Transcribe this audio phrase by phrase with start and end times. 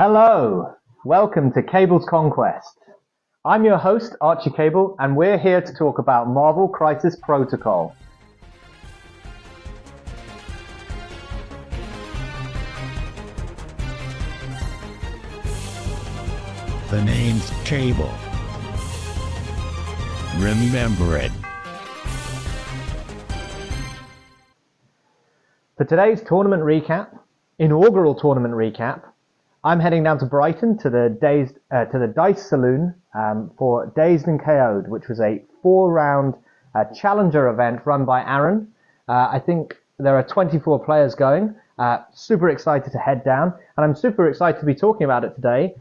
[0.00, 2.78] Hello, welcome to Cable's Conquest.
[3.44, 7.96] I'm your host, Archie Cable, and we're here to talk about Marvel Crisis Protocol.
[16.92, 18.14] The name's Cable.
[20.36, 21.32] Remember it.
[25.76, 27.18] For today's tournament recap,
[27.58, 29.02] inaugural tournament recap,
[29.64, 33.92] I'm heading down to Brighton to the Dazed, uh, to the Dice Saloon um, for
[33.96, 36.34] Dazed and KO'd, which was a four-round
[36.74, 38.72] uh, challenger event run by Aaron.
[39.08, 41.54] Uh, I think there are 24 players going.
[41.78, 45.34] Uh, super excited to head down, and I'm super excited to be talking about it
[45.34, 45.74] today.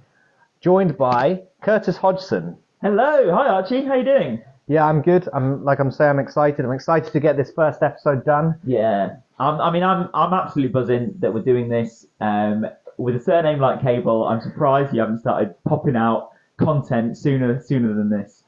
[0.59, 2.58] Joined by Curtis Hodgson.
[2.81, 4.41] Hello, hi Archie, how you doing?
[4.67, 5.30] Yeah, I'm good.
[5.34, 6.66] I'm like I'm saying, I'm excited.
[6.66, 8.55] I'm excited to get this first episode done.
[8.64, 12.05] Yeah, I'm, I mean, I'm I'm absolutely buzzing that we're doing this.
[12.20, 12.67] Um,
[12.98, 17.94] with a surname like Cable, I'm surprised you haven't started popping out content sooner sooner
[17.94, 18.44] than this.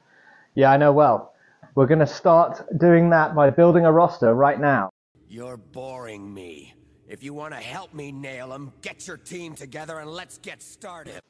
[0.54, 0.92] Yeah, I know.
[0.92, 1.32] Well,
[1.74, 4.90] we're going to start doing that by building a roster right now.
[5.28, 6.74] You're boring me.
[7.08, 10.62] If you want to help me nail him, get your team together and let's get
[10.62, 11.20] started.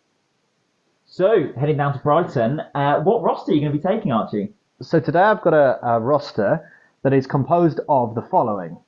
[1.06, 4.52] So, heading down to Brighton, uh, what roster are you going to be taking, Archie?
[4.82, 8.78] So today I've got a, a roster that is composed of the following.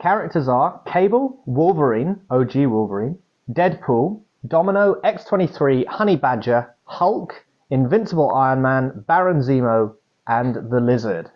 [0.00, 3.18] Characters are Cable, Wolverine, OG Wolverine,
[3.52, 9.94] Deadpool, Domino, X23, Honey Badger, Hulk, Invincible Iron Man, Baron Zemo,
[10.26, 11.30] and the Lizard.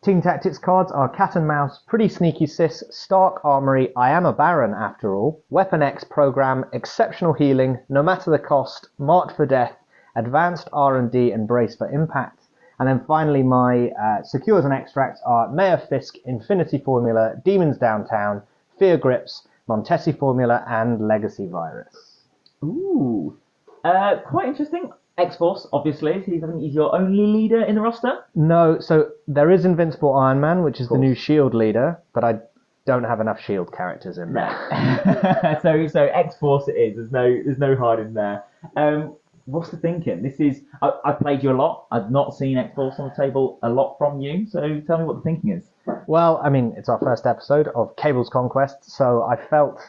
[0.00, 4.32] Team Tactics cards are Cat and Mouse, Pretty Sneaky Sis, Stark Armory, I Am a
[4.32, 9.76] Baron After All, Weapon X Program, Exceptional Healing, No Matter the Cost, Marked for Death,
[10.14, 12.44] Advanced R&D, and Brace for Impact.
[12.78, 18.42] And then finally, my uh, secures and extracts are Mayor Fisk, Infinity Formula, Demons Downtown,
[18.78, 22.22] Fear Grips, Montesi Formula, and Legacy Virus.
[22.64, 23.36] Ooh,
[23.84, 24.90] uh, quite interesting.
[25.18, 28.20] X Force, obviously, he's, I think he's your only leader in the roster.
[28.34, 32.38] No, so there is Invincible Iron Man, which is the new Shield leader, but I
[32.86, 35.58] don't have enough Shield characters in there.
[35.62, 36.96] so so X Force it is.
[36.96, 38.44] There's no there's no hiding there.
[38.76, 39.16] Um,
[39.48, 40.22] what's the thinking?
[40.22, 41.86] This is I, I played you a lot.
[41.90, 44.46] I've not seen X Force on the table a lot from you.
[44.46, 45.64] So tell me what the thinking is.
[46.06, 49.80] Well, I mean, it's our first episode of Cable's Conquest, so I felt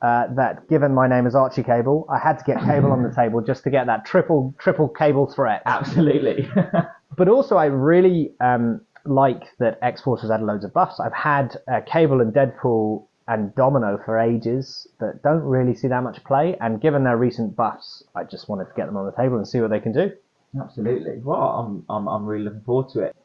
[0.00, 3.14] uh, that given my name is Archie Cable, I had to get Cable on the
[3.14, 5.62] table just to get that triple triple Cable threat.
[5.66, 6.48] Absolutely.
[7.16, 11.00] But also, I really um, like that X Force has had loads of buffs.
[11.00, 16.02] I've had uh, Cable and Deadpool and Domino for ages that don't really see that
[16.02, 19.12] much play, and given their recent buffs, I just wanted to get them on the
[19.12, 20.12] table and see what they can do.
[20.60, 21.18] Absolutely.
[21.18, 23.16] Well, I'm, I'm, I'm really looking forward to it.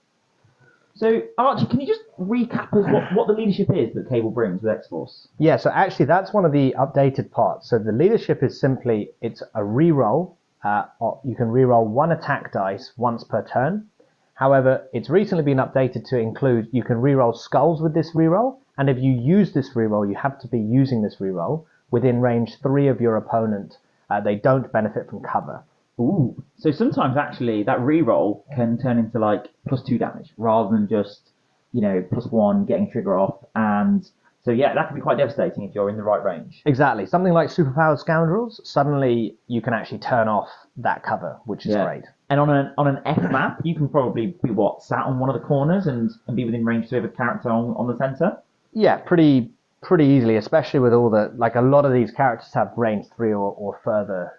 [0.95, 4.63] So, Archie, can you just recap us what, what the leadership is that Cable brings
[4.63, 5.27] with X Force?
[5.37, 7.69] Yeah, so actually that's one of the updated parts.
[7.69, 10.35] So the leadership is simply it's a reroll.
[10.63, 13.87] Uh, or you can reroll one attack dice once per turn.
[14.33, 18.89] However, it's recently been updated to include you can reroll skulls with this reroll, and
[18.89, 22.87] if you use this reroll, you have to be using this reroll within range three
[22.87, 23.77] of your opponent.
[24.09, 25.63] Uh, they don't benefit from cover.
[25.99, 26.41] Ooh.
[26.57, 31.31] So sometimes actually that reroll can turn into like plus two damage rather than just,
[31.73, 33.43] you know, plus one getting trigger off.
[33.55, 34.07] And
[34.43, 36.61] so yeah, that can be quite devastating if you're in the right range.
[36.65, 37.05] Exactly.
[37.05, 41.83] Something like Superpowered Scoundrels, suddenly you can actually turn off that cover, which is Yeah.
[41.85, 42.03] great.
[42.29, 45.29] And on an on an F map, you can probably be what sat on one
[45.29, 47.97] of the corners and, and be within range three of a character on, on the
[47.97, 48.37] center.
[48.77, 49.49] Yeah, pretty
[49.81, 53.31] pretty easily, especially with all the like a lot of these characters have range three
[53.33, 54.33] or, or further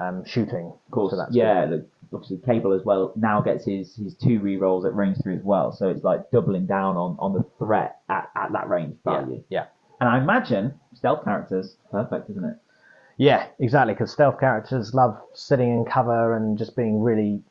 [0.00, 0.72] um, shooting.
[0.86, 1.66] Of course, so yeah.
[1.68, 5.42] Look, obviously, Cable as well now gets his his two rerolls at range three as
[5.42, 5.72] well.
[5.72, 9.44] So it's like doubling down on, on the threat at, at that range Yeah, value.
[9.50, 9.66] yeah,
[10.00, 12.56] And I imagine stealth characters perfect, isn't it?
[13.18, 13.92] yeah, exactly.
[13.92, 17.42] Because stealth characters love sitting in cover and just being really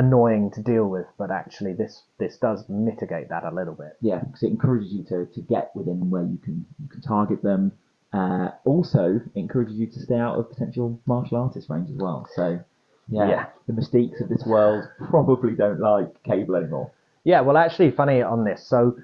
[0.00, 3.96] annoying to deal with, but actually this this does mitigate that a little bit.
[4.00, 7.42] Yeah, because it encourages you to, to get within where you can you can target
[7.42, 7.72] them.
[8.12, 12.26] Uh, also, encourages you to stay out of potential martial artist range as well.
[12.34, 12.58] So,
[13.08, 13.46] yeah, Yeah.
[13.68, 16.90] the mystiques of this world probably don't like Cable anymore.
[17.22, 18.66] Yeah, well, actually, funny on this.
[18.66, 18.96] So,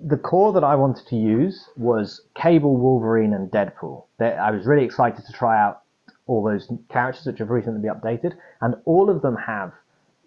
[0.00, 4.02] the core that I wanted to use was Cable, Wolverine, and Deadpool.
[4.18, 5.82] I was really excited to try out
[6.26, 8.32] all those characters which have recently been updated,
[8.62, 9.72] and all of them have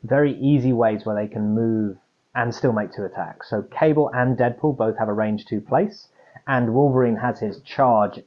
[0.03, 1.97] very easy ways where they can move
[2.33, 3.49] and still make two attacks.
[3.49, 6.07] So, Cable and Deadpool both have a range two place,
[6.47, 8.19] and Wolverine has his charge,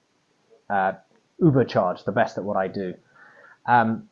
[0.69, 0.93] uh,
[1.41, 2.95] Uber charge, the best at what I do.
[3.67, 4.09] Um,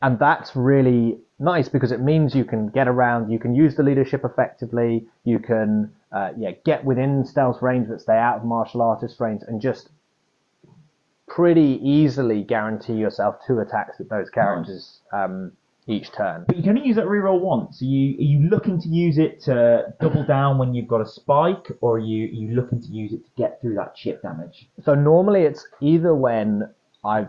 [0.00, 3.82] and that's really nice because it means you can get around, you can use the
[3.82, 8.80] leadership effectively, you can uh, yeah get within stealth range but stay out of martial
[8.82, 9.90] artist range, and just
[11.26, 15.52] pretty easily guarantee yourself two attacks with those characters um,
[15.88, 16.44] each turn.
[16.46, 17.80] But you can only use that reroll once.
[17.82, 21.06] Are you are you looking to use it to double down when you've got a
[21.06, 24.22] spike, or are you are you looking to use it to get through that chip
[24.22, 24.68] damage?
[24.84, 26.68] So normally it's either when
[27.04, 27.28] I've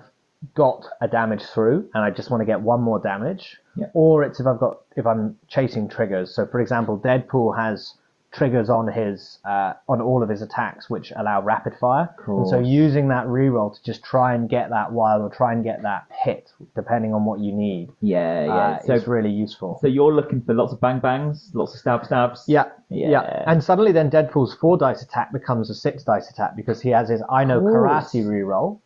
[0.56, 3.88] got a damage through and I just want to get one more damage, Yeah.
[3.94, 6.34] or it's if I've got if I'm chasing triggers.
[6.36, 7.94] So for example, Deadpool has
[8.32, 12.10] triggers on his uh, on all of his attacks which allow rapid fire.
[12.28, 15.64] And so using that reroll to just try and get that wild or try and
[15.64, 18.54] get that hit, depending on what you need, Yeah, yeah.
[18.54, 19.80] uh, so is really useful.
[19.82, 22.44] so you're looking for lots of bang bangs, lots of stab stabs.
[22.48, 23.10] Yeah, Yeah.
[23.10, 26.90] yeah, And suddenly then Deadpool's four dice attack becomes a six dice attack because he
[26.90, 28.80] has his I know karate reroll,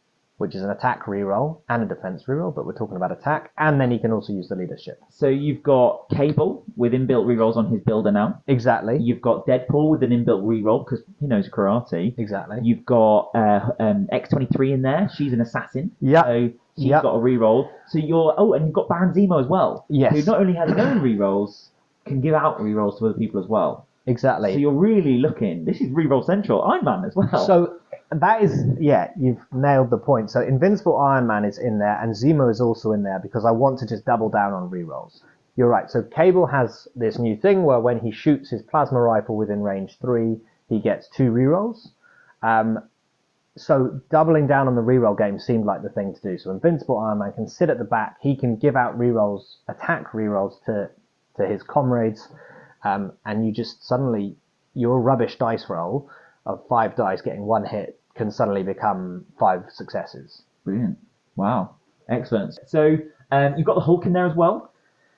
[0.43, 3.79] which is an attack reroll and a defense reroll, but we're talking about attack, and
[3.79, 4.99] then he can also use the leadership.
[5.09, 8.41] So you've got Cable with inbuilt rerolls on his builder now.
[8.47, 8.97] Exactly.
[8.99, 12.13] You've got Deadpool with an inbuilt reroll because he knows karate.
[12.19, 12.57] Exactly.
[12.61, 15.09] You've got uh, um, X23 in there.
[15.15, 15.91] She's an assassin.
[16.01, 16.23] Yeah.
[16.23, 17.01] So she's Yeah.
[17.01, 17.69] got a reroll.
[17.87, 19.85] So you're oh, and you've got Baron Zemo as well.
[19.89, 20.13] Yes.
[20.13, 21.69] Who not only has his own rerolls,
[22.05, 23.87] can give out rerolls to other people as well.
[24.07, 24.51] exactly.
[24.51, 25.63] So you're really looking.
[25.63, 26.61] This is reroll central.
[26.63, 27.45] Iron Man as well.
[27.47, 27.77] So
[28.15, 30.29] that is, yeah, you've nailed the point.
[30.29, 33.51] So Invincible Iron Man is in there, and Zemo is also in there because I
[33.51, 35.21] want to just double down on rerolls.
[35.55, 35.89] You're right.
[35.89, 39.97] So Cable has this new thing where when he shoots his plasma rifle within range
[40.01, 40.37] three,
[40.67, 41.89] he gets two rerolls.
[42.41, 42.79] Um,
[43.55, 46.37] so doubling down on the reroll game seemed like the thing to do.
[46.37, 48.17] So Invincible Iron Man can sit at the back.
[48.19, 50.89] He can give out rerolls, attack rerolls to
[51.37, 52.27] to his comrades,
[52.83, 54.35] um, and you just suddenly
[54.73, 56.09] your rubbish dice roll
[56.45, 60.43] of five dice getting one hit can suddenly become five successes.
[60.63, 60.97] Brilliant.
[61.35, 61.75] Wow.
[62.09, 62.57] Excellent.
[62.67, 62.97] So
[63.31, 64.71] um, you've got the Hulk in there as well.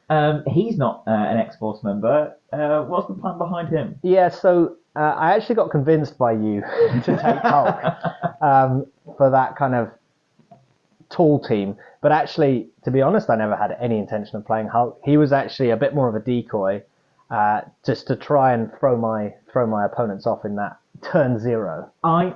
[0.10, 2.36] Um, he's not uh, an X Force member.
[2.54, 4.00] Uh, what's the plan behind him?
[4.04, 6.62] Yeah, so uh, I actually got convinced by you
[7.04, 7.76] to take Hulk
[8.42, 8.86] um,
[9.18, 9.90] for that kind of
[11.10, 11.76] tall team.
[12.02, 15.00] But actually, to be honest, I never had any intention of playing Hulk.
[15.04, 16.84] He was actually a bit more of a decoy,
[17.32, 21.92] uh, just to try and throw my throw my opponents off in that turn zero.
[22.04, 22.36] I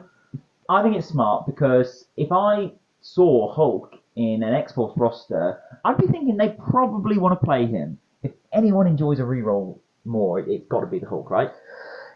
[0.69, 2.71] I think it's smart because if I
[3.01, 7.65] saw Hulk in an X Force roster, I'd be thinking they probably want to play
[7.65, 7.97] him.
[8.21, 11.49] If anyone enjoys a reroll more, it, it's got to be the Hulk, right?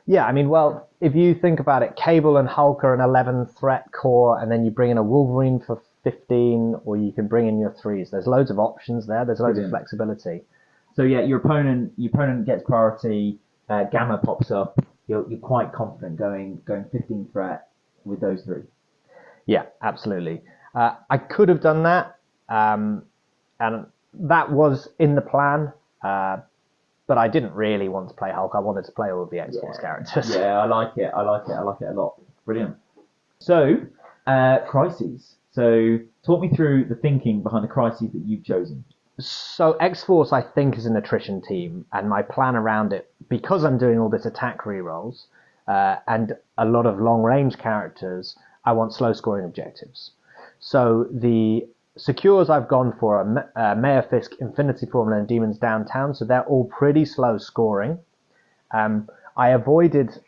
[0.05, 3.47] Yeah, I mean, well, if you think about it, Cable and Hulk are an 11
[3.59, 7.47] threat core, and then you bring in a Wolverine for 15, or you can bring
[7.47, 8.11] in your threes.
[8.11, 9.25] There's loads of options there.
[9.25, 9.73] There's loads Brilliant.
[9.73, 10.41] of flexibility.
[10.95, 13.39] So yeah, your opponent your opponent gets priority.
[13.69, 14.77] Uh, Gamma pops up.
[15.07, 17.69] You're, you're quite confident going going 15 threat
[18.05, 18.63] with those three.
[19.45, 20.41] Yeah, absolutely.
[20.75, 22.17] Uh, I could have done that,
[22.50, 23.03] um,
[23.59, 25.71] and that was in the plan,
[26.03, 26.38] uh,
[27.07, 28.53] but I didn't really want to play Hulk.
[28.55, 30.33] I wanted to play all of the X Force characters.
[30.33, 31.11] Yeah, I like it.
[31.15, 31.53] I like it.
[31.53, 32.19] I like it a lot.
[32.45, 32.75] Brilliant.
[33.39, 33.75] So,
[34.25, 35.35] uh, crises.
[35.51, 38.83] So, talk me through the thinking behind the crises that you've chosen.
[39.19, 43.63] So X Force, I think, is an attrition team, and my plan around it, because
[43.63, 45.25] I'm doing all this attack rerolls
[45.68, 50.12] uh, and a lot of long range characters, I want slow scoring objectives.
[50.60, 51.68] So the
[51.98, 56.45] secures I've gone for are uh, Mayor Fisk, Infinity Formula, and Demons Downtown, so they're
[56.45, 58.00] all pretty slow scoring.
[58.71, 60.19] Um, I avoided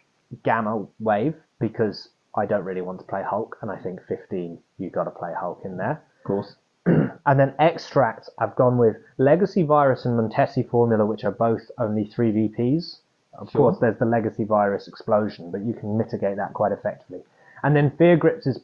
[0.43, 4.91] Gamma Wave because I don't really want to play Hulk, and I think 15, you've
[4.91, 6.03] got to play Hulk in there.
[6.19, 6.55] Of course.
[7.27, 12.05] And then extract, I've gone with Legacy Virus and Montesi Formula, which are both only
[12.05, 12.99] three VPs.
[13.37, 13.61] Of Sure.
[13.71, 17.21] course, there's the Legacy Virus explosion, but you can mitigate that quite effectively.
[17.63, 18.59] And then Fear Grips is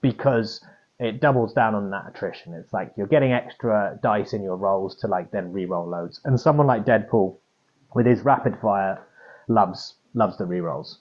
[0.00, 0.64] because
[0.98, 2.54] it doubles down on that attrition.
[2.54, 6.20] It's like you're getting extra dice in your rolls to like then re-roll loads.
[6.24, 7.36] And someone like Deadpool,
[7.94, 8.98] with his rapid fire,
[9.48, 10.98] loves loves the re-rolls.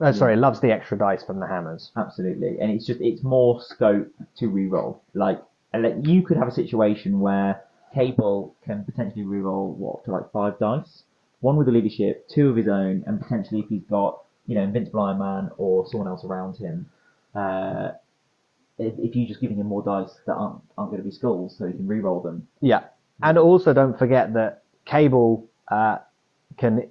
[0.00, 1.90] Uh, sorry, loves the extra dice from the hammers.
[1.96, 2.58] Absolutely.
[2.60, 4.98] And it's just, it's more scope to reroll.
[5.14, 5.40] Like,
[5.72, 7.62] like, you could have a situation where
[7.94, 11.04] Cable can potentially reroll, what, to like five dice?
[11.40, 14.62] One with the leadership, two of his own, and potentially if he's got, you know,
[14.62, 16.88] Invincible Iron Man or someone else around him,
[17.34, 17.90] uh,
[18.78, 21.56] if, if you're just giving him more dice that aren't, aren't going to be skulls,
[21.56, 22.46] so he can re-roll them.
[22.60, 22.84] Yeah,
[23.22, 25.98] and also don't forget that Cable uh,
[26.56, 26.88] can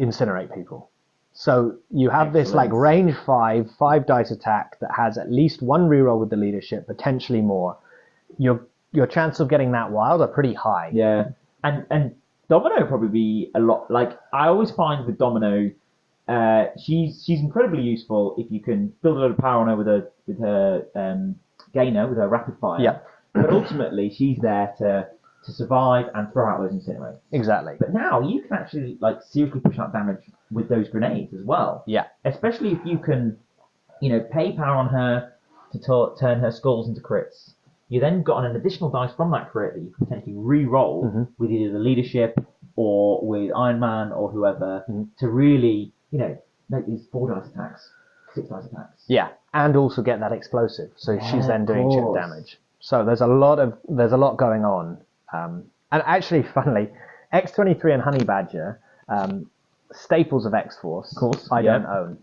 [0.00, 0.90] incinerate people.
[1.32, 5.88] So you have this like range five, five dice attack that has at least one
[5.88, 7.76] reroll with the leadership, potentially more.
[8.38, 10.90] Your your chance of getting that wild are pretty high.
[10.92, 11.28] Yeah,
[11.62, 12.16] and and
[12.48, 13.90] Domino would probably be a lot.
[13.90, 15.70] Like I always find with Domino,
[16.28, 19.76] uh, she's she's incredibly useful if you can build a lot of power on her
[19.76, 21.36] with her with her um,
[21.72, 22.80] gainer with her rapid fire.
[22.80, 22.98] Yeah.
[23.34, 25.08] But ultimately, she's there to
[25.44, 27.18] to survive and throw out those incinerators.
[27.32, 27.76] Exactly.
[27.78, 31.84] But now you can actually like seriously push out damage with those grenades as well.
[31.86, 32.06] Yeah.
[32.24, 33.38] Especially if you can,
[34.00, 35.32] you know, pay power on her,
[35.72, 37.52] to ta- turn her skulls into crits.
[37.88, 41.22] You then got an additional dice from that crit that you could potentially re-roll Mm-hmm.
[41.38, 42.38] with either the leadership
[42.76, 45.04] or with Iron Man or whoever Mm-hmm.
[45.20, 47.90] to really, you know, make these four dice attacks,
[48.34, 49.04] six dice attacks.
[49.08, 50.90] Yeah, and also get that explosive.
[50.96, 52.58] So Yeah, she's then doing chip damage.
[52.80, 54.98] So there's a lot of there's a lot going on.
[55.32, 56.90] Um, and actually, funnily,
[57.32, 58.78] X23 and Honey Badger,
[59.08, 59.50] um,
[59.92, 61.72] staples of X Force, Of course, I yeah.
[61.78, 62.18] don't own.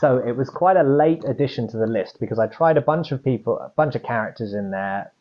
[0.00, 3.12] So it was quite a late addition to the list because I tried a bunch
[3.12, 5.12] of people, a bunch of characters in there,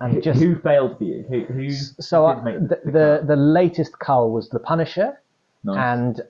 [0.00, 1.24] and Who, just who failed for you?
[1.28, 1.40] Who?
[1.44, 5.18] who so I, make the, the the latest cull was the Punisher
[5.64, 5.76] Nice.
[5.76, 6.20] and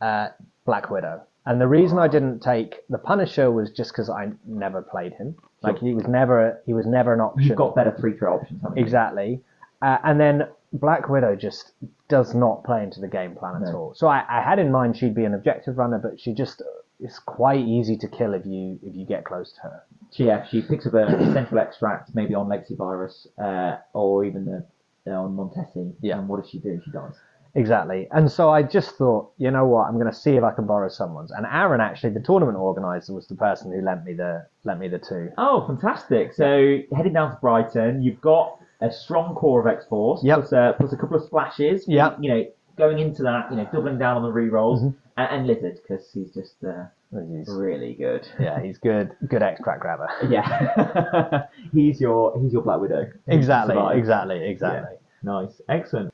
[0.00, 0.28] uh,
[0.64, 1.22] Black Widow.
[1.44, 5.36] And the reason I didn't take the Punisher was just because I never played him.
[5.62, 7.48] Like he was never he was never an option.
[7.48, 9.40] You've got better free throw options, exactly.
[9.82, 11.72] Uh, and then Black Widow just
[12.08, 13.94] does not play into the game plan at all.
[13.94, 16.62] So I, I had in mind she'd be an objective runner, but she just
[17.00, 19.82] it's quite easy to kill if you if you get close to her.
[20.12, 24.44] She, yeah, she picks up a central extract, maybe on Legacy Virus, uh, or even
[24.44, 24.66] the
[25.10, 25.94] uh, on Montesi.
[26.00, 26.18] Yeah.
[26.18, 26.80] And what does she do?
[26.84, 27.14] She dies.
[27.54, 28.06] Exactly.
[28.10, 30.66] And so I just thought, you know what, I'm going to see if I can
[30.66, 31.30] borrow someone's.
[31.30, 34.88] And Aaron, actually, the tournament organizer, was the person who lent me the lent me
[34.88, 35.30] the two.
[35.38, 36.34] Oh, fantastic!
[36.34, 40.38] So heading down to Brighton, you've got a strong core of X Force, Yep.
[40.38, 41.86] plus, uh, plus a couple of splashes.
[41.86, 42.22] Mm-hmm.
[42.22, 42.44] You know,
[42.76, 46.32] going into that, you know, doubling down on the re-rolls, and, and Lizard because he's
[46.32, 48.28] just uh, He's- really good.
[48.40, 50.08] yeah, he's good, good extract grabber.
[50.28, 53.10] Yeah, he's your he's your Black Widow.
[53.26, 54.96] Exactly, exactly, exactly.
[55.22, 56.12] Nice, excellent.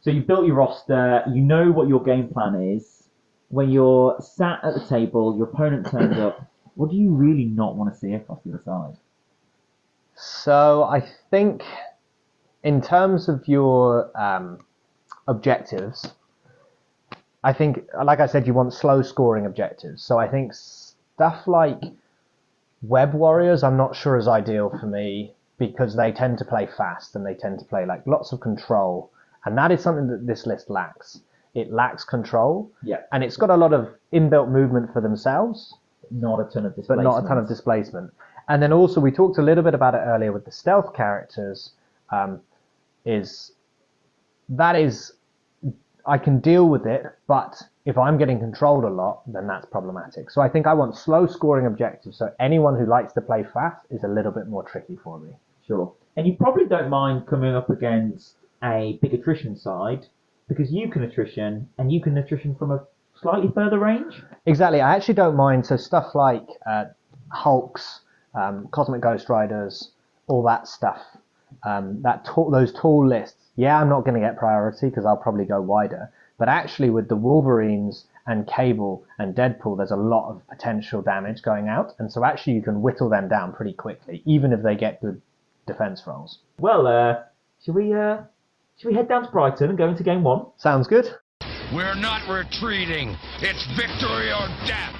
[0.00, 1.22] So you built your roster.
[1.28, 3.08] You know what your game plan is.
[3.48, 6.48] When you're sat at the table, your opponent turns up.
[6.74, 8.96] What do you really not want to see across the other side?
[10.14, 11.62] So I think,
[12.62, 14.58] in terms of your um,
[15.28, 16.12] objectives,
[17.44, 20.02] I think, like I said, you want slow scoring objectives.
[20.02, 21.80] So I think stuff like
[22.82, 27.14] web warriors, I'm not sure is ideal for me because they tend to play fast
[27.16, 29.10] and they tend to play like lots of control,
[29.44, 31.20] and that is something that this list lacks.
[31.54, 35.74] It lacks control, Yeah, and it's got a lot of inbuilt movement for themselves,
[36.10, 37.04] not a ton of displacement.
[37.04, 38.12] but not a ton of displacement.
[38.48, 41.72] And then also we talked a little bit about it earlier with the stealth characters.
[42.10, 42.40] Um,
[43.04, 43.52] is
[44.48, 45.12] that is
[46.06, 50.30] I can deal with it, but if I'm getting controlled a lot, then that's problematic.
[50.30, 52.16] So I think I want slow scoring objectives.
[52.18, 55.30] So anyone who likes to play fast is a little bit more tricky for me.
[55.66, 55.92] Sure.
[56.16, 60.06] And you probably don't mind coming up against a big attrition side
[60.48, 62.84] because you can attrition and you can attrition from a
[63.20, 64.22] slightly further range.
[64.46, 64.80] Exactly.
[64.80, 65.66] I actually don't mind.
[65.66, 66.84] So stuff like uh,
[67.30, 68.00] Hulks,
[68.34, 69.92] um, Cosmic Ghost Riders,
[70.26, 71.00] all that stuff.
[71.64, 73.41] Um, that ta- those tall lists.
[73.56, 76.10] Yeah, I'm not going to get priority because I'll probably go wider.
[76.38, 81.42] But actually, with the Wolverines and Cable and Deadpool, there's a lot of potential damage
[81.42, 84.74] going out, and so actually you can whittle them down pretty quickly, even if they
[84.74, 85.20] get good
[85.66, 86.38] defense rolls.
[86.58, 87.20] Well, uh,
[87.64, 88.22] should we uh,
[88.78, 90.46] should we head down to Brighton and go into game one?
[90.56, 91.06] Sounds good.
[91.74, 93.16] We're not retreating.
[93.40, 94.96] It's victory or death.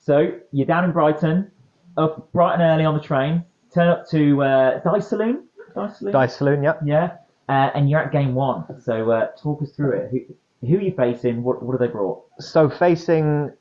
[0.00, 1.50] So you're down in Brighton,
[1.96, 3.44] up bright and early on the train.
[3.76, 5.44] Turn up to uh, Dice Saloon.
[5.74, 6.12] Dice Saloon.
[6.14, 6.80] Dice Saloon, yep.
[6.82, 7.18] Yeah.
[7.46, 8.64] Uh, and you're at game one.
[8.80, 10.10] So uh, talk us through it.
[10.10, 11.42] Who, who are you facing?
[11.42, 12.24] What what have they brought?
[12.40, 13.52] So facing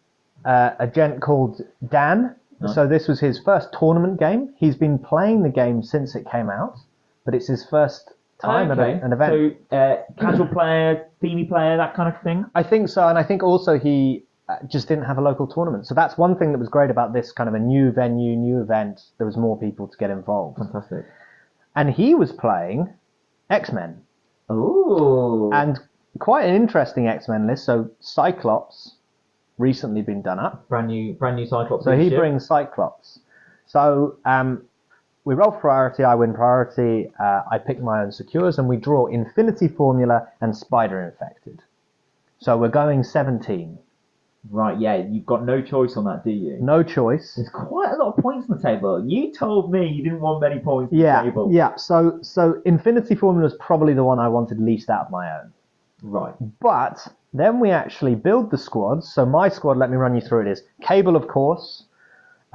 [0.46, 2.34] uh, a gent called Dan.
[2.62, 2.76] Nice.
[2.76, 4.54] So this was his first tournament game.
[4.58, 6.78] He's been playing the game since it came out,
[7.26, 9.58] but it's his first time at a, an event.
[9.70, 12.46] So uh, casual player, themey player, that kind of thing.
[12.56, 14.24] I think so, and I think also he
[14.68, 15.88] just didn't have a local tournament.
[15.88, 18.62] So that's one thing that was great about this kind of a new venue, new
[18.62, 19.02] event.
[19.18, 21.06] There was more people to get involved, Fantastic.
[21.76, 22.94] and he was playing
[23.50, 24.02] X Men,
[24.52, 25.52] Ooh.
[25.54, 25.80] and
[26.20, 27.66] quite an interesting X Men list.
[27.66, 28.96] So Cyclops
[29.58, 30.68] recently been done up.
[30.68, 31.86] brand new, brand new Cyclops.
[31.86, 33.20] So he brings Cyclops.
[33.68, 34.64] So um,
[35.24, 36.04] we roll priority.
[36.04, 37.12] I win priority.
[37.20, 41.64] Uh, I pick my own secures, and we draw Infinity Formula and Spider Infected.
[42.40, 43.80] So we're going 17.
[44.52, 46.58] Right, yeah, you've got no choice on that, do you?
[46.62, 47.34] No choice.
[47.36, 49.04] There's quite a lot of points on the table.
[49.08, 51.50] You told me you didn't want many points on Yeah, the table.
[51.52, 51.76] yeah.
[51.76, 55.52] So so Infinity Formula is probably the one I wanted least out of my own.
[56.04, 56.34] Right.
[56.60, 59.12] But then we actually build the squads.
[59.12, 61.86] So my squad, let me run you through it, is Cable, of course,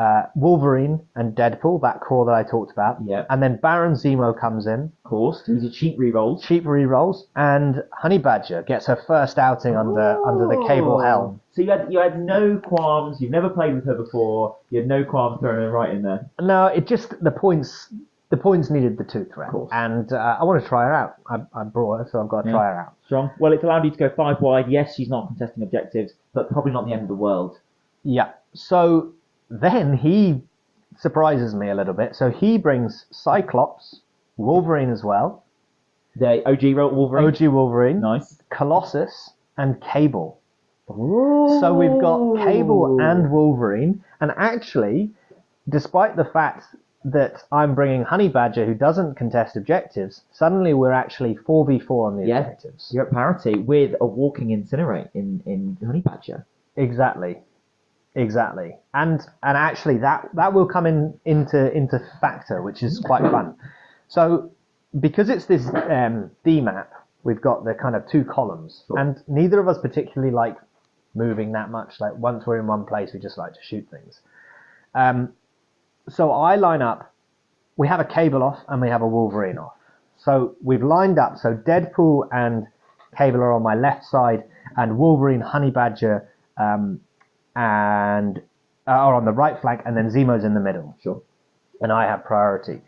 [0.00, 2.96] uh, Wolverine and Deadpool, that core that I talked about.
[3.04, 3.26] Yep.
[3.28, 6.42] And then Baron Zemo comes in, Of course, these are cheap rerolls.
[6.42, 11.40] cheap rerolls, and Honey Badger gets her first outing under under the Cable helm.
[11.52, 13.20] So you had you had no qualms.
[13.20, 14.56] You've never played with her before.
[14.70, 16.28] You had no qualms throwing her right in there.
[16.40, 17.92] No, it just the points.
[18.30, 21.16] The points needed the two threat, and uh, I want to try her out.
[21.28, 22.54] I, I brought her, so I've got to Yeah.
[22.54, 22.94] try her out.
[23.06, 23.30] Strong.
[23.40, 24.70] Well, it's allowed you to go five wide.
[24.70, 27.58] Yes, she's not contesting objectives, but probably not the end of the world.
[28.04, 29.10] Yeah, so
[29.50, 30.40] then he
[30.96, 32.14] surprises me a little bit.
[32.14, 34.00] So he brings Cyclops,
[34.36, 35.44] Wolverine as well,
[36.16, 37.24] The OG Wolverine.
[37.26, 38.40] OG Wolverine, Nice.
[38.50, 40.38] Colossus, and Cable.
[40.90, 41.58] Ooh.
[41.60, 45.10] So we've got Cable and Wolverine, and actually,
[45.68, 46.64] despite the fact
[47.04, 52.26] that I'm bringing Honey Badger, who doesn't contest objectives, suddenly we're actually 4v4 on the
[52.26, 52.40] Yeah.
[52.40, 52.90] objectives.
[52.92, 56.44] You're at parity with a walking incinerate in in Honey Badger.
[56.76, 57.38] Exactly,
[58.14, 63.22] exactly, and and actually that that will come in into into factor, which is quite
[63.22, 63.56] fun.
[64.08, 64.50] So
[64.98, 66.90] because it's this um, D map,
[67.22, 68.98] we've got the kind of two columns, Sure.
[68.98, 70.56] and neither of us particularly like
[71.14, 72.00] moving that much.
[72.00, 74.20] Like once we're in one place, we just like to shoot things.
[74.94, 75.32] Um,
[76.08, 77.12] so I line up.
[77.76, 79.72] We have a cable off and we have a Wolverine off.
[80.18, 81.38] So we've lined up.
[81.38, 82.66] So Deadpool and
[83.16, 84.44] Cable are on my left side,
[84.76, 87.00] and Wolverine, Honey Badger, um,
[87.56, 88.38] and
[88.86, 91.22] uh, are on the right flank, and then Zemo's in the middle, Sure.
[91.80, 92.80] and I have priority.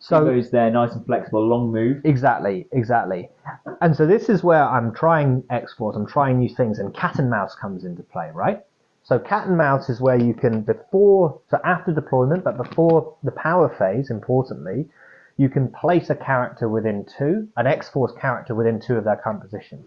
[0.00, 2.02] So goes there, nice and flexible, long move.
[2.04, 3.28] Exactly, exactly.
[3.80, 7.28] And so this is where I'm trying X-Force, I'm trying new things, and cat and
[7.28, 8.60] mouse comes into play, right?
[9.02, 13.32] So cat and mouse is where you can, before, so after deployment, but before the
[13.32, 14.88] power phase, importantly,
[15.36, 19.40] you can place a character within two, an X-Force character within two of their current
[19.40, 19.84] position.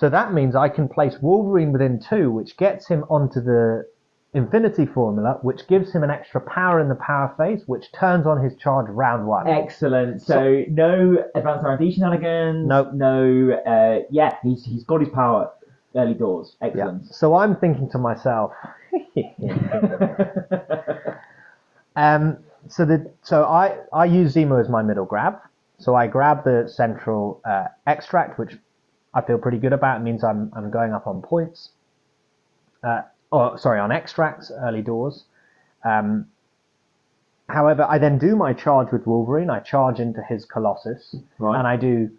[0.00, 3.86] So that means I can place Wolverine within two, which gets him onto the
[4.32, 8.42] Infinity Formula, which gives him an extra power in the power phase, which turns on
[8.42, 9.46] his charge round one.
[9.46, 10.22] Excellent.
[10.22, 12.66] So, no advanced R&D shenanigans.
[12.66, 12.94] Nope.
[12.94, 13.60] No.
[13.66, 15.52] Uh, yeah, he's he's got his power
[15.94, 16.56] early doors.
[16.62, 16.68] Yeah.
[16.68, 17.14] Excellent.
[17.14, 18.52] So I'm thinking to myself,
[21.94, 22.38] um,
[22.68, 25.40] so the so I I use Zemo as my middle grab.
[25.76, 28.56] So I grab the central uh, extract, which
[29.12, 30.00] I feel pretty good about.
[30.00, 31.70] It means I'm I'm going up on points.
[32.82, 33.02] Uh,
[33.32, 35.24] or sorry, on extracts early doors.
[35.84, 36.26] Um,
[37.48, 39.50] however, I then do my charge with Wolverine.
[39.50, 41.58] I charge into his Colossus, Right.
[41.58, 42.10] and I do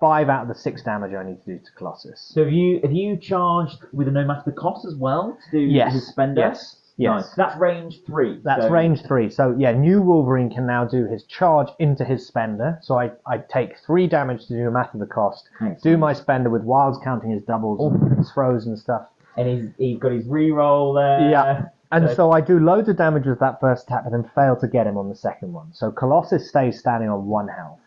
[0.00, 2.20] five out of the six damage I need to do to Colossus.
[2.34, 5.50] So have you have you charged with a no matter the cost as well to
[5.50, 6.40] do Yes, his spender?
[6.40, 7.24] yes, yes.
[7.26, 7.34] Nice.
[7.36, 8.40] That's range three.
[8.44, 9.28] That's so- range three.
[9.30, 12.78] So yeah, new Wolverine can now do his charge into his spender.
[12.82, 15.48] So I, I take three damage to do a math of the cost.
[15.56, 15.82] Excellent.
[15.82, 19.06] Do my spender with wilds counting his doubles and his throws and stuff.
[19.36, 21.30] And he's he's got his reroll there.
[21.30, 21.62] Yeah.
[21.92, 24.56] And So- so I do loads of damage with that first attack, but then fail
[24.56, 25.68] to get him on the second one.
[25.72, 27.78] So Colossus stays standing on one health,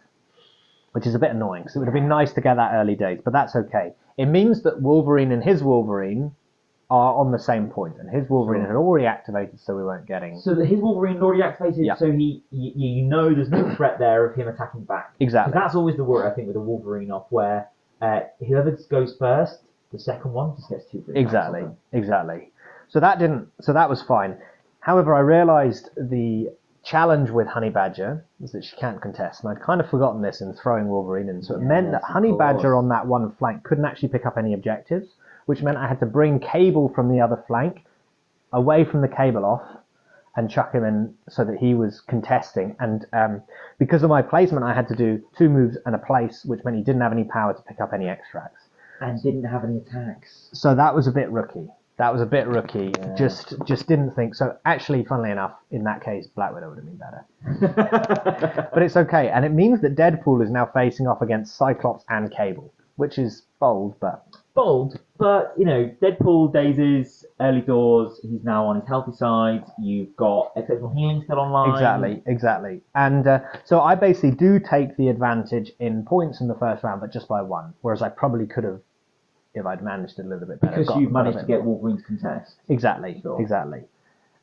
[0.94, 2.96] which is a bit annoying because it would have been nice to get that early
[2.96, 3.94] days, but that's okay.
[4.18, 6.32] It means that Wolverine and his Wolverine
[6.92, 10.40] are on the same point, and his Wolverine had already activated, so we weren't getting
[10.40, 11.96] So that his Wolverine already activated, Yeah.
[11.96, 15.14] so he you, you know there's no threat there of him attacking back.
[15.20, 15.54] exactly.
[15.54, 17.70] That's always the worry I think with a Wolverine off, where
[18.02, 19.60] uh, whoever goes first,
[19.92, 21.02] the second one just gets two.
[21.04, 21.78] free attacks Exactly, them.
[21.94, 22.52] exactly.
[22.88, 23.50] So that didn't.
[23.62, 24.38] So that was fine.
[24.80, 26.52] However, I realised the
[26.84, 30.42] challenge with Honey Badger is that she can't contest, and I'd kind of forgotten this
[30.42, 31.44] in throwing Wolverine in.
[31.44, 34.38] So it meant that of Honey Badger on that one flank couldn't actually pick up
[34.38, 35.10] any objectives,
[35.50, 37.84] which meant I had to bring Cable from the other flank
[38.54, 39.64] away from the cable off
[40.36, 42.76] and chuck him in so that he was contesting.
[42.80, 43.42] And um,
[43.80, 46.78] because of my placement, I had to do two moves and a place, which meant
[46.78, 48.62] he didn't have any power to pick up any extracts
[49.02, 50.50] And didn't have any attacks.
[50.54, 51.68] so that was a bit rookie.
[51.98, 52.94] That was a bit rookie.
[53.00, 53.16] Yeah.
[53.16, 54.56] Just just didn't think so.
[54.66, 58.70] Actually, funnily enough, in that case, Black Widow would have been better.
[58.74, 62.32] But it's okay, and it means that Deadpool is now facing off against Cyclops and
[62.32, 68.66] Cable, which is bold, but Bold, but you know, Deadpool daisies, early doors, he's now
[68.66, 69.64] on his healthy side.
[69.82, 71.72] You've got exceptional healing still online.
[71.72, 72.82] exactly, exactly.
[72.96, 77.00] And uh, so I basically do take the advantage in points in the first round,
[77.00, 77.74] but just by one.
[77.82, 78.82] Whereas I probably could have,
[79.54, 80.80] if I'd managed it a little bit better.
[80.80, 81.80] Because you've managed to get more.
[81.80, 82.56] Wolverine's contest.
[82.68, 83.40] Exactly, Sure.
[83.42, 83.84] exactly.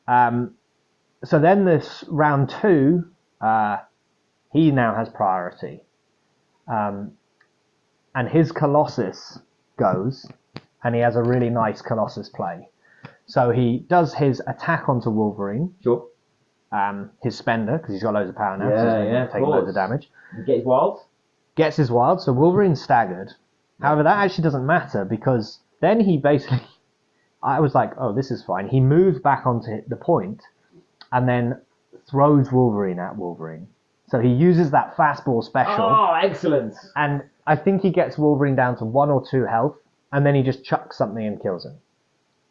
[0.07, 0.55] Um,
[1.23, 3.05] so then this round two,
[3.41, 3.77] uh,
[4.51, 5.81] he now has priority.
[6.67, 7.11] Um,
[8.17, 9.39] and his Colossus
[9.77, 10.25] goes,
[10.83, 12.67] and he has a really nice Colossus play.
[13.27, 16.05] So he does his attack onto Wolverine, Sure.
[16.71, 19.31] um, his spender, because he's got loads of power now, Yeah, so he's yeah, of
[19.31, 19.69] taking loads course.
[19.69, 20.11] of damage.
[20.37, 21.01] You get his wilds.
[21.55, 23.33] Gets his wild, so Wolverine's staggered.
[23.81, 26.61] However, that actually doesn't matter because then he basically,
[27.43, 28.67] I was like, oh, this is fine.
[28.67, 30.41] He moves back onto the point
[31.11, 31.61] and then
[32.09, 33.67] throws Wolverine at Wolverine.
[34.09, 36.73] So he uses that fastball special, Oh, excellent.
[36.95, 39.77] and I think he gets Wolverine down to one or two health,
[40.11, 41.77] and then he just chucks something and kills him.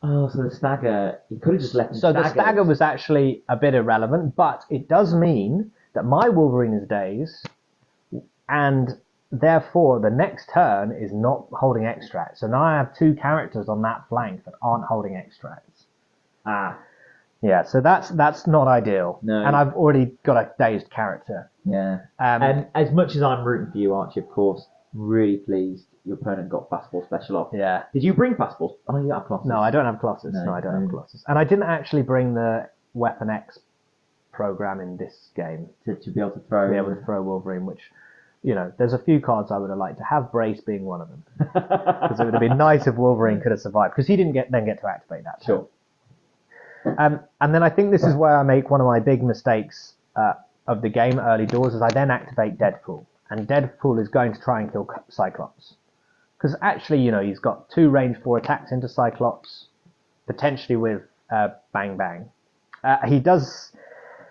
[0.02, 3.42] Oh, so the stagger, you could have just left him So the stagger was actually
[3.48, 7.48] a bit irrelevant, but it does mean that my Wolverine is dazed,
[8.48, 8.90] and
[9.32, 12.38] therefore the next turn is not holding extract.
[12.38, 15.86] So now I have two characters on that flank that aren't holding extracts.
[16.44, 16.78] Ah,
[17.42, 19.18] Yeah, so that's that's not ideal.
[19.22, 19.44] No.
[19.44, 21.50] And I've already got a dazed character.
[21.64, 22.00] yeah.
[22.18, 26.14] Um, And as much as I'm rooting for you, Archie, of course, really pleased your
[26.14, 27.48] opponent got fastball special off.
[27.52, 27.82] yeah.
[27.92, 28.76] Did you bring fastballs?
[28.88, 29.48] Oh, you got Colossus.
[29.48, 30.32] No, I don't have Colossus.
[30.34, 30.80] No, No, I don't no.
[30.80, 31.24] have Colossus.
[31.26, 33.58] And I didn't actually bring the Weapon X
[34.32, 36.66] program in this game to, to be able to throw.
[36.66, 37.80] to be able to throw Wolverine, which,
[38.42, 41.00] you know, there's a few cards I would have liked to have, Brace being one
[41.00, 41.24] of them.
[41.54, 44.50] Because it would have been nice if Wolverine could have survived, because he didn't get
[44.52, 45.42] then get to activate that.
[45.44, 45.66] Sure.
[46.98, 49.94] Um, and then I think this is where I make one of my big mistakes
[50.14, 50.34] uh,
[50.68, 53.04] of the game early doors, is I then activate Deadpool.
[53.30, 55.74] And Deadpool is going to try and kill Cyclops.
[56.36, 59.66] Because actually, you know, he's got two range four attacks into Cyclops,
[60.26, 62.28] potentially with uh, Bang Bang.
[62.84, 63.72] Uh, he does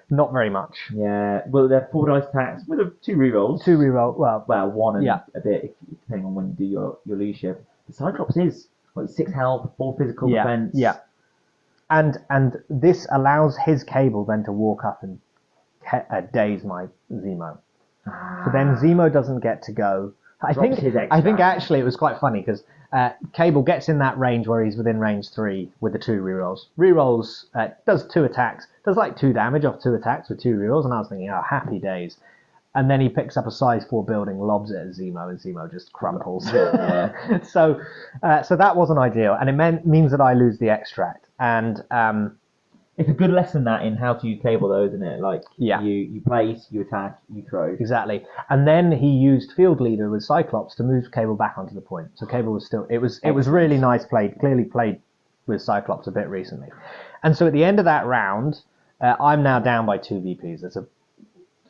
[0.10, 0.78] not very much.
[0.94, 1.42] Yeah.
[1.48, 3.66] Well, they're four dice attacks with a, two rerolls.
[3.66, 5.22] Two reroll, well, Well, one and Yeah.
[5.34, 7.66] a bit, if, depending on when you do your, your leadership.
[7.88, 8.68] The Cyclops is
[9.08, 10.72] six health, four physical yeah, defense.
[10.76, 10.98] yeah.
[11.90, 15.20] And and this allows his cable then to walk up and
[15.92, 17.60] uh, daze my Zemo.
[18.06, 20.14] So then Zemo doesn't get to go.
[20.42, 22.64] I Drops think his I think actually it was quite funny because
[22.94, 26.66] uh, Cable gets in that range where he's within range three with the two rerolls.
[26.78, 30.86] Rerolls uh, does two attacks, does like two damage off two attacks with two rerolls,
[30.86, 32.18] and I was thinking, oh, happy days.
[32.76, 35.72] And then he picks up a size four building, lobs it at Zemo, and Zemo
[35.72, 36.50] just crumples.
[37.44, 37.82] So,
[38.22, 41.28] uh, so that wasn't ideal, and it meant means that I lose the extract.
[41.40, 42.38] And um,
[42.98, 45.20] It's a good lesson that in how to use cable, though, isn't it?
[45.20, 45.82] Like, Yeah.
[45.82, 47.74] you you place, you attack, you throw.
[47.74, 48.26] Exactly.
[48.50, 52.08] And then he used Field Leader with Cyclops to move Cable back onto the point.
[52.16, 55.02] So Cable was still it was it was really nice played, clearly played
[55.46, 56.70] with Cyclops a bit recently.
[57.22, 58.62] And so at the end of that round,
[59.02, 60.62] uh, I'm now down by two VPs.
[60.62, 60.86] There's a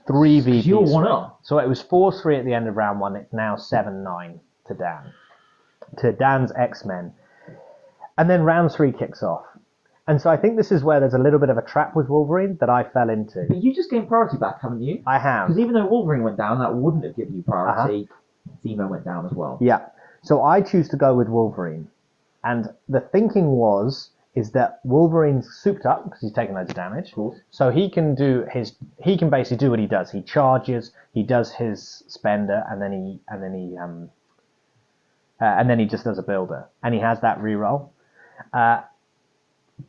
[0.05, 0.65] three VPs.
[0.67, 1.39] You're one up.
[1.41, 3.15] So it was four three at the end of round one.
[3.15, 5.11] It's now seven nine to Dan,
[5.97, 7.13] to Dan's X Men.
[8.17, 9.45] And then round three kicks off.
[10.07, 12.09] And so I think this is where there's a little bit of a trap with
[12.09, 13.45] Wolverine that I fell into.
[13.47, 15.01] But you just gained priority back, haven't you?
[15.07, 15.47] I have.
[15.47, 18.07] Because even though Wolverine went down, that wouldn't have given you priority.
[18.63, 19.57] Zemo went down as well.
[19.59, 19.87] Yeah.
[20.21, 21.87] So I choose to go with Wolverine.
[22.43, 27.13] And the thinking was is that Wolverine's souped up because he's taken loads of damage.
[27.13, 27.39] course.
[27.51, 30.11] So he can do his he can basically do what he does.
[30.11, 34.09] He charges, he does his spender, and then he and then he um
[35.41, 36.67] uh, and then he just does a builder.
[36.83, 37.89] And he has that reroll.
[38.53, 38.81] Uh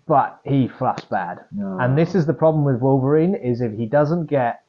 [0.07, 1.38] but he fluffs bad.
[1.53, 1.79] No.
[1.81, 4.62] And this is the problem with Wolverine is if he doesn't get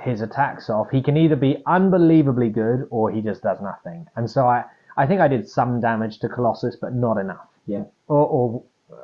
[0.00, 4.06] his attacks off, he can either be unbelievably good or he just does nothing.
[4.16, 4.64] And so I,
[4.96, 7.46] I think I did some damage to Colossus, but not enough.
[7.66, 7.84] Yeah.
[8.08, 8.62] Or, or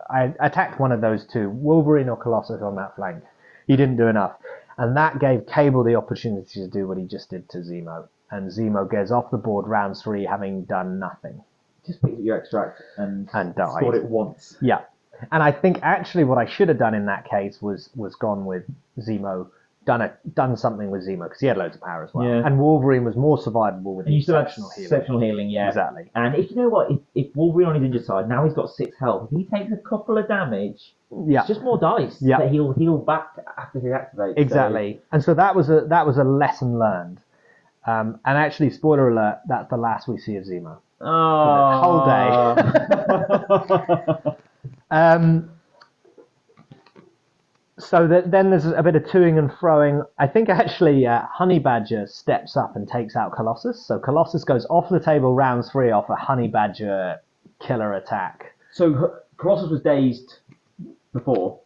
[0.09, 3.23] I attacked one of those two, Wolverine or Colossus on that flank.
[3.67, 4.33] He didn't do enough.
[4.79, 8.09] And that gave Cable the opportunity to do what he just did to Zemo.
[8.31, 11.43] And Zemo gets off the board round three having done nothing.
[11.87, 13.73] Just picked up your extract and, And died.
[13.77, 14.57] scored it once.
[14.61, 14.81] Yeah.
[15.33, 18.45] And I think actually what I should have done in that case was was gone
[18.45, 18.65] with
[18.99, 19.49] Zemo,
[19.87, 22.27] done a, done something with Zemo because he had loads of power as well.
[22.27, 22.45] Yeah.
[22.47, 24.85] And Wolverine was more survivable with And you still had exceptional healing.
[24.87, 25.69] exceptional healing, yeah.
[25.69, 26.11] Exactly.
[26.15, 28.69] And if you know what, if, if Wolverine on his injured side, now he's got
[28.71, 29.29] six health.
[29.33, 30.95] If he takes a couple of damage,
[31.27, 31.41] Yeah.
[31.41, 32.39] it's just more dice Yeah.
[32.39, 34.35] that he'll heal back after he activates.
[34.35, 35.01] so- Exactly.
[35.13, 37.19] And so that was a that was a lesson learned.
[37.87, 40.77] Um, and actually, spoiler alert, that's the last we see of Zemo.
[41.01, 41.81] Oh.
[41.81, 42.05] whole
[44.91, 45.51] Um,
[47.79, 50.05] so that, then there's a bit of toing and froing.
[50.19, 53.85] I think actually uh, Honey Badger steps up and takes out Colossus.
[53.87, 57.19] So Colossus goes off the table round three off a Honey Badger
[57.61, 58.55] killer attack.
[58.73, 60.39] so Colossus was dazed
[61.15, 61.59] before.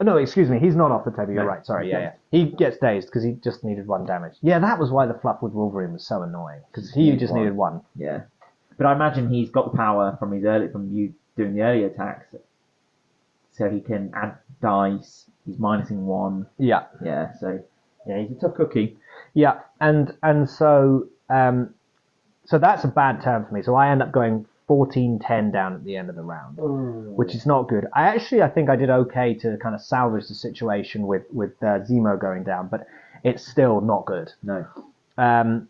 [0.00, 1.32] Oh, no, excuse me, he's not off the table.
[1.32, 1.48] You're No.
[1.48, 1.64] right.
[1.64, 1.88] Sorry.
[1.88, 2.12] Yeah, yeah.
[2.30, 4.34] He gets dazed because he just needed one damage.
[4.42, 7.32] Yeah, that was why the fluff with Wolverine was so annoying because he Needed just
[7.32, 7.40] one.
[7.42, 7.80] needed one.
[7.96, 8.22] Yeah.
[8.76, 11.84] But I imagine he's got the power from his early from you doing the early
[11.84, 12.34] attacks.
[13.52, 15.26] So he can add dice.
[15.46, 16.46] He's minusing one.
[16.58, 16.84] Yeah.
[17.04, 17.62] Yeah, so
[18.06, 18.96] yeah, he's a tough cookie.
[19.34, 21.74] Yeah, and and so um,
[22.44, 23.62] so that's a bad turn for me.
[23.62, 26.56] So I end up going 14-10 down at the end of the round,
[27.16, 27.86] which is not good.
[27.94, 31.52] I actually I think I did okay to kind of salvage the situation with with
[31.62, 32.86] uh, Zemo going down, but
[33.24, 34.32] it's still not good.
[34.42, 34.66] No.
[35.18, 35.68] Um,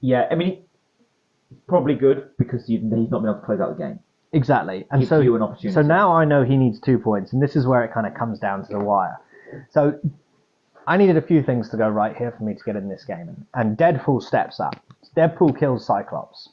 [0.00, 0.62] Yeah, I mean,
[1.50, 3.98] it's probably good because you, he's not been able to close out the game.
[4.34, 5.74] Exactly, and so you an opportunity.
[5.74, 8.14] so now I know he needs two points, and this is where it kind of
[8.14, 9.18] comes down to the wire.
[9.70, 9.98] So
[10.86, 13.04] I needed a few things to go right here for me to get in this
[13.04, 14.76] game, and Deadpool steps up.
[15.16, 16.50] Deadpool kills Cyclops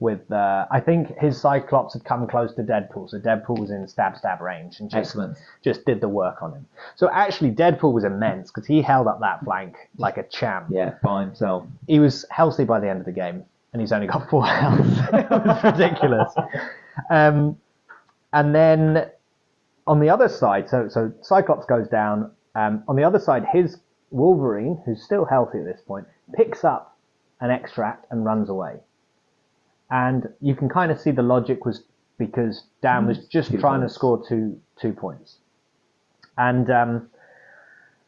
[0.00, 3.86] with uh, I think his Cyclops had come close to Deadpool, so Deadpool was in
[3.88, 5.38] stab stab range and just Excellent.
[5.62, 6.66] just did the work on him.
[6.96, 10.66] So actually, Deadpool was immense because he held up that flank like a champ.
[10.70, 11.64] Yeah, by himself.
[11.86, 14.80] He was healthy by the end of the game, and he's only got four health.
[15.12, 16.32] it was ridiculous.
[17.10, 17.58] Um,
[18.32, 19.10] and then
[19.86, 22.30] on the other side, so so Cyclops goes down.
[22.54, 23.78] Um, on the other side, his
[24.10, 26.96] Wolverine, who's still healthy at this point, picks up
[27.40, 28.76] an extract and runs away.
[29.90, 31.82] And you can kind of see the logic was
[32.18, 33.94] because Dan was just two trying points.
[33.94, 35.38] to score two two points,
[36.38, 37.10] and um,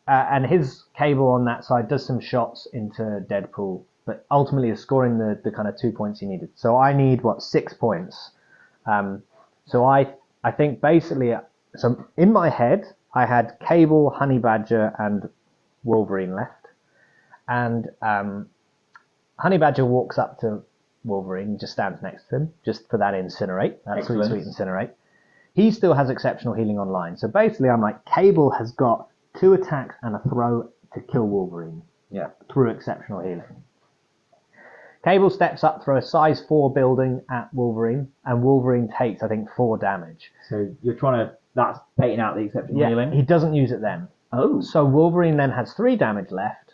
[0.09, 4.81] uh, and his cable on that side does some shots into Deadpool, but ultimately is
[4.81, 6.49] scoring the the kind of two points he needed.
[6.55, 8.31] So I need what six points.
[8.87, 9.22] Um,
[9.66, 11.35] so I I think basically
[11.77, 15.29] so in my head I had Cable, Honey Badger, and
[15.85, 16.66] Wolverine left,
[17.49, 18.49] and um,
[19.38, 20.62] Honey Badger walks up to
[21.05, 24.90] Wolverine, just stands next to him, just for that incinerate, that sweet sweet incinerate.
[25.55, 27.16] He still has exceptional healing online.
[27.16, 31.83] So basically, I'm like, Cable has got two attacks and a throw to kill Wolverine
[32.11, 32.29] Yeah.
[32.53, 33.62] through exceptional healing.
[35.07, 39.49] Cable steps up threw a size 4 building at Wolverine, and Wolverine takes, I think,
[39.57, 40.33] 4 damage.
[40.49, 43.12] So you're trying to that's baiting out the exception Yeah, healing.
[43.12, 44.09] he doesn't use it then.
[44.33, 46.73] oh, So Wolverine then has 3 damage left,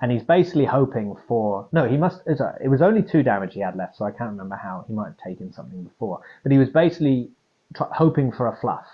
[0.00, 1.68] and he's basically hoping for.
[1.72, 2.22] No, he must.
[2.26, 4.84] It was only 2 damage he had left, so I can't remember how.
[4.88, 6.20] He might have taken something before.
[6.42, 7.30] But he was basically
[7.74, 8.86] tr- hoping for a fluff.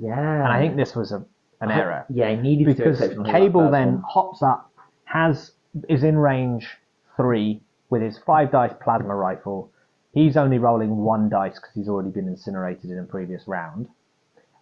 [0.00, 0.18] yeah.
[0.44, 1.24] And I think this was a,
[1.60, 2.06] an error.
[2.08, 4.70] Yeah, he needed to because Cable then hops up,
[5.04, 5.50] has
[5.88, 6.68] is in range
[7.16, 7.60] three
[7.94, 9.70] with his five dice plasma rifle.
[10.14, 13.86] He's only rolling one dice because he's already been incinerated in a previous round,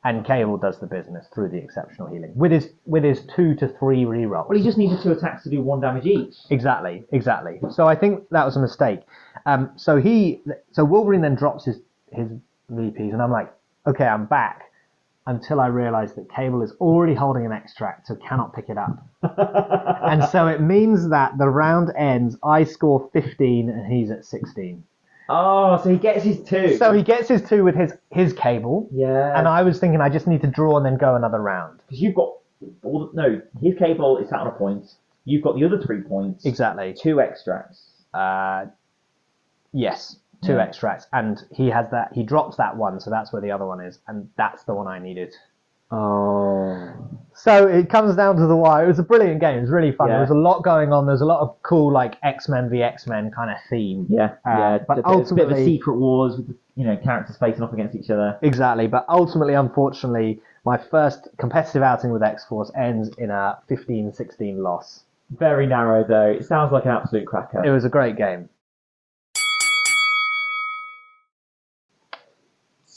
[0.05, 3.69] and Cable does the business through the exceptional healing with his with his two to
[3.79, 4.51] three rerolls.
[4.51, 6.35] Well, he just needed two attacks to do one damage each.
[6.51, 7.59] Exactly, exactly.
[7.71, 9.01] So I think that was a mistake.
[9.47, 10.43] Um, so he,
[10.73, 12.29] so Wolverine then drops his his
[12.71, 13.51] VPs, and I'm like,
[13.87, 14.65] okay, I'm back.
[15.27, 19.07] Until I realise that Cable is already holding an extract, so cannot pick it up.
[20.03, 22.37] and so it means that the round ends.
[22.43, 24.83] I score 15, and he's at 16.
[25.29, 26.77] Oh, so he gets his two.
[26.77, 30.09] So he gets his two with his his Cable, yeah, and I was thinking I
[30.09, 31.79] just need to draw and then go another round.
[31.87, 32.33] because you've got
[32.83, 34.95] all the, no, his cable is sat on a point.
[35.25, 36.45] You've got the other three points.
[36.45, 36.95] Exactly.
[37.01, 37.91] Two extracts.
[38.13, 38.67] Uh,
[39.73, 40.63] yes, two Yeah.
[40.63, 42.13] extracts, and he has that.
[42.13, 44.87] He drops that one, so that's where the other one is, and that's the one
[44.87, 45.35] I needed.
[45.91, 46.91] Oh.
[47.35, 48.85] So it comes down to the wire.
[48.85, 49.59] It was a brilliant game.
[49.59, 50.09] It was really fun.
[50.09, 50.15] Yeah.
[50.15, 51.07] There was a lot going on.
[51.07, 54.07] There was a lot of cool like X Men v X Men kind of theme.
[54.09, 54.79] Yeah, Uh, yeah.
[54.89, 57.73] but a bit, a bit of a secret wars with you know characters facing off
[57.73, 58.39] against each other.
[58.43, 58.87] Exactly.
[58.87, 65.05] But ultimately, unfortunately, my first competitive outing with X Force ends in a 15-16 loss.
[65.31, 66.27] Very narrow though.
[66.31, 67.63] It sounds like an absolute cracker.
[67.65, 68.49] It was a great game.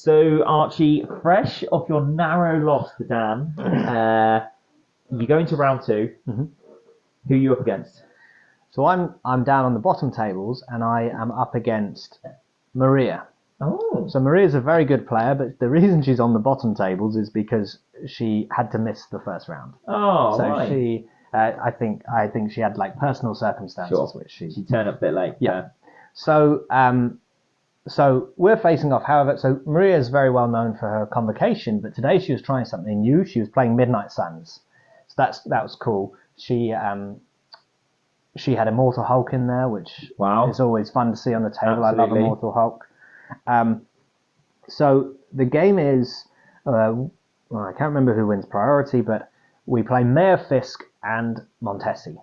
[0.05, 4.45] So Archie, fresh off your narrow loss to Dan, uh,
[5.11, 6.49] you go into round 2 Mhm.
[7.27, 8.03] Who are you up against?
[8.69, 12.19] So I'm I'm down on the bottom tables, and I am up against
[12.75, 13.23] Maria.
[13.59, 17.15] Oh, So Maria's a very good player, but the reason she's on the bottom tables
[17.15, 19.73] is because she had to miss the first round.
[19.87, 20.69] oh, so right.
[20.69, 24.21] she, uh, I think, I think she had like personal circumstances Sure.
[24.21, 24.51] which she.
[24.51, 25.33] She turned up a bit late.
[25.39, 25.69] Yeah.
[26.13, 27.19] So, um,
[27.87, 29.03] so we're facing off.
[29.03, 32.65] However, so Maria is very well known for her convocation, but today she was trying
[32.65, 33.25] something new.
[33.25, 34.59] She was playing Midnight Suns.
[35.07, 36.15] So that's that was cool.
[36.37, 37.19] She um,
[38.37, 40.49] she had Immortal Hulk in there, which Wow.
[40.49, 41.83] is always fun to see on the table.
[41.83, 42.19] I love Absolutely.
[42.21, 42.87] Immortal Hulk.
[43.47, 43.85] Um,
[44.67, 46.25] so the game is,
[46.65, 46.93] uh,
[47.49, 49.29] well, I can't remember who wins priority, but
[49.67, 52.17] we play Mayor Fisk and Montesi.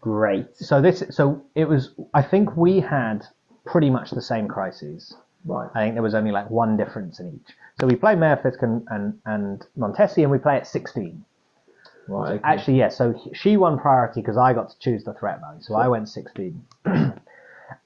[0.00, 0.54] Great.
[0.56, 1.94] So this, so it was.
[2.14, 3.26] I think we had
[3.64, 5.14] pretty much the same crises.
[5.44, 5.68] Right.
[5.74, 7.54] I think there was only like one difference in each.
[7.80, 11.24] So we play Mayor Fisk and, and, and Montesi, and we play at 16.
[12.08, 12.32] Right.
[12.32, 12.40] okay.
[12.44, 12.88] Actually, yeah.
[12.88, 15.60] So she won priority because I got to choose the threat value.
[15.62, 16.62] So I went 16.
[16.86, 17.14] um,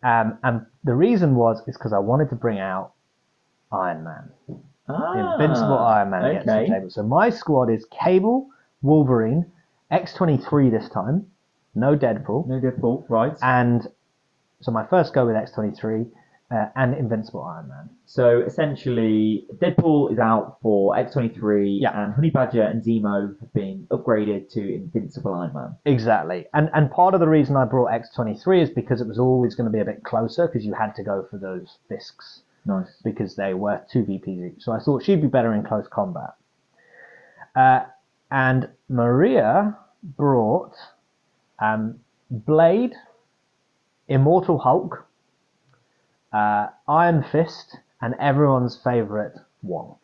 [0.03, 2.93] and the reason was is because I wanted to bring out
[3.73, 4.31] Iron Man,
[4.89, 6.91] ah, Invincible Iron Man against the table.
[6.91, 8.49] So my squad is Cable,
[8.83, 9.51] Wolverine,
[9.91, 11.27] X23 this time,
[11.75, 13.05] no Deadpool, No Deadpool.
[13.09, 13.37] Right.
[13.43, 13.89] and
[14.63, 16.09] so my first go with X23
[16.51, 17.89] uh, and Invincible Iron Man.
[18.07, 21.99] So essentially, Deadpool is out for X23, Yeah.
[22.05, 25.77] and Honey Badger and Zemo have been upgraded to Invincible Iron Man.
[25.87, 26.47] Exactly.
[26.55, 29.65] And and part of the reason I brought X23 is because it was always going
[29.67, 33.01] to be a bit closer because you had to go for those Fisks Nice.
[33.03, 34.63] because they were two VPs each.
[34.63, 36.35] So I thought she'd be better in close combat.
[37.57, 37.85] Uh,
[38.31, 39.77] and Maria
[40.17, 40.75] brought
[41.61, 41.99] um,
[42.31, 42.95] Blade,
[44.13, 45.07] Immortal Hulk,
[46.33, 49.97] uh, Iron Fist, and everyone's favourite Wong.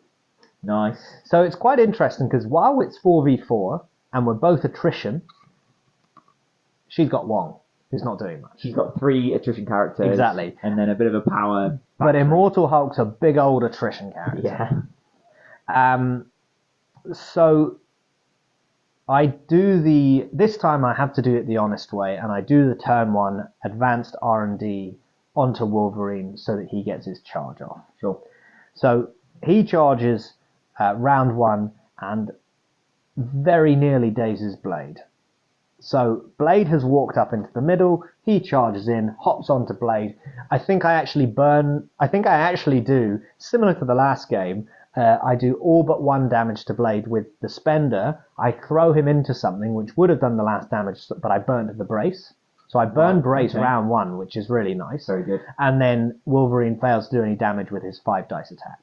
[0.63, 0.99] Nice.
[1.25, 5.23] So it's quite interesting because while it's 4v4 and we're both attrition,
[6.89, 7.59] she's got Wong,
[7.91, 8.53] who's not doing much.
[8.59, 10.09] She's got three attrition characters.
[10.09, 10.57] Exactly.
[10.63, 11.79] And then a bit of a power.
[11.99, 14.85] But Immortal Hulk's a big old attrition character.
[15.69, 15.95] Yeah.
[15.95, 16.27] Um,
[17.13, 17.77] so
[19.09, 22.41] I do the this time I have to do it the honest way, and I
[22.41, 24.99] do the turn one advanced R and D
[25.35, 27.81] onto Wolverine so that he gets his charge off.
[28.01, 28.21] Sure.
[28.75, 29.11] So
[29.45, 30.35] he charges
[30.79, 32.31] uh, round one and
[33.17, 34.99] very nearly dazes Blade.
[35.81, 38.05] So Blade has walked up into the middle.
[38.25, 40.17] He charges in, hops onto Blade.
[40.51, 41.89] I think I actually burn.
[42.01, 44.69] I think I actually do similar to the last game.
[44.99, 48.19] Uh, I do all but one damage to Blade with the Spender.
[48.37, 51.71] I throw him into something which would have done the last damage, but I burned
[51.79, 52.35] the brace.
[52.67, 53.61] So I burn brace okay.
[53.61, 55.07] round one, which is really nice.
[55.07, 55.41] Very good.
[55.59, 58.81] And then Wolverine fails to do any damage with his five dice attack.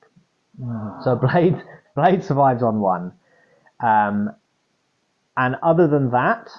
[0.64, 1.02] Ah.
[1.04, 1.62] So Blade
[1.96, 3.12] Blade survives on one.
[3.82, 4.32] Um,
[5.36, 6.50] and other than that,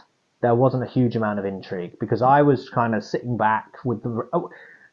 [0.42, 4.02] there wasn't a huge amount of intrigue because I was kind of sitting back with
[4.02, 4.50] the oh,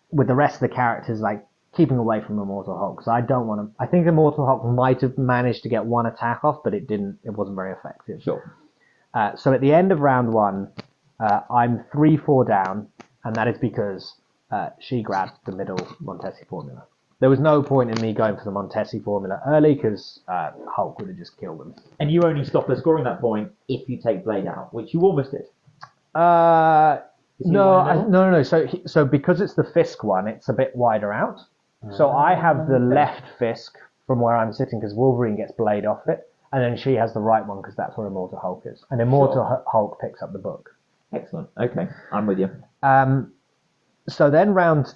[0.09, 1.45] with the rest of the characters, like
[1.75, 2.97] keeping away from Immortal Hulk.
[2.97, 3.83] Because I don't want to.
[3.83, 7.19] I think Immortal Hulk might have managed to get one attack off, but it didn't.
[7.23, 8.21] It wasn't very effective.
[8.23, 8.55] Sure.
[9.13, 10.69] Uh, so at the end of round one,
[11.19, 12.87] uh, I'm three four down,
[13.23, 14.15] and that is because
[14.51, 16.85] uh, she grabbed the middle Montesi formula.
[17.19, 20.99] There was no point in me going for the Montesi formula early because uh, Hulk
[20.99, 21.73] would have just killed them.
[21.99, 24.99] And you only stop her scoring that point if you take Blade out, which you
[25.01, 25.45] almost did.
[26.13, 26.99] Uh,
[27.39, 28.43] no, one in the I, no, no, no.
[28.43, 31.39] So, so because it's the Fisk one, it's a bit wider out.
[31.91, 36.07] So I have the left Fisk from where I'm sitting because Wolverine gets Blade off
[36.07, 39.01] it, and then she has the right one because that's where Immortal Hulk is, and
[39.01, 39.45] Immortal.
[39.45, 40.69] Hu- Hulk picks up the book.
[41.13, 41.49] Excellent.
[41.59, 42.49] Okay, I'm with you.
[42.81, 43.33] Um,
[44.07, 44.95] so then round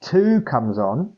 [0.00, 1.12] two comes on,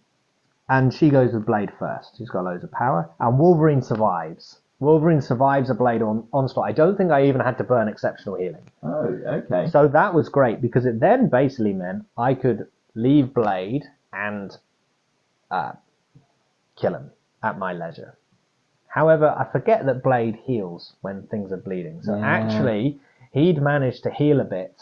[0.69, 2.17] and she goes with Blade first.
[2.19, 4.61] She's got loads of power, and Wolverine survives.
[4.79, 6.69] Wolverine survives a Blade on, onslaught.
[6.69, 8.71] I don't think I even had to burn exceptional healing.
[8.83, 9.69] Oh, okay.
[9.71, 14.57] So that was great because it then basically meant I could leave Blade and
[15.51, 15.73] uh,
[16.77, 17.11] kill him
[17.43, 18.17] at my leisure.
[18.89, 22.03] However, I forget that Blade heals when things are bleeding.
[22.03, 22.25] So Yeah.
[22.27, 23.01] actually,
[23.33, 24.81] he'd managed to heal a bit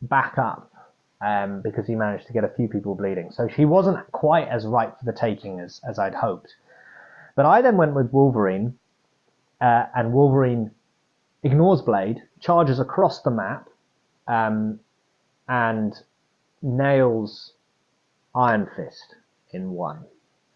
[0.00, 0.72] back up
[1.20, 3.30] um, because he managed to get a few people bleeding.
[3.30, 6.54] So she wasn't quite as ripe for the taking as, as I'd hoped.
[7.36, 8.78] But I then went with Wolverine,
[9.60, 10.70] uh, and Wolverine
[11.42, 13.68] ignores Blade, charges across the map,
[14.26, 14.80] um,
[15.48, 15.94] and
[16.62, 17.52] nails
[18.34, 19.16] Iron Fist
[19.54, 20.04] in one.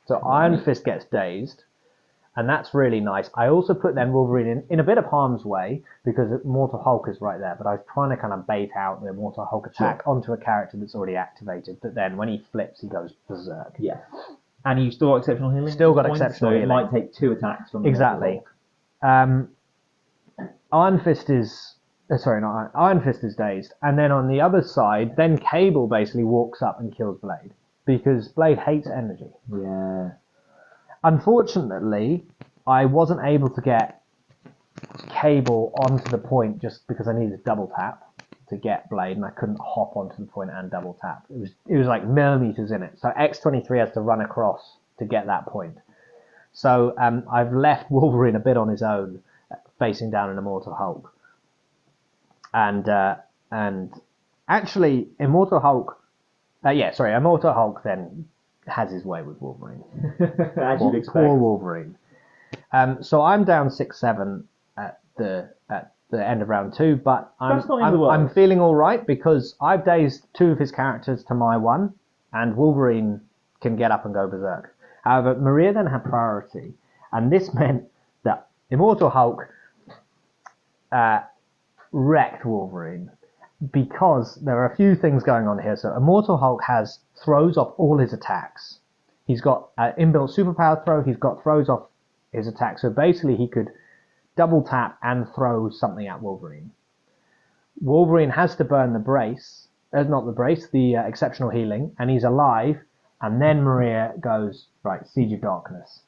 [0.07, 1.65] So Iron Fist gets dazed,
[2.35, 3.29] and that's really nice.
[3.35, 7.07] I also put then Wolverine in, in a bit of harm's way because Immortal Hulk
[7.09, 9.67] is right there, but I was trying to kind of bait out the Immortal Hulk
[9.67, 11.79] attack onto a character that's already activated.
[11.83, 13.75] But then when he flips, he goes berserk.
[13.79, 13.99] Yeah.
[14.65, 15.73] And you still got exceptional healing?
[15.73, 16.71] Still got at this point, exceptional so healing.
[16.71, 18.41] It might take two attacks from the Exactly.
[19.03, 19.51] Um,
[20.73, 21.75] Iron Fist is
[22.11, 25.37] uh, sorry, not Iron, Iron Fist is dazed, and then on the other side, then
[25.37, 27.53] Cable basically walks up and kills Blade
[27.89, 29.31] because Blade hates energy.
[29.51, 30.11] Yeah.
[31.03, 32.27] Unfortunately,
[32.67, 34.03] I wasn't able to get
[35.09, 38.05] Cable onto the point just because I needed to double tap
[38.51, 41.25] to get Blade, and I couldn't hop onto the point and double tap.
[41.31, 45.07] It was it was like millimeters in it, so X23 has to run across to
[45.07, 45.79] get that point.
[46.53, 49.23] So um, I've left Wolverine a bit on his own,
[49.79, 51.11] facing down an Immortal Hulk,
[52.53, 53.17] and uh,
[53.51, 53.91] and
[54.47, 55.98] actually Immortal Hulk,
[56.65, 58.27] uh, yeah, sorry, Immortal Hulk then
[58.67, 59.83] has his way with Wolverine.
[60.21, 61.15] As Poor, you'd expect.
[61.15, 61.97] poor Wolverine.
[62.73, 67.33] Um, so I'm down six seven at the at the end of round two, but
[67.41, 68.21] I'm That's not the end of I'm.
[68.23, 71.95] I'm feeling all right because I've dazed two of his characters to my one,
[72.33, 73.21] and Wolverine
[73.61, 74.75] can get up and go berserk.
[75.05, 76.75] However, Maria then had priority,
[77.13, 77.85] and this meant
[78.25, 79.47] that Immortal Hulk
[80.93, 81.21] uh,
[81.93, 83.11] wrecked Wolverine
[83.73, 85.77] because there are a few things going on here.
[85.77, 88.79] So Immortal Hulk has throws off all his attacks.
[89.27, 91.03] He's got an inbuilt superpower throw.
[91.03, 91.89] He's got throws off
[92.33, 92.79] his attack.
[92.79, 93.69] So basically, he could
[94.37, 96.71] double tap and throw something at Wolverine.
[97.81, 102.11] Wolverine has to burn the brace, uh, not the brace, the uh, exceptional healing, and
[102.11, 102.79] he's alive.
[103.21, 106.03] And then Maria goes right, Siege of Darkness.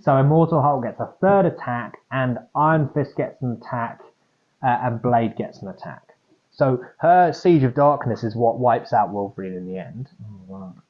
[0.00, 4.00] So Immortal Hulk gets a third attack, and Iron Fist gets an attack,
[4.62, 6.05] uh, and Blade gets an attack.
[6.56, 10.08] So her Siege of Darkness is what wipes out Wolverine in the end,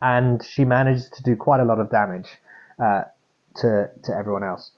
[0.01, 2.29] and she manages to do quite a lot of damage
[2.79, 3.03] uh,
[3.57, 4.71] to to everyone else.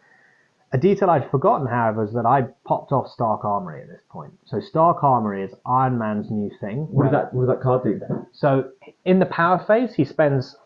[0.72, 4.32] A detail I'd forgotten, however, is that I popped off Stark Armory at this point.
[4.46, 6.88] So Stark Armory is Iron Man's new thing.
[6.90, 8.26] What does that What does that card do then?
[8.32, 8.70] So
[9.04, 10.56] in the power phase, he spends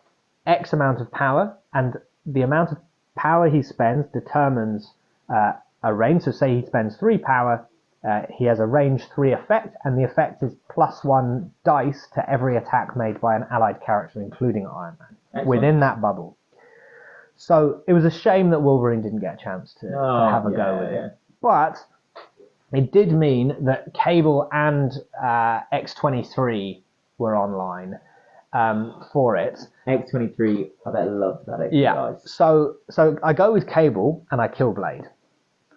[0.45, 2.77] X amount of power, and the amount of
[3.17, 4.91] power he spends determines
[5.27, 5.53] uh,
[5.83, 6.23] a range.
[6.23, 7.67] So say he spends three power,
[8.07, 12.29] uh, he has a range three effect, and the effect is plus one dice to
[12.29, 15.47] every attack made by an allied character, including Iron Man, Excellent.
[15.47, 16.37] within that bubble.
[17.35, 20.45] So it was a shame that Wolverine didn't get a chance to, to Oh, have
[20.45, 21.05] a go with yeah.
[21.07, 21.17] it.
[21.41, 21.77] But
[22.71, 24.91] it did mean that Cable and
[25.21, 26.81] uh, X23
[27.17, 27.99] were online
[28.53, 29.59] um, for it.
[29.87, 32.13] X23, I bet loved that extra Yeah.
[32.25, 35.03] So so I go with Cable and I kill Blade.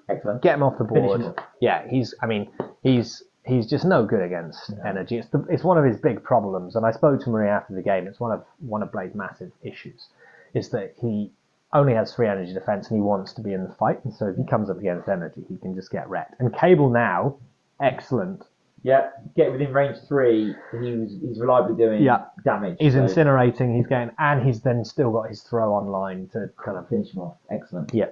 [0.09, 0.43] Excellent.
[0.43, 1.35] Get him off the board.
[1.61, 2.15] Yeah, he's.
[2.23, 2.49] I mean,
[2.83, 5.19] he's he's just no good against energy.
[5.19, 6.77] It's the, it's one of his big problems.
[6.77, 8.07] And I spoke to Marie after the game.
[8.07, 10.09] It's one of one of Blade's massive issues,
[10.55, 11.31] is that he
[11.73, 14.05] only has three energy defense and he wants to be in the fight.
[14.05, 16.41] And so if he comes up against energy, he can just get wrecked.
[16.41, 17.37] And Cable now,
[17.81, 18.45] excellent.
[18.83, 20.55] Yeah, get within range three.
[20.81, 22.27] He's he's reliably doing Yeah.
[22.45, 22.77] damage.
[22.79, 23.77] He's so incinerating.
[23.77, 27.23] He's getting, and he's then still got his throw online to kind of Finish him
[27.23, 27.37] off.
[27.51, 27.93] Excellent.
[27.93, 28.07] Yeah.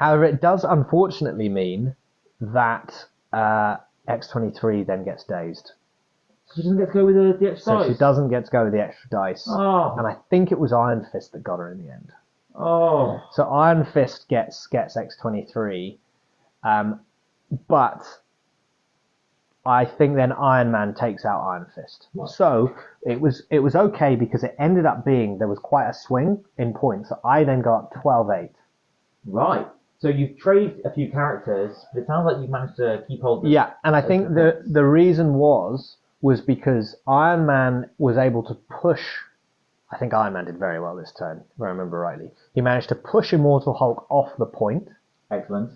[0.00, 1.94] However, it does unfortunately mean
[2.40, 3.76] that uh,
[4.08, 5.72] X23 then gets dazed.
[6.46, 7.92] So she doesn't get to go with the, the extra So dice.
[7.92, 9.46] she doesn't get to go with the extra dice.
[9.48, 12.10] Oh, And I think it was Iron Fist that got her in the end.
[12.56, 13.20] oh.
[13.32, 15.98] So Iron Fist gets gets X23,
[16.64, 17.00] um,
[17.68, 18.02] but
[19.66, 22.08] I think then Iron Man takes out Iron Fist.
[22.26, 25.94] So it was it was okay because it ended up being there was quite a
[25.94, 27.10] swing in points.
[27.10, 28.48] So I then got 12-8.
[29.26, 29.66] Right.
[30.00, 33.38] So you've traded a few characters, but it sounds like you've managed to keep hold
[33.38, 33.52] of them.
[33.52, 38.54] Yeah, and I think the the reason was was because Iron Man was able to
[38.82, 39.02] push.
[39.92, 42.30] I think Iron Man did very well this turn, if I remember rightly.
[42.54, 44.88] He managed to push Immortal Hulk off the point
[45.30, 45.72] Excellent.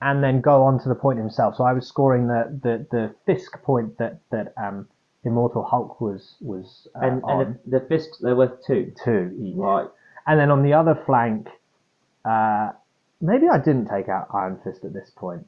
[0.00, 1.56] and then go on to the point himself.
[1.56, 4.88] So I was scoring the the, the Fisk point that that um,
[5.24, 8.92] Immortal Hulk was was uh, And, and the, the fisks, they're worth two.
[9.04, 9.56] two each.
[9.56, 9.88] Right.
[10.26, 11.48] And then on the other flank,
[12.24, 12.70] uh,
[13.24, 15.46] maybe I didn't take out Iron Fist at this point.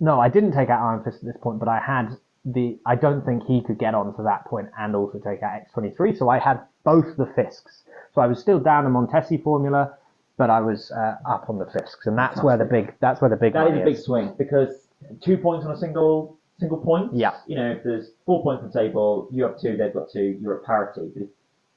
[0.00, 2.78] No, I didn't take out Iron Fist at this point, but I had the.
[2.86, 6.16] I don't think he could get on to that point and also take out X23,
[6.16, 7.82] so I had both the Fisks.
[8.14, 9.96] So I was still down a Montesi formula,
[10.36, 12.94] but I was uh, up on the Fisks, and that's where the big.
[13.00, 13.52] That's where the big.
[13.52, 14.88] That is a big swing because
[15.20, 17.14] two points on a single single point.
[17.14, 17.32] Yeah.
[17.46, 20.38] You know, if there's four points on the table, you have two, they've got two,
[20.40, 21.10] you're at parity.
[21.14, 21.28] But if,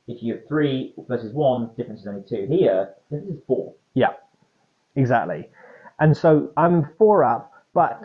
[0.08, 2.48] if you have three versus one, difference is only two.
[2.50, 3.74] Here, this is four.
[3.94, 4.14] Yeah,
[4.96, 5.50] exactly.
[6.00, 8.02] And so I'm four up, but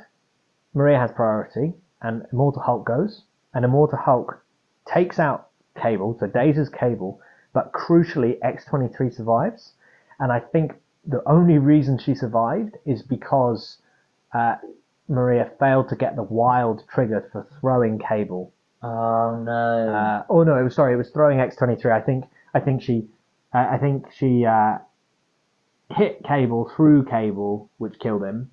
[0.74, 3.22] Maria has priority, and Immortal Hulk goes,
[3.54, 4.42] and Immortal Hulk
[4.86, 5.48] takes out
[5.80, 7.20] Cable, so dazes Cable,
[7.52, 9.72] but crucially X23 survives.
[10.18, 10.74] And I think
[11.06, 13.78] the only reason she survived is because
[14.34, 14.56] uh,
[15.08, 19.88] Maria failed to get the wild trigger for throwing Cable Oh no.
[19.94, 20.94] uh, oh no, it was sorry.
[20.94, 21.90] It was throwing X23.
[21.92, 22.24] I think
[22.54, 23.08] I think she
[23.54, 24.78] uh, I think she uh,
[25.90, 28.50] hit Cable through Cable, which killed him,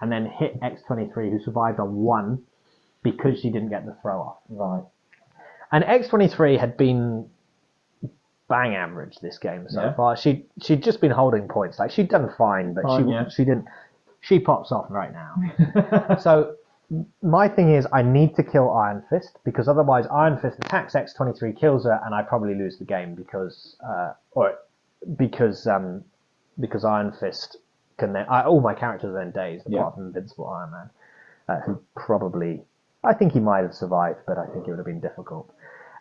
[0.00, 2.42] and then hit X23, who survived on one
[3.02, 4.38] because she didn't get the throw off.
[4.48, 4.84] right.
[5.72, 7.28] And X23 had been
[8.48, 9.94] bang average this game so Yeah.
[9.94, 10.16] far.
[10.16, 11.78] She she'd just been holding points.
[11.80, 13.28] Like she'd done fine, but Fine, she yeah.
[13.28, 13.66] she didn't.
[14.20, 16.16] She pops off right now.
[16.20, 16.54] so
[17.22, 21.58] my thing is I need to kill Iron Fist because otherwise Iron Fist attacks X23,
[21.58, 24.54] kills her, and I probably lose the game because uh, or
[25.16, 26.04] because um
[26.58, 27.56] because Iron Fist
[27.98, 29.80] can then I, all my characters are then dazed Yeah.
[29.80, 30.90] apart from Invincible Iron Man,
[31.48, 32.62] uh, who probably
[33.04, 35.50] I think he might have survived, but I think it would have been difficult.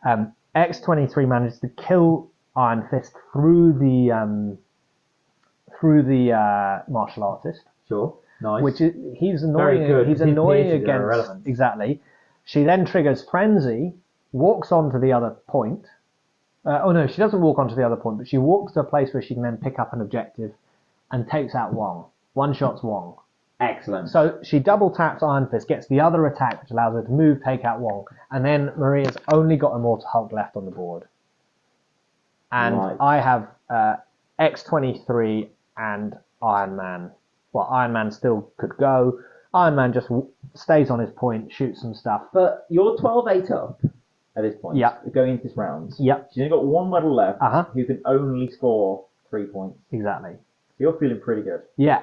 [0.06, 4.58] Um, X23 managed to kill Iron Fist through the um,
[5.80, 8.16] through the uh, martial artist Sure.
[8.42, 8.64] Nice.
[8.64, 9.88] which is he's Very annoying.
[9.88, 11.48] good, He's annoying against irrelevant.
[11.48, 12.02] exactly.
[12.46, 13.94] She then triggers frenzy,
[14.34, 15.86] walks on to the other point.
[16.66, 18.84] Uh, oh no, she doesn't walk onto the other point, but she walks to a
[18.84, 20.52] place where she can then pick up an objective
[21.12, 22.06] and takes out Wong.
[22.34, 23.16] One shots Wong.
[23.60, 24.10] Excellent.
[24.10, 27.42] So she double taps Iron Fist, gets the other attack, which allows her to move,
[27.44, 31.04] take out Wong, and then Maria's only got a Immortal Hulk left on the board.
[32.52, 32.98] And Right.
[33.00, 33.96] I have uh,
[34.40, 35.48] X23
[35.78, 37.12] and Iron Man.
[37.54, 39.20] Well, Iron Man still could go.
[39.54, 42.24] Iron Man just w- stays on his point, shoots some stuff.
[42.34, 43.80] But you're 12 8 up
[44.38, 44.78] at this point.
[44.78, 44.96] Yeah.
[45.14, 45.94] Going into this round.
[46.00, 47.42] Yep, She's only got one medal left.
[47.42, 47.66] Uh-huh.
[47.74, 49.80] Who can only score three points.
[49.92, 50.32] exactly.
[50.34, 51.62] So you're feeling pretty good.
[51.78, 52.02] Yeah.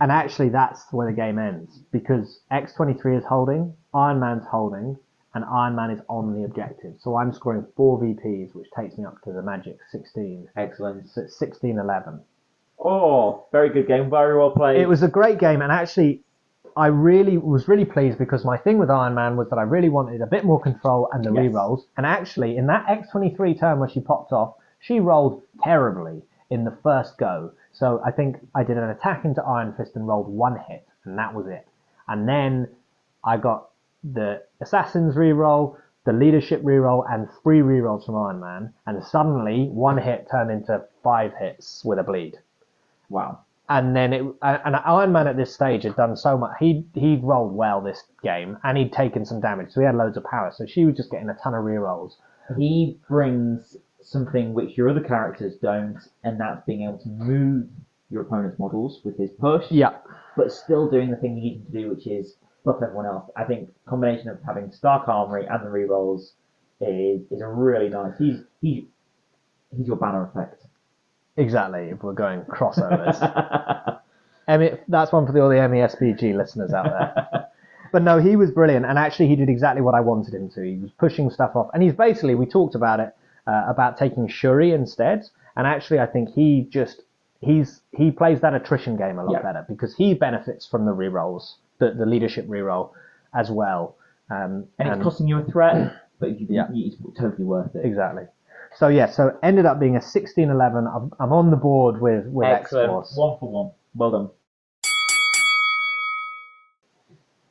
[0.00, 4.96] And actually, that's where the game ends because X23 is holding, Iron Man's holding,
[5.34, 6.94] and Iron Man is on the objective.
[6.98, 10.48] So I'm scoring four VPs, which takes me up to the magic 16.
[10.56, 11.08] Excellent.
[11.08, 12.20] So it's 16 11.
[12.78, 14.10] Oh, very good game.
[14.10, 14.80] Very well played.
[14.80, 16.22] It was a great game, and actually,
[16.76, 19.88] I really was really pleased because my thing with Iron Man was that I really
[19.88, 21.44] wanted a bit more control and the Yes.
[21.52, 21.86] rerolls.
[21.96, 26.70] And actually, in that X23 turn where she popped off, she rolled terribly in the
[26.82, 27.52] first go.
[27.72, 31.18] So I think I did an attack into Iron Fist and rolled one hit, and
[31.18, 31.66] that was it.
[32.08, 32.68] And then
[33.24, 33.70] I got
[34.04, 39.96] the Assassin's reroll, the Leadership reroll, and three rerolls from Iron Man, and suddenly one
[39.98, 42.38] hit turned into five hits with a bleed.
[43.08, 43.40] Wow.
[43.68, 46.52] And then it and Iron Man at this stage had done so much.
[46.58, 50.16] He he'd rolled well this game, and he'd taken some damage, so he had loads
[50.16, 50.52] of power.
[50.54, 52.12] So she was just getting a ton of rerolls.
[52.56, 57.68] He brings something which your other characters don't, and that's being able to move
[58.08, 59.96] your opponent's models with his push, Yeah,
[60.36, 63.28] but still doing the thing you need to do, which is buff everyone else.
[63.36, 66.32] I think combination of having Stark Armory and the rerolls
[66.80, 68.16] is is a really nice.
[68.18, 68.84] He's he's
[69.76, 70.65] he's your banner effect.
[71.36, 71.90] Exactly.
[71.90, 74.00] If we're going crossovers,
[74.48, 77.46] Emmy, that's one for the, all the MESBG listeners out there.
[77.92, 80.60] But no, he was brilliant, and actually, he did exactly what I wanted him to.
[80.62, 83.14] He was pushing stuff off, and he's basically we talked about it
[83.46, 85.22] uh, about taking Shuri instead,
[85.54, 87.02] and actually, I think he just
[87.40, 89.42] he's he plays that attrition game a lot Yeah.
[89.42, 92.90] better because he benefits from the rerolls, the the leadership reroll
[93.34, 93.96] as well.
[94.30, 96.66] Um, and it's costing you a threat, but you, Yeah.
[96.74, 97.86] it's totally worth it.
[97.86, 98.24] exactly.
[98.76, 100.94] So yeah, so ended up being a 16-11.
[100.94, 102.90] I'm, I'm on the board with with X Excellent.
[102.90, 103.16] Force.
[103.16, 103.70] One for one.
[103.94, 104.30] Well done.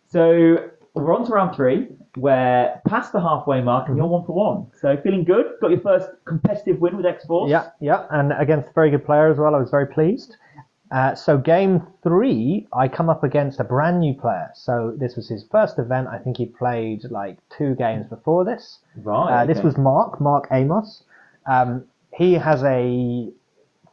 [0.07, 1.87] So we're on to round three.
[2.15, 4.67] We're past the halfway mark and you're one for one.
[4.79, 5.47] So feeling good.
[5.61, 7.49] Got your first competitive win with X Force.
[7.49, 9.55] Yeah, yeah, and against a very good player as well.
[9.55, 10.37] I was very pleased.
[10.91, 14.51] Uh, so game three, I come up against a brand new player.
[14.53, 16.07] So this was his first event.
[16.07, 18.79] I think he played like two games before this.
[18.97, 19.41] Right.
[19.41, 19.65] Uh, This okay.
[19.65, 21.03] was Mark, Mark Amos.
[21.45, 21.85] Um,
[22.17, 23.29] he has a,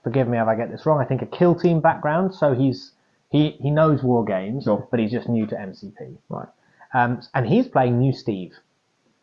[0.05, 2.35] forgive me if I get this wrong, I think a kill team background.
[2.35, 2.93] So he's
[3.31, 4.87] he he knows war games, Sure.
[4.91, 6.17] but he's just new to MCP.
[6.29, 6.49] right.
[6.95, 8.53] Um, and he's playing new Steve.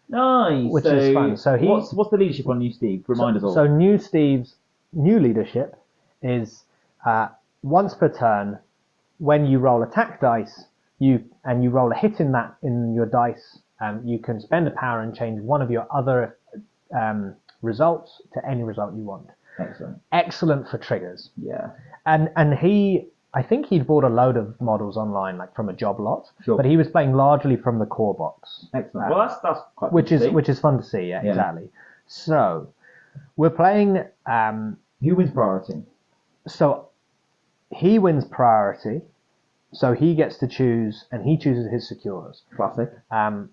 [0.10, 0.72] Nice.
[0.72, 1.38] Which so is fun.
[1.38, 3.04] So he- what's what's the leadership on New Steve?
[3.08, 3.54] Remind us all.
[3.54, 4.56] So new Steve's
[4.92, 5.76] new leadership
[6.24, 6.64] is
[7.06, 7.28] uh,
[7.62, 8.58] once per turn,
[9.20, 10.66] when you roll attack dice,
[10.98, 14.68] you and you roll a hit in that in your dice, um, you can spend
[14.68, 16.38] a power and change one of your other
[17.00, 19.28] um, results to any result you want.
[19.60, 20.00] Excellent.
[20.12, 21.30] Excellent for triggers.
[21.42, 21.72] Yeah.
[22.06, 25.74] And and he, I think he'd bought a load of models online, like from a
[25.74, 26.56] job lot, Sure.
[26.58, 29.10] but he was playing largely from the core box Excellent.
[29.10, 31.10] well, that's that's quite which is which is fun to see.
[31.10, 31.30] Yeah, Yeah.
[31.32, 31.70] exactly.
[32.08, 32.70] So
[33.36, 34.04] we're playing.
[34.26, 35.84] Um, who wins priority?
[36.48, 36.88] so
[37.72, 39.02] he wins priority.
[39.72, 42.42] So he gets to choose, and he chooses his secures.
[42.56, 42.90] Classic.
[43.12, 43.52] Um,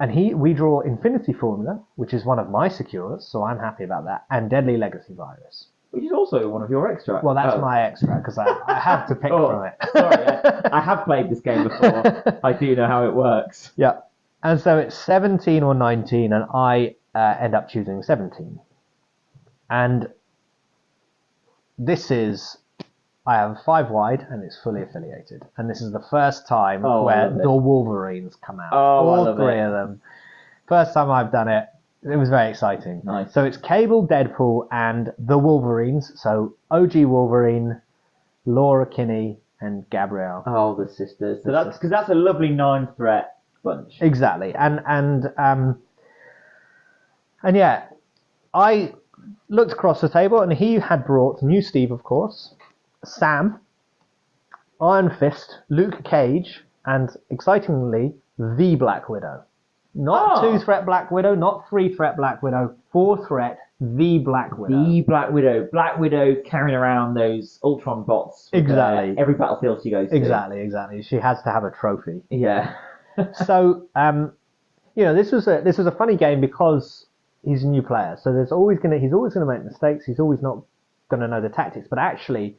[0.00, 3.84] and he, we draw Infinity Formula, which is one of my secures, so I'm happy
[3.84, 5.66] about that, and Deadly Legacy Virus.
[5.92, 7.20] Which is also one of your extra.
[7.22, 7.60] Well, that's Oh.
[7.60, 9.74] my extra because I, I have to pick Oh, from it.
[9.92, 10.24] sorry,
[10.72, 12.40] I, I have played this game before.
[12.44, 13.72] I do know how it works.
[13.76, 13.98] Yeah.
[14.42, 18.58] And so it's 17 or 19, and I uh, end up choosing 17.
[19.68, 20.08] And
[21.78, 22.56] this is,
[23.30, 25.44] I have five wide, and it's fully affiliated.
[25.56, 28.72] And this is the first time Oh, where the Wolverines come out.
[28.72, 29.64] Oh, I All love three it.
[29.66, 30.00] of them.
[30.66, 31.68] First time I've done it.
[32.02, 33.02] It was very exciting.
[33.04, 33.32] Nice.
[33.32, 36.10] So it's Cable, Deadpool, and the Wolverines.
[36.20, 37.80] So OG Wolverine,
[38.46, 40.42] Laura Kinney, and Gabrielle.
[40.46, 41.44] Oh, the sisters.
[41.44, 43.98] So The that's because that's a lovely nine threat bunch.
[44.00, 45.78] Exactly, and and um,
[47.44, 47.84] and yeah,
[48.54, 48.94] I
[49.48, 52.54] looked across the table, and he had brought new Steve, of course,
[53.04, 53.60] Sam,
[54.80, 59.42] Iron Fist, Luke Cage, and excitingly, the Black Widow.
[59.94, 60.52] Not Oh.
[60.52, 64.84] two threat Black Widow, not three threat Black Widow, four threat the Black Widow.
[64.84, 65.68] The Black Widow.
[65.72, 68.50] Black Widow carrying around those Ultron bots.
[68.52, 69.14] with, uh, Exactly.
[69.18, 70.16] every battlefield she goes to.
[70.16, 71.02] Exactly, exactly.
[71.02, 72.22] She has to have a trophy.
[72.30, 72.74] Yeah.
[73.46, 74.32] so um,
[74.94, 77.06] you know, this was a this was a funny game because
[77.42, 78.16] he's a new player.
[78.22, 80.04] So there's always gonna he's always gonna make mistakes.
[80.04, 80.62] He's always not
[81.08, 81.88] gonna know the tactics.
[81.88, 82.56] But actually,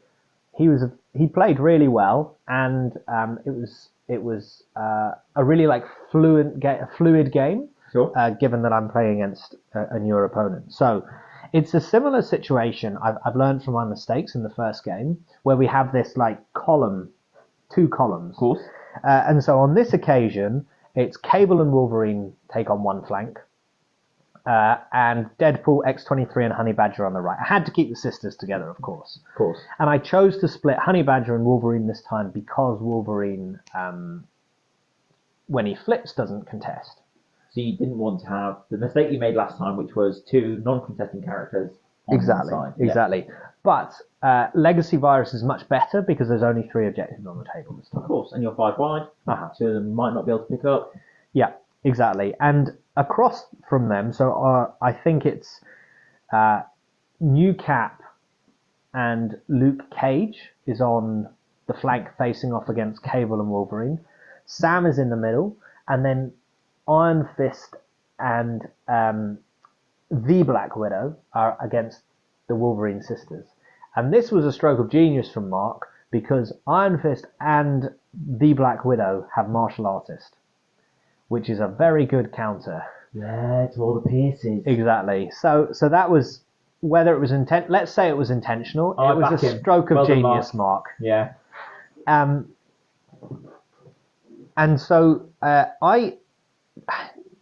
[0.58, 0.84] he was
[1.14, 6.60] he played really well, and um, it was it was uh, a really like fluent
[6.60, 7.70] ga- fluid game.
[7.91, 8.12] Sure.
[8.18, 11.06] Uh, given that I'm playing against a, a newer opponent, so
[11.54, 12.97] it's a similar situation.
[13.04, 16.39] I've I've learned from my mistakes in the first game where we have this like
[16.54, 17.10] column,
[17.74, 18.36] two columns.
[18.36, 18.62] of course.
[19.04, 23.39] Uh, and so on this occasion, it's Cable and Wolverine take on one flank,
[24.46, 27.38] uh, and Deadpool, X23, and Honey Badger on the right.
[27.39, 29.20] I had to keep the sisters together, of course.
[29.30, 29.60] Of course.
[29.80, 34.26] And I chose to split Honey Badger and Wolverine this time because Wolverine, um,
[35.48, 37.00] when he flips, doesn't contest.
[37.52, 40.62] So you didn't want to have the mistake you made last time, which was two
[40.64, 41.72] non-contesting characters.
[42.08, 42.74] On Exactly, side.
[42.80, 42.86] Yeah.
[42.88, 43.28] exactly.
[43.64, 47.76] But uh, Legacy Virus is much better because there's only three objectives on the table
[47.76, 48.02] this time.
[48.02, 48.32] Of course.
[48.32, 49.08] And you're five wide.
[49.28, 49.50] Uh-huh.
[49.58, 50.94] Two of them might not be able to pick up.
[51.34, 51.52] Yeah,
[51.84, 52.34] exactly.
[52.39, 52.72] And
[53.02, 55.60] across from them, so uh, I think it's
[56.32, 56.62] uh,
[57.20, 58.02] New Cap
[58.93, 61.28] and Luke Cage is on
[61.68, 63.99] the flank facing off against Cable and Wolverine.
[64.45, 66.32] Sam is in the middle, and then
[66.88, 67.76] Iron Fist
[68.20, 69.38] and um,
[70.10, 72.02] the Black Widow are against
[72.47, 73.47] the Wolverine sisters.
[73.95, 78.84] And this was a stroke of genius from Mark because Iron Fist and the Black
[78.84, 80.36] Widow have martial artist,
[81.32, 82.84] which is a very good counter.
[83.14, 84.64] Yeah, to all the pieces.
[84.66, 85.32] Exactly.
[85.40, 86.42] So so that was
[86.82, 87.70] whether it was intent.
[87.70, 88.96] Let's say it was intentional.
[89.00, 89.60] I it was a him.
[89.60, 90.88] stroke of Well genius, Mark.
[91.00, 91.32] Yeah.
[92.06, 92.50] Um,
[94.58, 96.18] and so uh, I,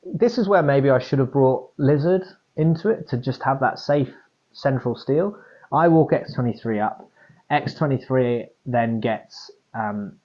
[0.06, 2.26] this is where maybe I should have brought Lizard
[2.58, 4.14] into it to just have that safe
[4.52, 5.36] central steal.
[5.74, 7.10] I walk X23 up.
[7.50, 10.20] X23 then gets um,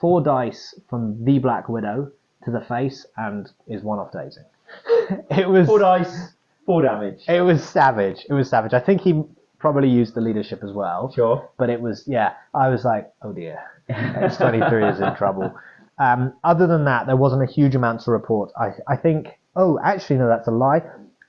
[0.00, 2.12] four dice from the Black Widow
[2.44, 4.44] to the face and is one off dazing.
[5.30, 6.32] it was Four dice,
[6.66, 7.24] four damage.
[7.28, 8.24] it was savage.
[8.28, 8.72] It was savage.
[8.74, 9.22] I think he
[9.58, 11.12] probably used the leadership as well.
[11.12, 11.48] Sure.
[11.58, 12.34] But it was yeah.
[12.54, 13.58] I was like, oh dear,
[13.90, 15.54] X23 is in trouble.
[15.98, 18.50] Um, other than that, there wasn't a huge amount to report.
[18.58, 19.38] I I think.
[19.54, 20.80] Oh, actually, no, that's a lie.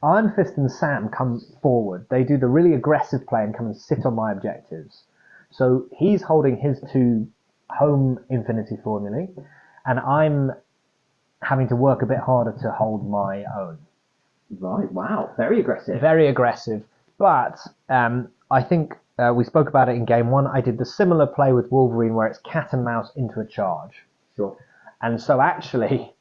[0.01, 2.05] Iron Fist and Sam come forward.
[2.09, 5.03] They do the really aggressive play and come and sit on my objectives.
[5.49, 7.27] So he's holding his two
[7.69, 9.27] home Infinity formulae,
[9.85, 10.51] and I'm
[11.41, 13.77] having to work a bit harder to hold my own
[14.59, 14.91] Right.
[14.91, 15.31] Wow.
[15.37, 16.01] Very aggressive.
[16.01, 16.83] very aggressive.
[17.17, 20.47] But um, I think uh, we spoke about it in game one.
[20.47, 24.03] I did the similar play with Wolverine where it's cat and mouse into a charge.
[24.35, 24.57] Sure.
[25.01, 26.13] And so actually,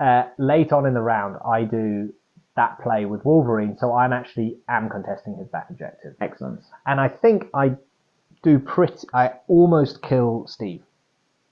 [0.00, 2.12] uh, late on in the round, I do
[2.56, 3.76] that play with Wolverine.
[3.78, 6.14] So I'm actually am contesting his back objective.
[6.20, 6.60] Excellent.
[6.86, 7.76] And I think I
[8.42, 9.06] do pretty.
[9.14, 10.82] I almost kill Steve.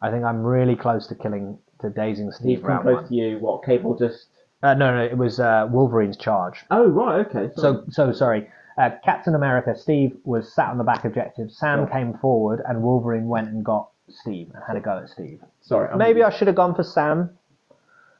[0.03, 3.09] I think I'm really close to killing to dazing He's Steve come round close one.
[3.09, 3.39] to you.
[3.39, 3.65] What?
[3.65, 4.27] Cable just.
[4.63, 6.65] Uh, no, no, it was uh, Wolverine's charge.
[6.71, 7.27] Oh right.
[7.27, 7.51] Okay.
[7.57, 8.49] So, so sorry.
[8.79, 11.51] Uh, Captain America, Steve was sat on the back objective.
[11.51, 11.87] Sam Sure.
[11.89, 15.41] came forward, and Wolverine went and got Steve and had a go at Steve.
[15.63, 15.89] sorry.
[15.91, 17.31] I'm Maybe I should have gone for Sam.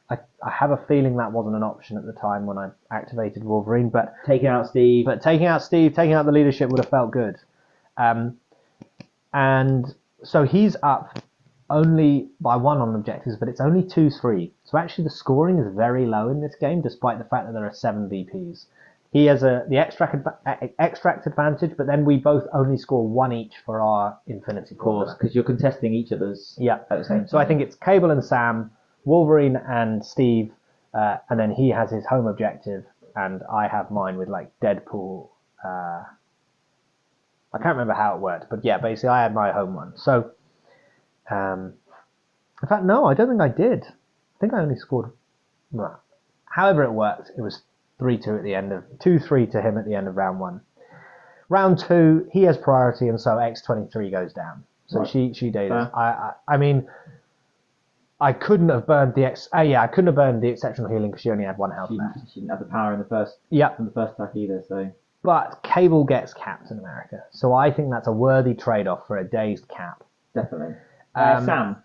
[0.09, 3.43] I, I have a feeling that wasn't an option at the time when I activated
[3.43, 5.05] Wolverine, but taking out Steve.
[5.05, 7.35] but taking out Steve, taking out the leadership would have felt good.
[7.97, 8.37] Um,
[9.33, 9.93] and
[10.23, 11.19] so he's up
[11.69, 14.53] only by one on objectives, but it's only two three.
[14.63, 17.65] So actually, the scoring is very low in this game, despite the fact that there
[17.65, 18.65] are seven VPs.
[19.11, 20.27] He has a the extract
[20.79, 25.13] extract advantage, but then we both only score one each for our Infinity of course,
[25.13, 26.55] because you're contesting each other's.
[26.59, 26.79] Yeah.
[26.89, 27.27] At the same time.
[27.27, 28.71] So I think it's Cable and Sam,
[29.05, 30.51] Wolverine and Steve,
[30.93, 32.83] uh, and then he has his home objective,
[33.15, 35.29] and I have mine with like Deadpool.
[35.63, 36.03] Uh,
[37.53, 39.93] I can't remember how it worked, but yeah, basically I had my home one.
[39.95, 40.31] So,
[41.29, 41.73] um,
[42.61, 43.83] in fact, no, I don't think I did.
[43.85, 45.11] I think I only scored.
[45.71, 46.01] Well,
[46.45, 47.61] however it worked, it was
[47.99, 50.39] three two at the end of two three to him at the end of round
[50.39, 50.61] one.
[51.49, 54.63] Round two, he has priority, and so X twenty three goes down.
[54.87, 55.07] So Right.
[55.07, 55.71] she she dated.
[55.73, 56.87] I, I I mean,
[58.19, 59.47] I couldn't have burned the ex.
[59.55, 61.89] Uh, yeah, I couldn't have burned the exceptional healing because she only had one health
[61.89, 62.19] she, left.
[62.33, 63.79] she didn't have the power in the first Yep.
[63.79, 64.63] in the first attack either.
[64.67, 64.91] So
[65.23, 69.67] But Cable gets Captain America, so I think that's a worthy trade-off for a dazed
[69.67, 70.03] Cap.
[70.33, 70.75] definitely.
[71.17, 71.75] Uh, Um, Sam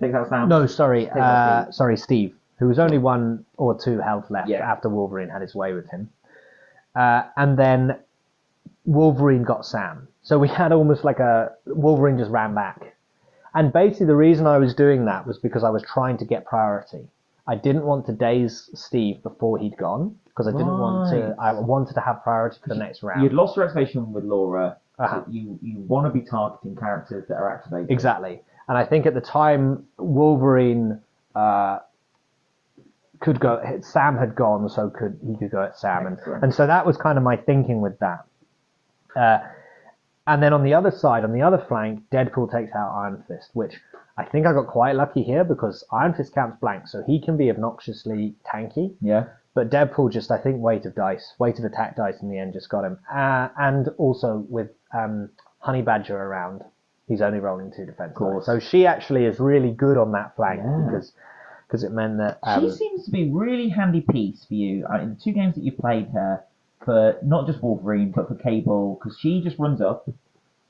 [0.00, 0.48] takes out Sam.
[0.48, 4.68] No, sorry, uh, sorry, Steve, who was only one or two health left Yeah.
[4.70, 6.08] after Wolverine had his way with him,
[6.94, 7.96] uh, and then
[8.84, 10.08] Wolverine got Sam.
[10.22, 12.94] So we had almost like a Wolverine just ran back,
[13.54, 16.44] and basically the reason I was doing that was because I was trying to get
[16.44, 17.08] priority.
[17.46, 21.34] I didn't want to daze Steve before he'd gone because I didn't want to.
[21.38, 23.22] I wanted to have priority for the next round.
[23.22, 24.76] You'd lost your activation with Laura.
[24.98, 25.22] Uh-huh.
[25.28, 27.90] You you want to be targeting characters that are activated.
[27.90, 28.42] Exactly.
[28.68, 31.00] And I think at the time, Wolverine
[31.34, 31.78] uh,
[33.20, 33.62] could go.
[33.80, 36.44] Sam had gone, so could he could go at Sam, and, Excellent.
[36.44, 38.24] and so that was kind of my thinking with that.
[39.16, 39.38] Uh,
[40.26, 43.50] and then on the other side, on the other flank, Deadpool takes out Iron Fist,
[43.54, 43.80] which
[44.18, 47.38] I think I got quite lucky here because Iron Fist counts blank, so he can
[47.38, 48.94] be obnoxiously tanky.
[49.00, 49.24] Yeah.
[49.54, 52.52] But Deadpool just, I think, weight of dice, weight of attack dice in the end
[52.52, 52.98] just got him.
[53.12, 56.62] Uh, and also with um, Honey Badger around,
[57.08, 58.12] he's only rolling two defense.
[58.14, 58.46] course.
[58.46, 58.62] dice.
[58.62, 60.86] So she actually is really good on that flank Yeah.
[60.90, 61.12] because
[61.66, 65.00] because it meant that um, she seems to be really handy piece for you uh,
[65.00, 66.42] in the two games that you played her
[66.84, 70.08] for not just Wolverine but for Cable because she just runs up.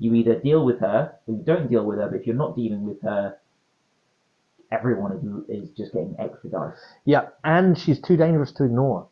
[0.01, 2.09] You either deal with her or you don't deal with her.
[2.09, 3.37] But if you're not dealing with her,
[4.71, 5.13] everyone
[5.49, 6.79] is, is just getting extra dice.
[7.05, 9.07] yeah, and she's too dangerous to ignore,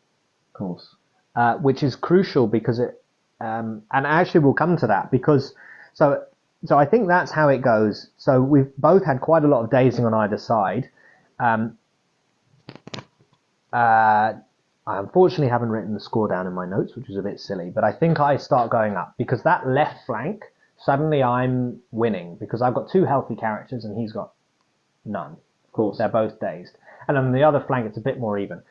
[0.49, 0.95] Of course.
[1.35, 3.01] uh, which is crucial because it
[3.39, 5.53] um, and actually we'll come to that because
[5.93, 6.23] so
[6.65, 8.09] so I think that's how it goes.
[8.17, 10.89] So we've both had quite a lot of dazing on either side.
[11.39, 11.77] Um,
[13.71, 14.33] uh,
[14.87, 17.69] I unfortunately haven't written the score down in my notes, which is a bit silly,
[17.69, 20.45] but I think I start going up because that left flank,
[20.77, 24.31] suddenly I'm winning because I've got two healthy characters and he's got
[25.05, 25.33] none.
[25.65, 25.97] Of course.
[25.97, 26.77] They're both dazed.
[27.07, 28.61] And on the other flank, it's a bit more even.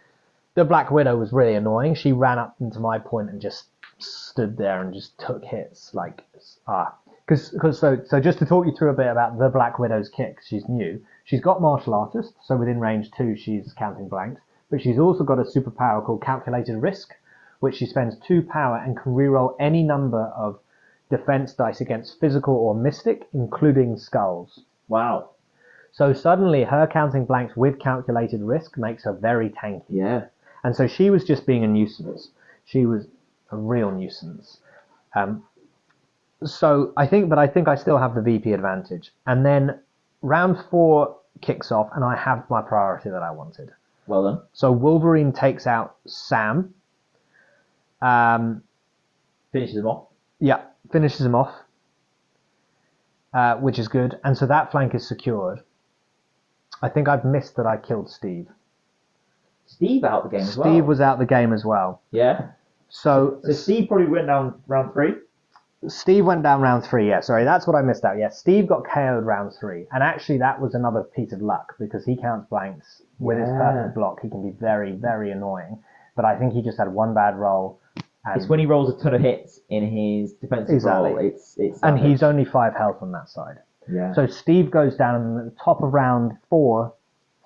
[0.55, 1.95] The Black Widow was really annoying.
[1.95, 3.67] She ran up into my point and just
[3.99, 6.23] stood there and just took hits like
[6.67, 6.95] ah.
[7.27, 10.39] Because so so just to talk you through a bit about the Black Widow's kick,
[10.47, 11.03] she's new.
[11.25, 15.41] She's got martial artist, so within range two she's counting blanks, but she's also got
[15.41, 17.15] a superpower called calculated risk,
[17.59, 20.61] which she spends two power and can reroll any number of
[21.11, 24.61] defense dice against physical or mystic, including skulls.
[24.89, 25.31] Wow.
[25.93, 29.85] So suddenly her counting blanks with calculated risk makes her very tanky.
[29.89, 30.27] Yeah.
[30.63, 32.31] And so she was just being a nuisance.
[32.65, 33.07] She was
[33.51, 34.59] a real nuisance.
[35.15, 35.45] Um,
[36.45, 39.13] so I think, but I think I still have the VP advantage.
[39.27, 39.79] And then
[40.23, 43.71] round four kicks off, and I have my priority that I wanted.
[44.07, 44.43] Well done.
[44.53, 46.73] So Wolverine takes out Sam.
[48.03, 48.63] Um,
[49.53, 50.09] Finishes him off.
[50.39, 50.61] yeah,
[50.93, 51.53] finishes him off,
[53.33, 54.19] uh, which is good.
[54.23, 55.61] And so that flank is secured.
[56.83, 58.49] I think I've missed that I killed Steve.
[59.67, 60.69] Steve out the game as well.
[60.71, 62.03] Steve was out the game as well.
[62.11, 62.49] Yeah.
[62.91, 65.15] So So Steve probably went down round three.
[65.89, 67.09] Steve went down round three.
[67.09, 68.19] Yeah, sorry, that's what I missed out.
[68.19, 72.05] Yeah, Steve got KO'd round three, and actually that was another piece of luck because
[72.05, 73.59] he counts blanks with his Yeah.
[73.59, 74.21] perfect block.
[74.21, 75.79] He can be very, very annoying.
[76.15, 77.79] But I think he just had one bad roll,
[78.25, 81.11] and, It's when he rolls a ton of hits in his defensive Exactly.
[81.11, 81.19] roll.
[81.19, 82.03] It's it's and savage.
[82.11, 83.59] he's only five health on that side.
[83.89, 84.13] yeah.
[84.15, 86.93] So Steve goes down, and at the top of round four,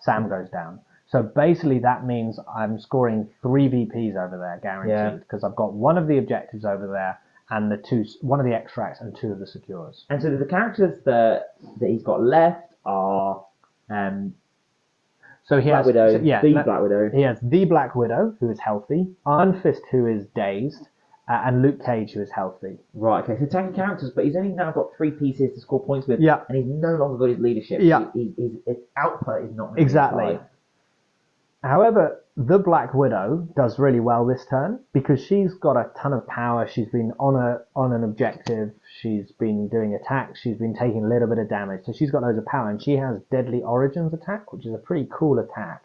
[0.01, 0.81] Sam goes down.
[1.09, 5.99] So basically, that means I'm scoring three VPs over there, guaranteed, because I've got one
[5.99, 7.19] of the objectives over there,
[7.51, 10.05] and the two, one of the extracts, and two of the secures.
[10.11, 13.45] and so the characters that that he's got left are
[13.91, 14.35] um,
[15.45, 17.11] So he Black has, Widow, so- yeah, the Black Widow.
[17.13, 20.89] he has the Black Widow, who is healthy, Iron Fist, who is dazed,
[21.29, 22.79] uh, and Luke Cage, who is healthy.
[22.95, 26.07] Right, okay, so tanky characters, but he's only now got three pieces to score points
[26.07, 26.41] with, Yeah.
[26.49, 27.81] and he's no longer got his leadership.
[27.83, 28.07] Yeah.
[28.15, 30.25] He, he, his, his output is not Exactly.
[30.37, 30.41] high.
[31.63, 36.27] However, the Black Widow does really well this turn because she's got a ton of
[36.27, 36.67] power.
[36.67, 38.73] She's been on a on an objective.
[39.01, 40.41] She's been doing attacks.
[40.41, 41.85] She's been taking a little bit of damage.
[41.85, 44.79] So she's got loads of power, and she has Deadly Origins attack, which is a
[44.79, 45.85] pretty cool attack,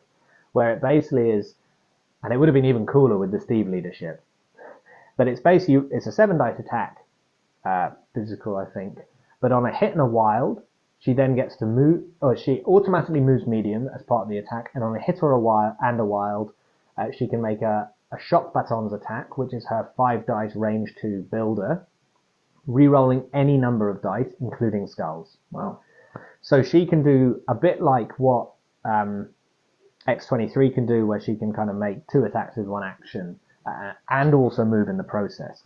[0.53, 1.55] where it basically is,
[2.23, 4.23] and it would have been even cooler with the Steve leadership.
[5.17, 6.99] But it's basically it's a seven dice attack,
[7.65, 8.99] uh, physical I think.
[9.41, 10.61] But on a hit and a wild,
[10.99, 14.71] she then gets to move, or she automatically moves medium as part of the attack,
[14.73, 16.51] and on a hit or a wild and a wild,
[16.97, 20.95] uh, she can make a, a shock batons attack, which is her five dice range
[20.99, 21.85] two builder,
[22.67, 25.37] re-rolling any number of dice, including skulls.
[25.51, 25.79] Wow.
[26.41, 28.51] So she can do a bit like what
[28.83, 29.29] um,
[30.07, 33.93] X23 can do, where she can kind of make two attacks with one action uh,
[34.09, 35.63] and also move in the process.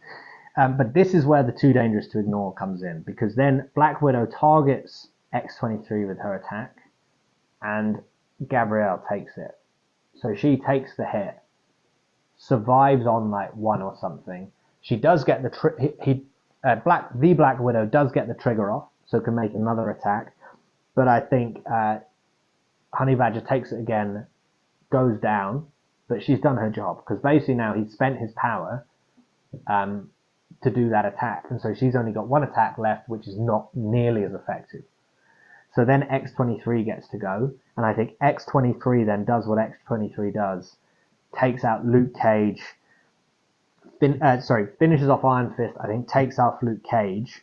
[0.58, 4.02] Um, but this is where the too dangerous to ignore comes in, because then Black
[4.02, 6.76] Widow targets X23 with her attack,
[7.62, 8.02] and
[8.48, 9.52] Gabrielle takes it.
[10.16, 11.38] So she takes the hit,
[12.38, 14.52] survives on like one or something.
[14.82, 16.26] She does get the tri- he, he
[16.64, 20.34] uh, Black the Black Widow does get the trigger off, so can make another attack.
[20.96, 22.00] But I think uh,
[22.94, 24.26] Honey Badger takes it again,
[24.92, 25.68] goes down,
[26.08, 28.86] but she's done her job because basically now he's spent his power
[29.68, 30.10] um,
[30.64, 33.70] to do that attack, and so she's only got one attack left, which is not
[33.76, 34.84] nearly as effective.
[35.76, 40.76] So then X23 gets to go, and I think X23 then does what X23 does,
[41.40, 42.62] takes out Luke Cage,
[44.00, 47.42] fin- uh, sorry, finishes off Iron Fist, I think takes off Luke Cage,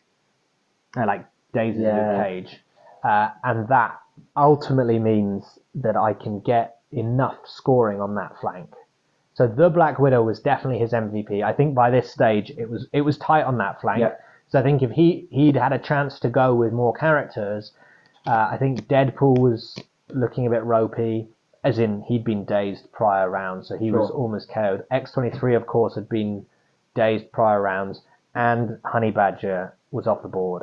[0.96, 2.12] uh, like dazes Yeah.
[2.16, 2.62] Luke Cage,
[3.04, 3.98] uh, and that
[4.36, 8.70] ultimately means that I can get enough scoring on that flank.
[9.34, 11.42] So the Black Widow was definitely his MVP.
[11.42, 14.00] I think by this stage it was it was tight on that flank.
[14.00, 14.14] Yeah.
[14.48, 17.72] So I think if he he'd had a chance to go with more characters,
[18.26, 19.76] uh, I think Deadpool was
[20.08, 21.28] looking a bit ropey,
[21.64, 24.84] as in he'd been dazed prior rounds, so he was almost KO'd.
[24.90, 26.46] X23, of course, had been
[26.94, 28.02] dazed prior rounds,
[28.34, 30.62] and Honey Badger was off the board.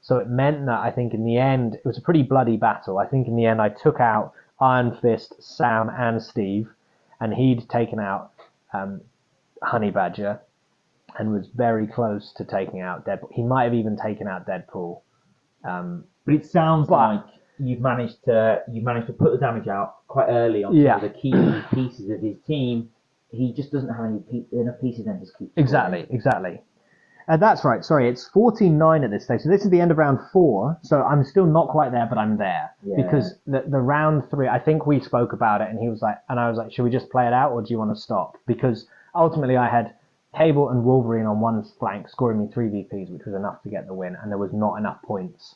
[0.00, 2.98] So it meant that I think in the end it was a pretty bloody battle.
[2.98, 6.68] I think in the end I took out Iron Fist, Sam, and Steve,
[7.20, 8.32] and he'd taken out
[8.72, 9.00] um,
[9.62, 10.40] Honey Badger,
[11.18, 13.32] and was very close to taking out Deadpool.
[13.32, 15.00] He might have even taken out Deadpool.
[15.64, 17.24] Um, But it sounds But- like
[17.58, 20.96] you've managed to you've managed to put the damage out quite early on Yeah.
[20.98, 21.32] some of the key
[21.74, 22.88] pieces of his team.
[23.30, 25.50] He just doesn't have any pe- enough pieces then to keep.
[25.56, 26.62] Exactly, exactly.
[27.28, 27.84] Uh, that's right.
[27.84, 29.40] Sorry, it's 14-9 at this stage.
[29.42, 30.76] So this is the end of round four.
[30.82, 32.96] So I'm still not quite there, but I'm there Yeah.
[32.96, 34.48] because the the round three.
[34.48, 36.82] I think we spoke about it, and he was like, and I was like, should
[36.82, 38.36] we just play it out, or do you want to stop?
[38.46, 39.94] Because ultimately, I had
[40.36, 43.86] Cable and Wolverine on one flank, scoring me three VPs, which was enough to get
[43.86, 45.54] the win, and there was not enough points.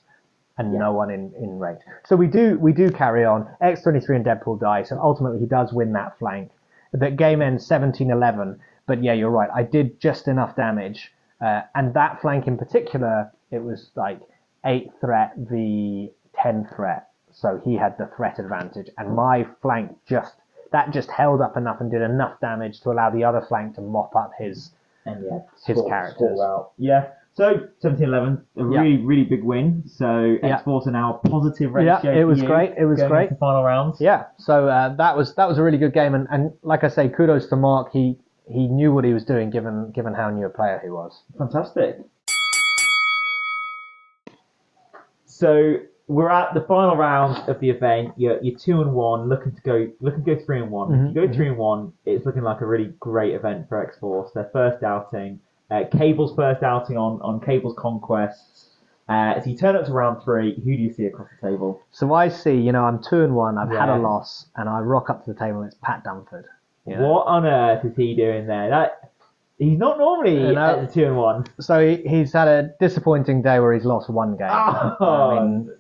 [0.59, 0.79] And Yeah.
[0.79, 1.81] no one in, in range.
[2.07, 3.47] So we do we do carry on.
[3.63, 4.83] X23 and Deadpool die.
[4.85, 6.51] So ultimately he does win that flank.
[6.93, 8.59] The game ends 17-11.
[8.87, 9.51] but yeah, you're right.
[9.55, 14.21] I did just enough damage, uh, and that flank in particular, it was like
[14.65, 20.35] eight threat v ten threat, so he had the threat advantage, and my flank just
[20.73, 23.81] that just held up enough and did enough damage to allow the other flank to
[23.81, 24.71] mop up his.
[25.05, 26.17] and yeah, His score- characters.
[26.39, 26.71] score out.
[26.79, 27.09] Yeah.
[27.37, 28.81] So 17-11, a Yeah.
[28.81, 29.83] really really big win.
[29.87, 30.55] So Yeah.
[30.55, 31.99] X Force are now positive ratio.
[32.03, 33.39] Yeah, it was great, it was great.
[33.39, 34.01] final rounds.
[34.01, 36.89] Yeah, so uh, that was that was a really good game, and, and like I
[36.89, 37.93] say, kudos to Mark.
[37.93, 38.19] He
[38.49, 41.23] he knew what he was doing, given given how new a player he was.
[41.37, 41.99] Fantastic.
[45.27, 45.77] So
[46.09, 48.15] we're at the final round of the event.
[48.17, 50.89] You're, you're two and one, looking to go looking to go three and one.
[50.89, 53.83] Mhm, If you go three and one, it's looking like a really great event for
[53.85, 54.31] X Force.
[54.33, 58.71] Their first outing, uh, Cable's first outing on on Cable's conquests.
[59.09, 60.55] Uh, so you turn up to round three.
[60.57, 61.81] Who do you see across the table?
[61.93, 63.57] So I see, you know, I'm two and one.
[63.57, 63.99] I've had Yeah.
[63.99, 65.61] a loss, and I rock up to the table.
[65.61, 66.45] and It's Pat Dunford.
[66.87, 67.09] you know.
[67.09, 68.69] What on earth is he doing there?
[68.71, 69.11] That
[69.59, 71.45] he's not normally You know- at the two and one.
[71.61, 74.49] So he, he's had a disappointing day where he's lost one game.
[74.51, 75.71] Oh, I mean,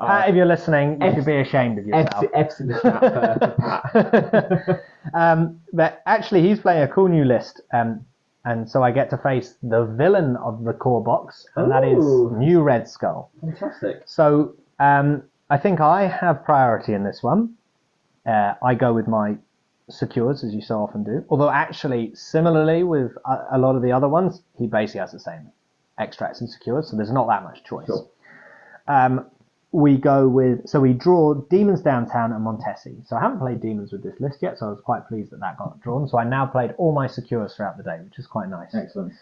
[0.00, 2.24] Pat, if you're listening, you F- should be ashamed of yourself.
[2.32, 4.80] F's, F's in the chat for, for
[5.12, 5.12] Pat.
[5.14, 8.06] um, but actually, he's playing a cool new list, um,
[8.44, 12.04] and so I get to face the villain of the core box, and that is
[12.32, 13.30] New Red Skull.
[13.40, 14.02] Fantastic.
[14.06, 17.54] So um, I think I have priority in this one.
[18.26, 19.36] Uh, I go with my
[19.88, 21.24] secures, as you so often do.
[21.28, 25.20] Although, actually, similarly with a, a lot of the other ones, he basically has the
[25.20, 25.50] same
[25.98, 27.86] extracts and secures, so there's not that much choice.
[27.86, 28.06] Sure.
[28.88, 29.26] Um,
[29.72, 33.06] we go with so we draw Demons Downtown and Montesi.
[33.06, 35.40] So I haven't played Demons with this list yet, so I was quite pleased that
[35.40, 36.08] that got drawn.
[36.08, 38.74] So I now played all my secures throughout the day, which is quite nice.
[38.74, 39.12] Excellent.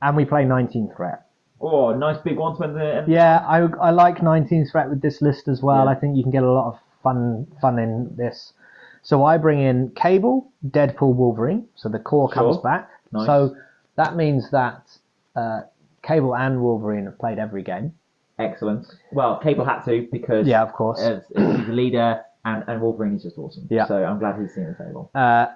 [0.00, 1.26] And we play 19 threat.
[1.60, 3.04] Oh, nice big one to end the.
[3.06, 5.84] Yeah, I, I like 19 threat with this list as well.
[5.84, 5.90] Yeah.
[5.90, 8.54] I think you can get a lot of fun fun in this.
[9.02, 11.66] So I bring in Cable, Deadpool, Wolverine.
[11.74, 12.88] So the core comes back.
[13.12, 13.26] Nice.
[13.26, 13.54] So
[13.96, 14.90] that means that
[15.36, 15.62] uh,
[16.02, 17.94] Cable and Wolverine have played every game.
[18.40, 18.86] Excellent.
[19.12, 21.00] Well, Cable had to because Yeah, of course.
[21.00, 23.66] as, as he's a leader, and, and Wolverine is just awesome.
[23.70, 23.86] Yeah.
[23.86, 25.10] So I'm glad he's seen the table.
[25.14, 25.46] Uh,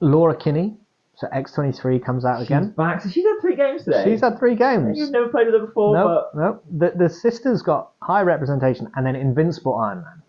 [0.00, 0.76] Laura Kinney,
[1.16, 2.70] so X23 comes out She's again.
[2.76, 3.00] back.
[3.02, 4.04] So she's had three games today.
[4.04, 4.98] She's had three games.
[4.98, 6.60] You've never played with her before, No, but no.
[6.90, 10.22] The, the sisters got high representation and then Invincible Iron Man.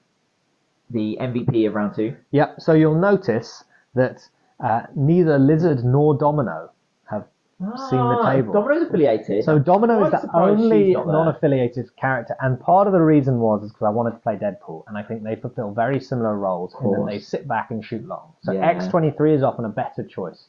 [0.89, 2.15] the MVP of round two.
[2.31, 2.61] Yep.
[2.61, 3.63] So you'll notice
[3.95, 4.21] that
[4.63, 6.71] uh, neither Lizard nor Domino
[7.59, 8.53] seen the Ah, table.
[8.53, 9.43] Domino's affiliated.
[9.45, 11.13] So Domino is the only she's not there.
[11.13, 14.83] non-affiliated character, and part of the reason was is because I wanted to play Deadpool,
[14.87, 18.05] and I think they fulfill very similar roles in that they sit back and shoot
[18.05, 18.33] long.
[18.41, 18.73] So Yeah.
[18.73, 20.47] X23 is often a better choice.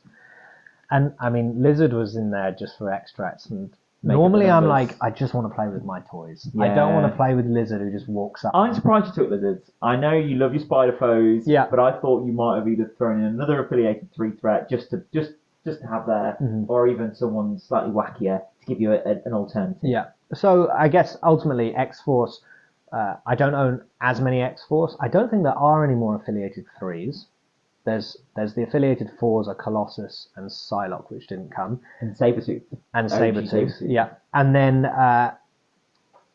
[0.91, 3.71] And I mean, Lizard was in there just for extracts, and
[4.03, 6.49] normally I'm like, I just want to play with my toys.
[6.61, 8.51] I don't want to play with Lizard who just walks up.
[8.55, 9.71] I'm surprised you took lizards.
[9.81, 11.67] I know you love your spider foes, Yeah.
[11.71, 15.03] but I thought you might have either thrown in another affiliated three threat just to
[15.13, 15.33] just
[15.67, 16.65] just to have there, Mhm.
[16.69, 19.79] or even someone slightly wackier to give you a, a- an alternative.
[19.83, 20.07] Yeah.
[20.33, 22.41] So I guess ultimately X Force.
[22.93, 24.97] Uh, I don't own as many X Force.
[25.01, 27.27] I don't think there are any more affiliated threes.
[27.85, 32.63] There's there's the affiliated fours are Colossus and Psylocke, which didn't come, And Sabretooth.
[32.95, 33.09] and.
[33.09, 33.75] Sabretooth.
[33.81, 34.09] Yeah.
[34.35, 35.35] And then uh,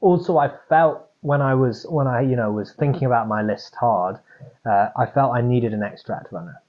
[0.01, 3.75] also I felt when I was when I you know was thinking about my list
[3.75, 4.17] hard,
[4.65, 6.61] uh, I felt I needed an extract runner.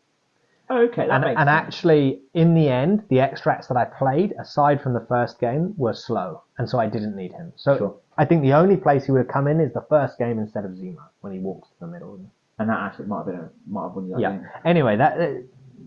[0.70, 5.04] Okay, and, and actually, in the end, the extracts that I played, aside from the
[5.06, 7.52] first game, were slow, and so I didn't need him.
[7.56, 7.94] So Sure.
[8.16, 10.64] I think the only place he would have come in is the first game instead
[10.64, 12.18] of Zemo when he walks to the middle.
[12.58, 14.30] and that actually might have been a, might have won you that Yeah.
[14.30, 14.46] game.
[14.64, 15.32] Anyway, that uh,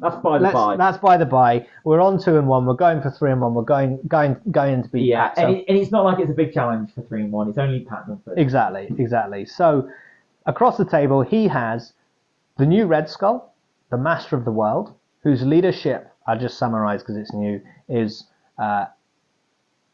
[0.01, 0.76] That's by the by.
[0.76, 1.65] that's by the by.
[1.86, 2.65] We're on two and one.
[2.65, 3.53] We're going for three and one.
[3.53, 5.38] We're going going going to be yeah, Pat.
[5.38, 7.47] So and, it, and it's not like it's a big challenge for three and one.
[7.49, 8.34] It's only Pat Dunford.
[8.38, 9.45] exactly, exactly.
[9.45, 9.89] So
[10.47, 11.93] across the table, he has
[12.57, 13.53] the new Red Skull,
[13.89, 18.25] the Master of the World, whose leadership I'll just summarise because it's new is.
[18.57, 18.86] Uh,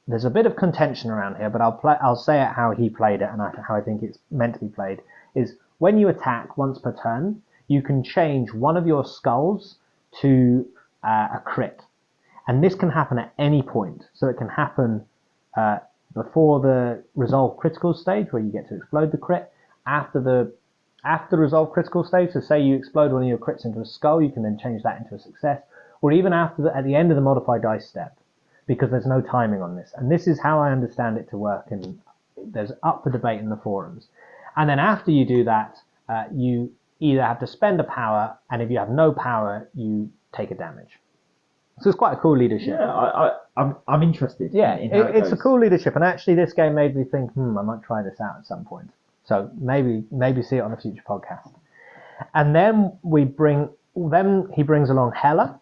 [0.07, 1.95] there's a bit of contention around here, but I'll play.
[2.01, 4.67] I'll say it how he played it and how I think it's meant to be
[4.67, 5.01] played.
[5.35, 9.77] Is when you attack once per turn, you can change one of your skulls
[10.21, 10.67] to
[11.03, 11.81] uh, a crit,
[12.47, 14.03] and this can happen at any point.
[14.13, 15.05] So it can happen
[15.55, 15.79] uh,
[16.13, 19.51] before the resolve critical stage, where you get to explode the crit.
[19.85, 20.53] After the
[21.03, 23.85] after the resolve critical stage, so say you explode one of your crits into a
[23.85, 25.61] skull, you can then change that into a success,
[26.01, 28.17] or even after the, at the end of the modified dice step
[28.67, 29.91] because there's no timing on this.
[29.95, 31.99] And this is how I understand it to work, and
[32.37, 34.07] there's up for debate in the forums.
[34.55, 35.77] And then after you do that,
[36.07, 40.09] uh, you either have to spend a power, and if you have no power, you
[40.33, 40.99] take a damage.
[41.81, 42.77] So it's quite a cool leadership.
[42.79, 44.53] Yeah, I, I, I'm, I'm interested.
[44.53, 47.31] Yeah, in, it, it it's a cool leadership, and actually, this game made me think,
[47.31, 48.91] hmm, I might try this out at some point.
[49.31, 51.53] So maybe, maybe see it on a future podcast.
[52.33, 55.57] And then we bring, then he brings along Hela,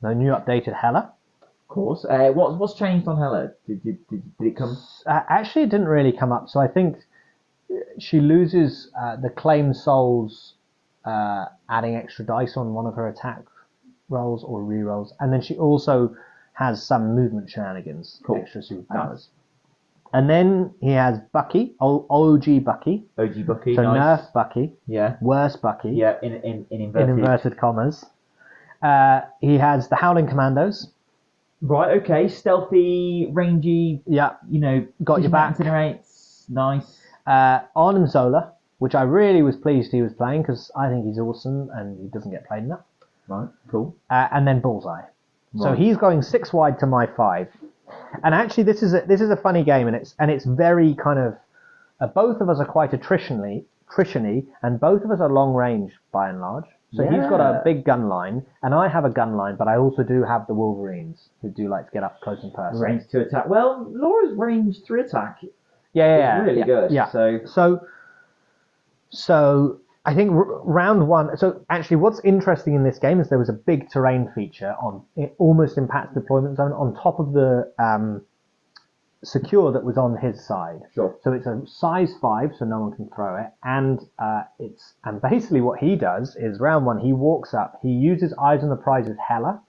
[0.00, 1.12] the new updated Hela.
[1.42, 2.06] Of course.
[2.06, 3.52] Uh, what, what's changed on Hela?
[3.66, 4.78] Did, did, did, did it come?
[5.04, 6.48] Uh, actually, it didn't really come up.
[6.48, 6.96] So I think
[7.98, 10.54] she loses uh, the claim souls,
[11.04, 13.42] uh, adding extra dice on one of her attack
[14.08, 16.16] rolls or re-rolls, and then she also
[16.54, 18.36] has some movement shenanigans, Cool.
[18.36, 19.26] extra superpowers.
[20.12, 23.76] And then he has Bucky, O- OG Bucky, OG Bucky.
[23.76, 24.20] so nice.
[24.22, 25.16] Nerf Bucky, Yeah.
[25.20, 26.16] worse Bucky, Yeah.
[26.22, 27.08] In in in in inverted.
[27.10, 28.04] inverted commas.
[28.82, 30.90] Uh, he has the Howling Commandos.
[31.62, 32.00] Right.
[32.02, 32.26] Okay.
[32.28, 34.02] Stealthy, rangy.
[34.06, 34.86] Yeah, You know.
[35.04, 35.56] Got your back.
[35.56, 36.48] Incinerates.
[36.48, 36.98] Nice.
[37.26, 41.18] uh, Arnim Zola, which I really was pleased he was playing because I think he's
[41.18, 42.80] awesome and he doesn't get played enough.
[43.28, 43.48] Right.
[43.70, 43.94] Cool.
[44.08, 45.02] Uh, and then Bullseye.
[45.56, 47.48] So he's going six wide to my five.
[48.22, 50.94] And actually, this is a, this is a funny game, and it's and it's very
[50.94, 51.36] kind of.
[52.00, 55.92] Uh, both of us are quite attritionally, attritiony, and both of us are long range
[56.12, 56.64] by and large.
[56.92, 59.76] So he's got a big gun line, and I have a gun line, but I
[59.76, 62.82] also do have the Wolverines who do like to get up close and personal.
[62.82, 63.48] Range to attack.
[63.48, 65.50] Well, Laura's range three attack Yeah,
[65.92, 66.90] yeah, yeah, really yeah, good.
[66.90, 67.08] Yeah.
[67.10, 67.86] So So,
[69.10, 69.80] so
[70.10, 71.36] I think r- round one.
[71.36, 75.04] So actually, what's interesting in this game is there was a big terrain feature on
[75.16, 78.22] it, almost in Pat's deployment zone on top of the um,
[79.22, 80.80] secure that was on his side.
[80.96, 81.16] Sure.
[81.22, 85.22] So it's a size five, so no one can throw it, and uh, it's and
[85.22, 88.76] basically what he does is round one he walks up, he uses Eyes on the
[88.76, 89.62] Prize as Hela,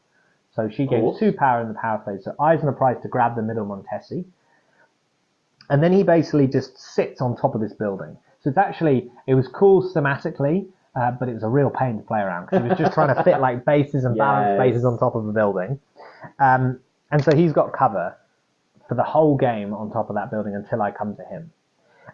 [0.55, 2.23] so she gains two power in the power phase.
[2.23, 4.25] So Eyes on the Prize to grab the middle Montesi,
[5.69, 8.17] and then he basically just sits on top of this building.
[8.43, 12.03] So it's actually it was cool thematically, uh, but it was a real pain to
[12.03, 14.57] play around because he was just trying to fit like bases and balance Yes.
[14.57, 15.79] bases on top of the building,
[16.39, 16.79] um,
[17.11, 18.15] and so he's got cover
[18.87, 21.51] for the whole game on top of that building until I come to him.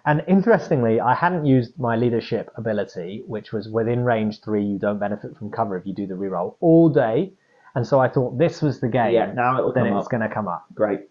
[0.06, 5.00] And interestingly, I hadn't used my leadership ability, which was within range three, you don't
[5.00, 7.34] benefit from cover if you do the reroll all day.
[7.76, 9.14] And so I thought this was the game.
[9.14, 10.66] Yeah, now it'll then come it's going to come up.
[10.74, 11.02] Great.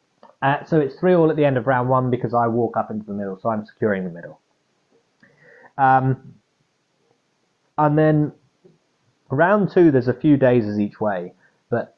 [0.40, 2.90] Uh, so it's three all at the end of round one because I walk up
[2.90, 4.40] into the middle, so I'm securing the middle.
[5.78, 6.34] Um,
[7.78, 8.32] and then
[9.30, 11.34] round two, there's a few days each way,
[11.70, 11.96] but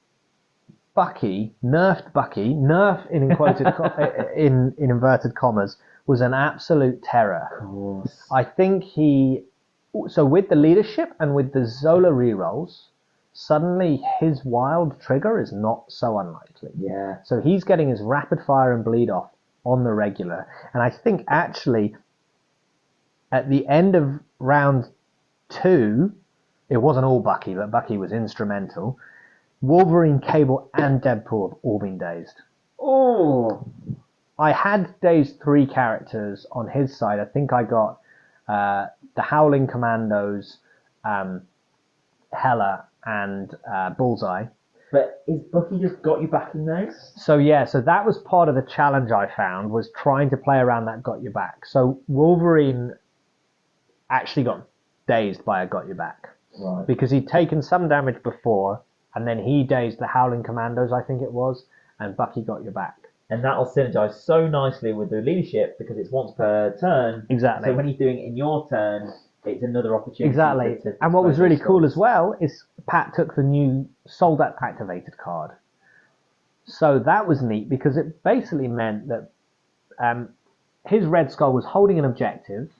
[0.95, 3.67] Bucky, nerfed Bucky, nerf in quoted
[4.37, 5.77] in in inverted commas,
[6.07, 7.49] was an absolute terror.
[8.33, 9.45] I think he
[10.09, 12.87] so with the leadership and with the Zola rerolls,
[13.33, 16.71] suddenly his wild trigger is not so unlikely.
[16.77, 17.23] Yeah.
[17.25, 19.31] So he's getting his rapid fire and bleed off
[19.65, 20.47] on the regular.
[20.75, 21.95] And I think actually
[23.33, 24.89] at the end of round
[25.49, 26.13] two,
[26.69, 28.99] it wasn't all Bucky, but Bucky was instrumental.
[29.61, 32.35] Wolverine, Cable, and Deadpool have all been dazed.
[32.81, 33.67] Oh.
[34.39, 37.19] I had dazed three characters on his side.
[37.19, 38.01] I think I got
[38.47, 40.59] uh, the Howling Commandos,
[41.05, 41.43] um,
[42.33, 44.45] Hela, and uh, Bullseye.
[44.93, 47.13] But is Bucky just got you back in those?
[47.17, 50.59] So yeah, so that was part of the challenge I found was trying to play
[50.59, 51.67] around that got you back.
[51.67, 52.93] So Wolverine
[54.11, 54.67] actually got
[55.07, 56.29] dazed by a got your back
[56.61, 56.87] Right.
[56.87, 58.83] because he'd taken some damage before,
[59.15, 61.65] and then he dazed the Howling Commandos, I think it was,
[62.01, 62.97] and Bucky got your back.
[63.31, 67.27] And that'll synergize so nicely with the leadership because it's once per turn.
[67.29, 67.69] Exactly.
[67.71, 69.13] So when he's doing it in your turn,
[69.45, 70.25] it's another opportunity.
[70.25, 70.77] Exactly.
[70.77, 74.57] to- to and what was really cool as well is Pat took the new Soldat
[74.63, 75.53] activated card.
[76.65, 79.31] So that was neat because it basically meant that
[79.99, 80.31] um,
[80.87, 82.71] his Red Skull was holding an objective.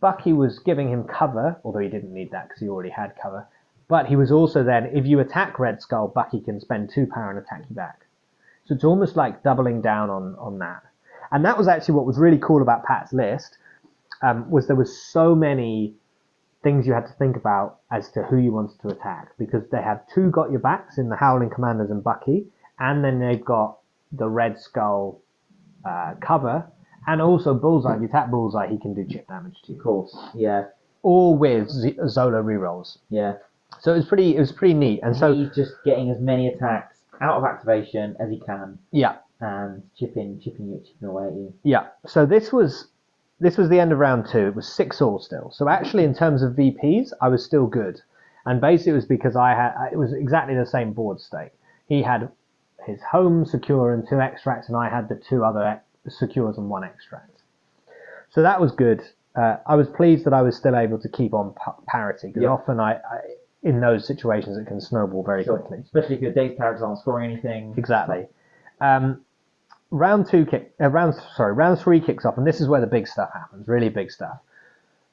[0.00, 3.46] Bucky was giving him cover, although he didn't need that because he already had cover.
[3.88, 7.30] But he was also then, if you attack Red Skull, Bucky can spend two power
[7.30, 8.06] and attack you back.
[8.66, 10.82] So it's almost like doubling down on, on that.
[11.32, 13.56] And that was actually what was really cool about Pat's list,
[14.22, 15.94] um, was there was so many
[16.62, 19.80] things you had to think about as to who you wanted to attack because they
[19.80, 22.46] have two got your backs in the Howling Commandos and Bucky,
[22.78, 23.78] and then they've got
[24.12, 25.20] the Red Skull
[25.84, 26.66] uh, cover,
[27.08, 27.96] and also Bullseye.
[27.96, 30.16] If you tap Bullseye, he can do chip damage to you, Of course.
[30.34, 30.66] Yeah.
[31.02, 32.98] all with Z- Zola rerolls.
[33.10, 33.34] Yeah.
[33.80, 35.00] So it was pretty, it was pretty neat.
[35.02, 39.16] And so he's just getting as many attacks out of activation as he can yeah,
[39.40, 41.52] and chipping, chipping you, chipping away at you.
[41.64, 41.86] Yeah.
[42.06, 42.88] So this was
[43.40, 44.48] this was the end of round two.
[44.48, 45.50] It was six all still.
[45.52, 48.00] So actually, in terms of VPs, I was still good,
[48.46, 51.50] and basically it was because I had it was exactly the same board state.
[51.88, 52.30] He had
[52.86, 56.84] his home secure and two extracts, and I had the two other secures and one
[56.84, 57.42] extract.
[58.30, 59.02] So that was good.
[59.34, 61.54] Uh, I was pleased that I was still able to keep on
[61.86, 62.48] parity because Yeah.
[62.50, 63.20] often I, I
[63.62, 65.78] in those situations it can snowball very quickly.
[65.78, 67.74] Especially if your day's characters aren't scoring anything.
[67.76, 68.26] Exactly.
[68.80, 69.22] Um,
[69.90, 72.86] round two kick, uh, round sorry, round three kicks off, and this is where the
[72.86, 73.66] big stuff happens.
[73.68, 74.38] Really big stuff.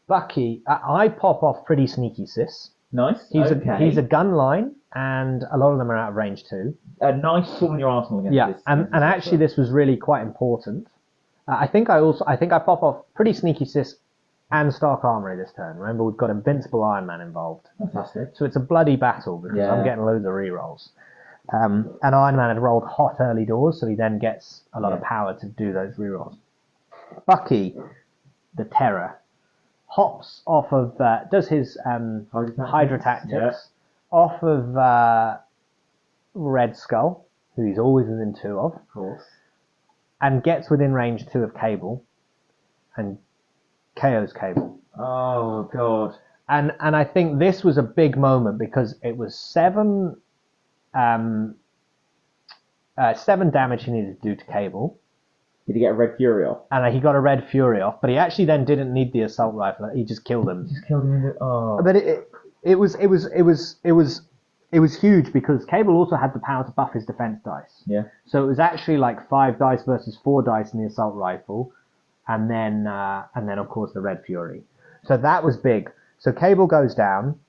[0.07, 2.69] Bucky, I, I pop off pretty sneaky, sis.
[2.96, 3.20] Nice.
[3.30, 3.70] He's okay.
[3.70, 6.76] a he's a gun line, and a lot of them are out of range too.
[7.02, 8.62] a nice tool in your arsenal against Yeah, this.
[8.68, 10.88] and and actually this was really quite important.
[11.48, 13.96] Uh, I think I also I think I pop off pretty sneaky sis
[14.52, 15.78] and Stark Armory this turn.
[15.78, 18.30] Remember we've got Invincible Iron Man involved, fantastic.
[18.36, 19.72] so it's a bloody battle because Yeah.
[19.74, 20.89] I'm getting loads of rerolls.
[21.54, 24.93] Um, and Iron Man had rolled hot early doors, so he then gets a lot
[24.93, 26.38] of power to do those rerolls.
[27.28, 27.76] Bucky,
[28.56, 29.20] the Terror,
[29.96, 33.52] hops off of uh, does his um, Hydra Tactics Yeah.
[34.12, 35.38] off of uh,
[36.34, 37.26] Red Skull,
[37.56, 39.24] who he's always within two of, Of course.
[40.20, 42.04] and gets within range two of Cable,
[42.98, 43.18] and
[43.96, 44.78] KO's Cable.
[45.00, 46.16] Oh god.
[46.50, 50.18] And and I think this was a big moment because it was seven,
[50.93, 51.56] um,
[52.98, 55.00] uh, seven damage he needed to do to Cable,
[55.68, 56.59] Did he get a red fury off?
[56.72, 59.55] and he got a Red Fury off, but he actually then didn't need the assault
[59.55, 59.89] rifle.
[59.95, 60.68] He just killed him.
[60.70, 61.34] Just killed him.
[61.41, 61.82] Oh.
[61.84, 62.30] But it, it,
[62.63, 64.22] it was it was it was it was
[64.72, 67.84] it was huge because Cable also had the power to buff his defense dice.
[67.88, 68.03] Yeah.
[68.28, 71.72] So it was actually like five dice versus four dice in the assault rifle,
[72.28, 74.61] and then uh, and then of course the Red Fury.
[75.03, 75.91] So that was big.
[76.20, 77.39] So Cable goes down,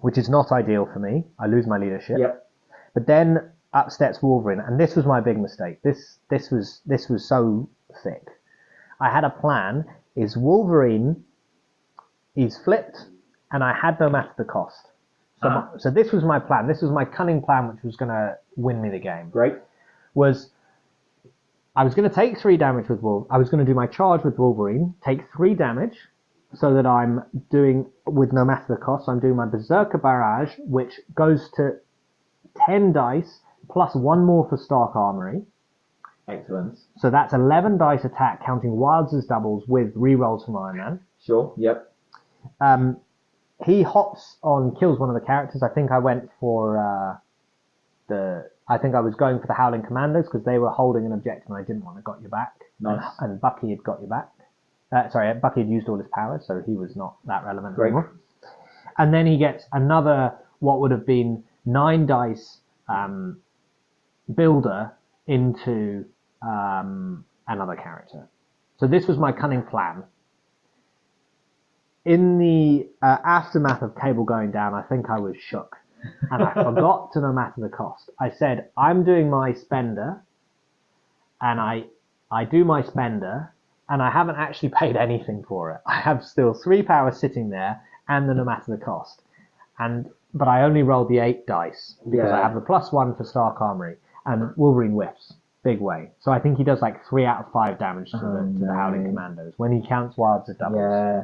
[0.00, 1.24] which is not ideal for me.
[1.38, 2.18] I lose my leadership.
[2.18, 2.46] Yep.
[2.94, 5.82] But then up steps Wolverine, and this was my big mistake.
[5.82, 7.68] This this was this was so
[8.02, 8.26] thick.
[9.00, 9.84] I had a plan.
[10.16, 11.24] Is Wolverine?
[12.36, 12.98] is flipped,
[13.52, 14.88] and I had no matter the cost.
[15.40, 15.70] So, Ah.
[15.72, 16.66] my, so this was my plan.
[16.66, 19.30] This was my cunning plan, which was going to win me the game.
[19.30, 19.54] Great.
[20.14, 20.50] Was
[21.76, 23.28] I was going to take three damage with Wolverine.
[23.30, 25.96] I was going to do my charge with Wolverine, take three damage,
[26.54, 29.08] so that I'm doing with no matter the cost.
[29.08, 31.76] I'm doing my Berserker Barrage, which goes to
[32.66, 33.40] ten dice
[33.70, 35.42] plus one more for Stark Armory.
[36.26, 36.78] Excellent.
[36.98, 41.00] So that's 11 dice attack, counting wilds as doubles with rerolls from Iron Man.
[41.22, 41.52] Sure.
[41.58, 41.92] Yep.
[42.60, 42.96] Um,
[43.64, 45.62] he hops on, kills one of the characters.
[45.62, 47.16] I think I went for uh,
[48.08, 48.50] the.
[48.66, 51.50] I think I was going for the Howling Commandos because they were holding an objective
[51.50, 52.54] and I didn't want to got you back.
[52.80, 53.04] Nice.
[53.20, 54.30] And Bucky had got you back.
[54.90, 57.88] Uh, sorry, Bucky had used all his power, so he was not that relevant Great.
[57.88, 58.12] anymore.
[58.96, 63.40] And then he gets another, what would have been nine dice um,
[64.32, 64.92] builder
[65.26, 66.04] into
[66.42, 68.28] um, another character.
[68.78, 70.04] So this was my cunning plan.
[72.04, 75.76] In the uh, aftermath of Cable going down, I think I was shook.
[76.30, 78.10] And I forgot to no matter the cost.
[78.20, 80.22] I said, I'm doing my spender,
[81.40, 81.84] and I,
[82.30, 83.52] I do my spender,
[83.88, 85.80] and I haven't actually paid anything for it.
[85.86, 89.22] I have still three powers sitting there, and the no matter the cost.
[89.78, 92.42] And but I only rolled the eight dice because I Yeah.
[92.42, 93.96] have the plus one for Stark Armory,
[94.26, 96.10] and Wolverine whiffs big way.
[96.20, 98.20] So I think he does like three out of five damage to, Oh,
[98.52, 99.04] the, to the Howling.
[99.06, 100.78] Commandos when he counts wilds as doubles.
[100.80, 101.22] Yeah.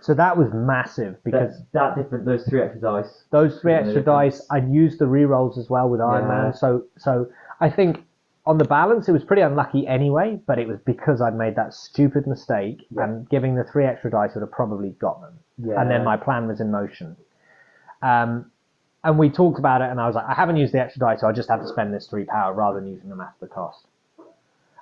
[0.00, 2.24] So that was massive because That, that different.
[2.24, 3.24] Those three extra dice.
[3.30, 6.28] those three extra dice, I'd used the rerolls as well with Iron Yeah.
[6.44, 6.54] Man.
[6.54, 7.28] So so
[7.60, 8.04] I think
[8.46, 11.74] on the balance it was pretty unlucky anyway, but it was because I'd made that
[11.74, 13.04] stupid mistake Yeah.
[13.04, 15.34] and giving the three extra dice would have probably got them.
[15.58, 15.80] Yeah.
[15.80, 17.16] And then my plan was in motion.
[18.02, 18.50] Um,
[19.06, 21.20] and we talked about it, and I was like, I haven't used the extra dice,
[21.20, 23.46] so I just have to spend this three power rather than using no matter the
[23.46, 23.86] cost.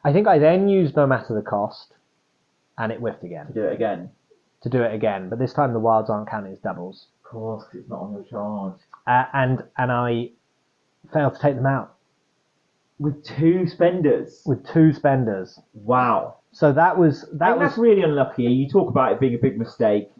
[0.05, 1.93] I think I then used no matter the cost,
[2.79, 4.11] and it whiffed again To Do it again.
[4.63, 5.29] to do it again.
[5.29, 8.25] But this time the wilds aren't counted as doubles, Of course, it's not on your
[8.25, 8.81] charge.
[9.07, 10.31] uh, and and I
[11.13, 11.95] failed to take them out
[12.99, 14.43] With two spenders.
[14.47, 15.59] with two spenders.
[15.75, 16.37] Wow.
[16.53, 18.45] So that was that was that's really unlucky.
[18.45, 20.11] You talk about it being a big mistake.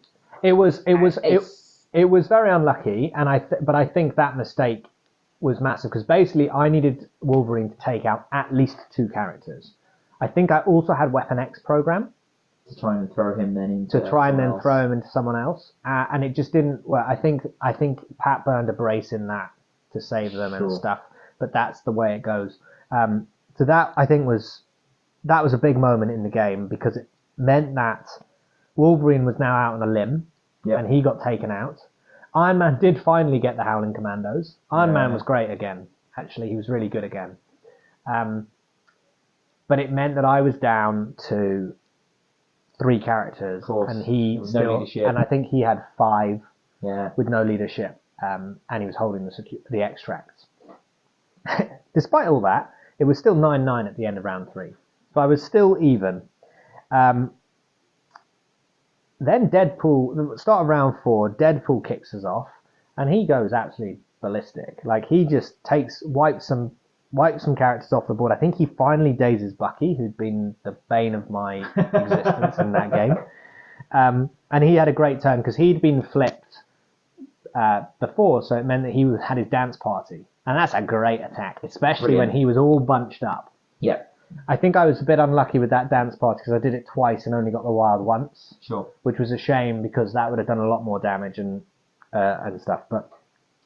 [0.43, 1.41] it was it was it,
[1.95, 4.85] it was very unlucky, and I th- but I think that mistake
[5.39, 9.73] was massive because basically I needed Wolverine to take out at least two characters.
[10.19, 12.13] I think I also had Weapon X program
[12.67, 14.61] to try and throw him then into to try and then else.
[14.61, 16.85] throw him into someone else, uh, and it just didn't.
[16.85, 19.51] Well, I think I think Pat burned a brace in that
[19.93, 20.99] to save them and stuff,
[21.39, 22.57] but that's the way it goes.
[22.91, 23.27] Um,
[23.57, 24.63] so that I think was
[25.23, 27.07] that was a big moment in the game because it
[27.37, 28.09] meant that
[28.75, 30.27] Wolverine was now out on a limb
[30.65, 30.79] Yeah.
[30.79, 31.77] and he got taken out.
[32.33, 34.55] Iron Man did finally get the Howling Commandos.
[34.71, 35.87] Iron Man was great again.
[36.17, 37.37] Actually, he was really good again.
[38.05, 38.47] Um,
[39.67, 41.73] but it meant that I was down to
[42.77, 43.91] three characters, course.
[43.93, 45.07] and he With no still, leadership.
[45.07, 46.41] and I think he had five
[46.81, 47.11] Yeah.
[47.15, 50.45] with no leadership, um, and he was holding the secu- the extracts.
[51.93, 54.73] Despite all that, it was still nine nine at the end of round three,
[55.13, 56.21] so I was still even.
[56.91, 57.31] Um,
[59.27, 62.47] then Deadpool, the start of round four, Deadpool kicks us off,
[62.97, 64.79] and he goes absolutely ballistic.
[64.83, 66.71] Like he just takes wipes some
[67.11, 68.31] wipes some characters off the board.
[68.31, 72.91] I think he finally dazes Bucky, who'd been the bane of my existence in that
[72.91, 73.15] game.
[73.91, 76.57] Um, and he had a great turn because he'd been flipped
[77.53, 81.21] uh, before, so it meant that he had his dance party, and that's a great
[81.21, 82.31] attack, especially Brilliant.
[82.31, 83.53] when he was all bunched up.
[83.79, 84.03] Yeah,
[84.47, 86.85] I think I was a bit unlucky with that dance party because I did it
[86.91, 88.87] twice and only got the wild once, sure.
[89.03, 91.61] which was a shame because that would have done a lot more damage and
[92.13, 92.81] uh, and stuff.
[92.89, 93.09] But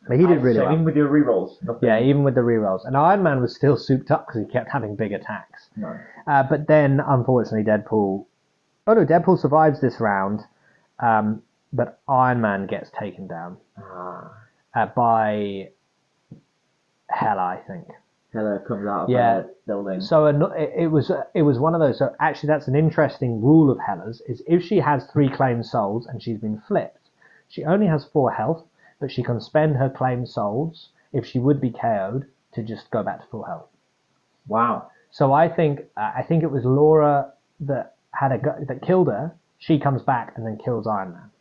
[0.08, 0.74] but he did really so well.
[0.74, 1.88] even with your rerolls, nothing.
[1.88, 2.86] Yeah, even with the rerolls.
[2.86, 5.70] And Iron Man was still souped up because he kept having big attacks.
[5.76, 5.98] No.
[6.28, 8.26] Uh, but then, unfortunately, Deadpool.
[8.88, 10.42] Oh no, Deadpool survives this round,
[11.00, 14.32] um, but Iron Man gets taken down Ah,
[14.76, 15.70] uh, by
[17.10, 17.88] Hela, I think.
[18.34, 19.42] Hela comes out of Yeah.
[19.42, 20.02] the building.
[20.02, 21.98] So an- it it was it was one of those.
[21.98, 26.06] So actually, that's an interesting rule of Hela's: is if she has three claimed souls
[26.08, 27.10] and she's been flipped,
[27.48, 28.64] she only has four health,
[29.00, 33.02] but she can spend her claimed souls if she would be KO'd to just go
[33.04, 33.68] back to full health.
[34.48, 34.90] wow.
[35.12, 39.34] So I think uh, I think it was Laura that had a that killed her.
[39.58, 41.32] She comes back and then kills Iron Man.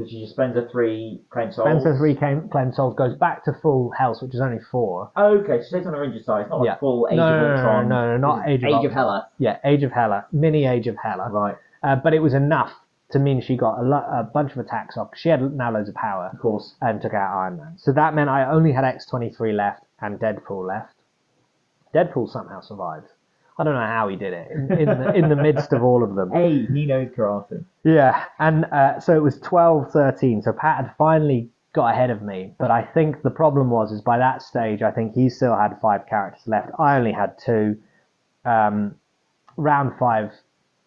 [0.00, 1.66] So she just spends her three claim souls.
[1.68, 5.10] Spends her three claim, claimed souls, goes back to full health, which is only four.
[5.16, 6.42] Okay, she stays on her injured side.
[6.42, 6.76] It's not like Yeah.
[6.76, 7.88] full Age No, of no, no, Ultron.
[7.88, 8.86] no, no, not is Age of Age Ultron.
[8.86, 9.28] of Hela.
[9.38, 11.28] Yeah, Age of Hela, mini Age of Hela.
[11.30, 12.72] Right, Uh, but it was enough
[13.10, 15.10] to mean she got a, lo- a bunch of attacks off.
[15.16, 16.76] She had now loads of power of course.
[16.80, 17.72] and took out Iron Man.
[17.76, 20.94] So that meant I only had X23 left and Deadpool left.
[21.94, 23.08] Deadpool somehow survived.
[23.58, 26.02] I don't know how he did it in, in, the, in the midst of all
[26.02, 26.30] of them.
[26.34, 27.64] Hey, he knows karate.
[27.84, 30.42] Yeah, and uh, so it was 12 13.
[30.42, 32.54] So Pat had finally got ahead of me.
[32.58, 35.78] But I think the problem was, is by that stage, I think he still had
[35.80, 36.70] five characters left.
[36.78, 37.76] I only had two.
[38.44, 38.94] Um,
[39.60, 40.32] round five,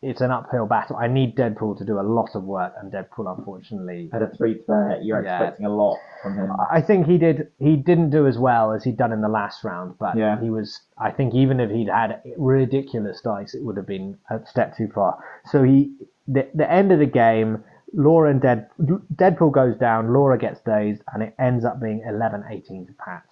[0.04, 0.96] it's an uphill battle.
[0.98, 4.62] I need Deadpool to do a lot of work, and Deadpool, unfortunately, Had a three
[4.66, 5.04] threat.
[5.04, 5.38] You're Yeah.
[5.40, 6.52] expecting a lot from him.
[6.70, 7.52] I think he did.
[7.60, 10.40] He didn't do as well as he'd done in the last round, but Yeah.
[10.40, 10.82] he was.
[10.98, 14.90] I think even if he'd had ridiculous dice, it would have been a step too
[14.90, 15.18] far.
[15.46, 15.94] So he,
[16.28, 17.64] the, the end of the game,
[17.94, 20.12] Laura and Dead, Deadpool goes down.
[20.14, 23.24] Laura gets dazed, and it ends up being 11-18 to Pat.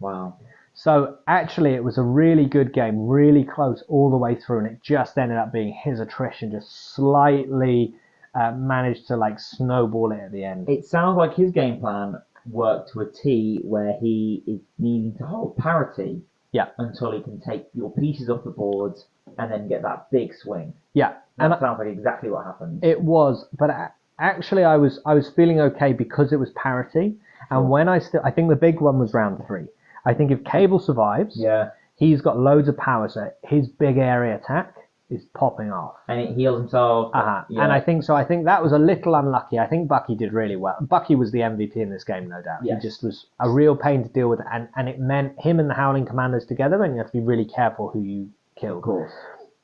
[0.00, 0.34] Wow.
[0.74, 4.66] So actually, it was a really good game, really close all the way through, and
[4.66, 7.94] it just ended up being his attrition just slightly
[8.34, 10.68] uh, managed to like snowball it at the end.
[10.68, 12.16] It sounds like his game plan
[12.50, 16.20] worked to a T where he is needing to hold parity
[16.50, 16.66] Yeah.
[16.78, 18.94] until he can take your pieces off the board
[19.38, 20.74] and then get that big swing.
[20.92, 22.84] Yeah, and That sounds like exactly what happened.
[22.84, 23.70] It was, but
[24.18, 27.16] actually, I was I was feeling okay because it was parity.
[27.50, 29.66] And when I still, I think the big one was round three.
[30.06, 31.70] I think if Cable survives, yeah.
[31.96, 34.74] he's got loads of power, so his big area attack
[35.10, 35.94] is popping off.
[36.08, 37.10] And it heals himself.
[37.14, 37.44] Uh-huh.
[37.50, 37.62] Yeah.
[37.62, 38.14] And I think so.
[38.16, 39.58] I think that was a little unlucky.
[39.58, 40.76] I think Bucky did really well.
[40.80, 42.60] Bucky was the MVP in this game, no doubt.
[42.62, 42.82] Yes.
[42.82, 45.68] He just was a real pain to deal with, and and it meant him and
[45.68, 48.78] the Howling Commandos together, and you have to be really careful who you kill.
[48.78, 49.12] Of course.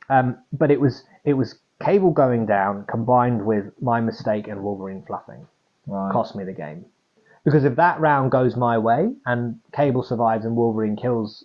[0.08, 5.02] Um, but it was it was Cable going down combined with my mistake and Wolverine
[5.06, 5.46] fluffing
[5.86, 6.12] Right.
[6.12, 6.84] cost me the game.
[7.44, 11.44] Because if that round goes my way and Cable survives and Wolverine kills,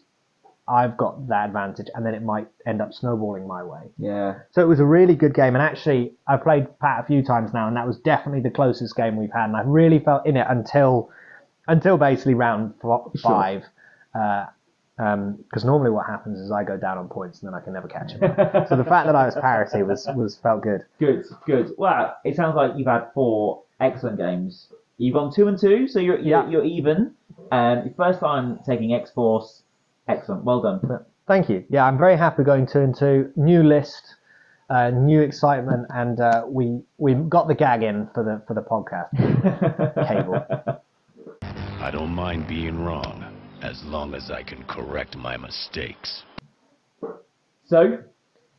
[0.68, 3.84] I've got that advantage, and then it might end up snowballing my way.
[3.98, 4.40] Yeah.
[4.52, 7.54] So it was a really good game, and actually, I've played Pat a few times
[7.54, 10.38] now, and that was definitely the closest game we've had, and I really felt in
[10.38, 11.12] it until
[11.68, 12.74] until basically round
[13.22, 13.64] five.
[14.14, 14.46] Uh,
[14.98, 17.74] um, because normally what happens is I go down on points, and then I can
[17.74, 18.22] never catch him.
[18.68, 20.82] so the fact that I was parity was was felt good.
[21.00, 21.72] Good, good.
[21.78, 24.68] Well, it sounds like you've had four excellent games.
[24.98, 26.50] You've gone two and two, so you're you're, Yeah.
[26.50, 27.14] you're even.
[27.52, 29.64] Um, your first time taking X Force,
[30.08, 30.44] excellent.
[30.46, 30.80] Well done.
[31.28, 31.66] Thank you.
[31.70, 33.32] Yeah, I'm very happy going two and two.
[33.36, 34.16] New list,
[34.70, 38.62] uh, new excitement, and uh, we we got the gag in for the for the
[38.62, 39.12] podcast.
[40.08, 40.46] Cable.
[41.82, 43.24] I don't mind being wrong,
[43.62, 46.24] as long as I can correct my mistakes.
[47.66, 48.00] So,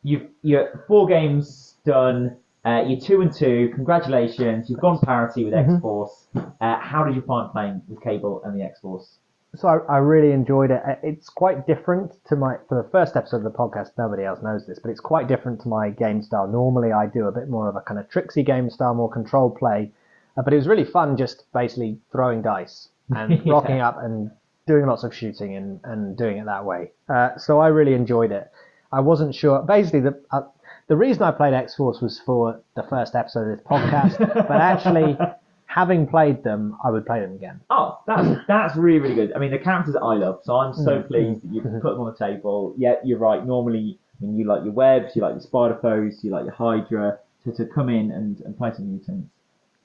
[0.03, 2.37] you've you're four games done.
[2.65, 3.71] Uh, you're two and two.
[3.75, 4.69] Congratulations.
[4.69, 5.75] You've gone parity with Mm-hmm.
[5.75, 6.27] X Force.
[6.35, 9.19] Uh, how did you find playing with Cable and the X Force?
[9.55, 10.81] So I, I really enjoyed it.
[10.87, 13.91] Uh, It's quite different to my for the first episode of the podcast.
[13.97, 16.47] Nobody else knows this, but it's quite different to my game style.
[16.47, 19.49] Normally, I do a bit more of a kind of tricksy game style, more control
[19.49, 19.91] play.
[20.35, 23.53] Uh, but it was really fun, just basically throwing dice and Yeah.
[23.53, 24.29] rocking up and
[24.67, 26.91] doing lots of shooting and, and doing it that way.
[27.07, 28.51] Uh, so I really enjoyed it.
[28.91, 29.61] I wasn't sure.
[29.63, 30.41] Basically, the uh,
[30.87, 34.17] the reason I played X Force was for the first episode of this podcast.
[34.47, 35.17] but actually,
[35.65, 37.59] having played them, I would play them again.
[37.69, 39.33] Oh, that's that's really really good.
[39.33, 42.01] I mean, the characters I love, so I'm so Mm, pleased that you put them
[42.01, 42.73] on the table.
[42.77, 43.45] Yeah, you're right.
[43.45, 46.53] Normally, I mean, you like your webs, you like your spider foes, you like your
[46.53, 47.19] Hydra.
[47.45, 49.29] So to come in and, and play some mutants,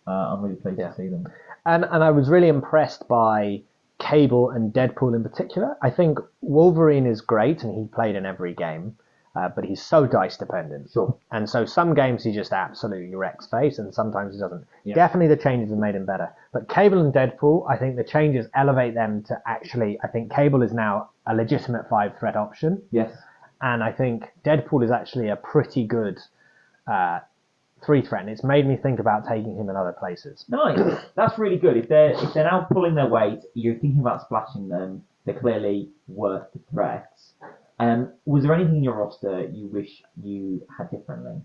[0.07, 0.89] uh, I'm really pleased Yeah.
[0.89, 1.27] to see them.
[1.67, 3.63] and and I was really impressed by
[3.99, 5.77] Cable and Deadpool in particular.
[5.83, 8.97] I think Wolverine is great, and he played in every game.
[9.35, 10.91] Uh, but he's so dice dependent.
[10.93, 11.15] Sure.
[11.31, 14.67] And so some games he just absolutely wrecks face, and sometimes he doesn't.
[14.85, 14.95] Yeah.
[14.95, 16.31] Definitely the changes have made him better.
[16.53, 19.99] But Cable and Deadpool, I think the changes elevate them to actually.
[20.05, 23.11] I think Cable is now a legitimate five threat option, Yes.
[23.61, 26.19] and I think Deadpool is actually a pretty good
[26.87, 27.21] uh,
[27.85, 28.23] three threat.
[28.23, 30.45] And it's made me think about taking him in other places.
[30.49, 30.79] Nice.
[31.15, 31.77] That's really good.
[31.77, 35.05] If they're if they're now pulling their weight, you're thinking about splashing them.
[35.25, 37.09] They're clearly worth the threat.
[37.83, 41.41] Um, was there anything in your roster you wish you had differently?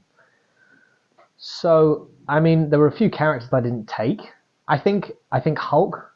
[1.37, 4.21] So, I mean, there were a few characters I didn't take.
[4.67, 6.13] I think I think Hulk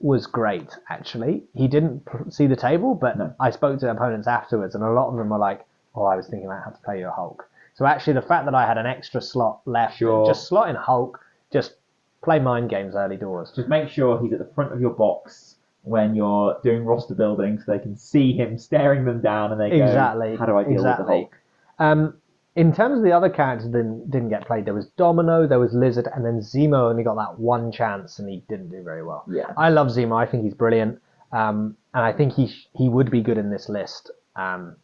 [0.00, 0.70] was great.
[0.88, 3.34] Actually, he didn't see the table, but No.
[3.38, 6.26] I spoke to opponents afterwards, and a lot of them were like, "Oh, I was
[6.26, 8.86] thinking about how to play your Hulk." So actually, the fact that I had an
[8.86, 10.26] extra slot left, Sure.
[10.26, 11.20] just slot in Hulk,
[11.52, 11.74] just
[12.22, 13.52] play mind games early doors.
[13.52, 17.58] Just make sure he's at the front of your box when you're doing roster building,
[17.58, 20.36] so they can see him staring them down, and they go, Exactly.
[20.36, 21.04] "How do I deal exactly.
[21.04, 21.38] with the Hulk?"
[21.78, 22.14] Um,
[22.56, 25.60] in terms of the other characters that didn't, didn't get played, there was Domino, there
[25.60, 29.02] was Lizard, and then Zemo only got that one chance, and he didn't do very
[29.02, 29.24] well.
[29.30, 29.52] Yeah.
[29.56, 30.20] I love Zemo.
[30.20, 31.00] I think he's brilliant,
[31.32, 34.10] um, and I think he sh- he would be good in this list.
[34.36, 34.76] Um,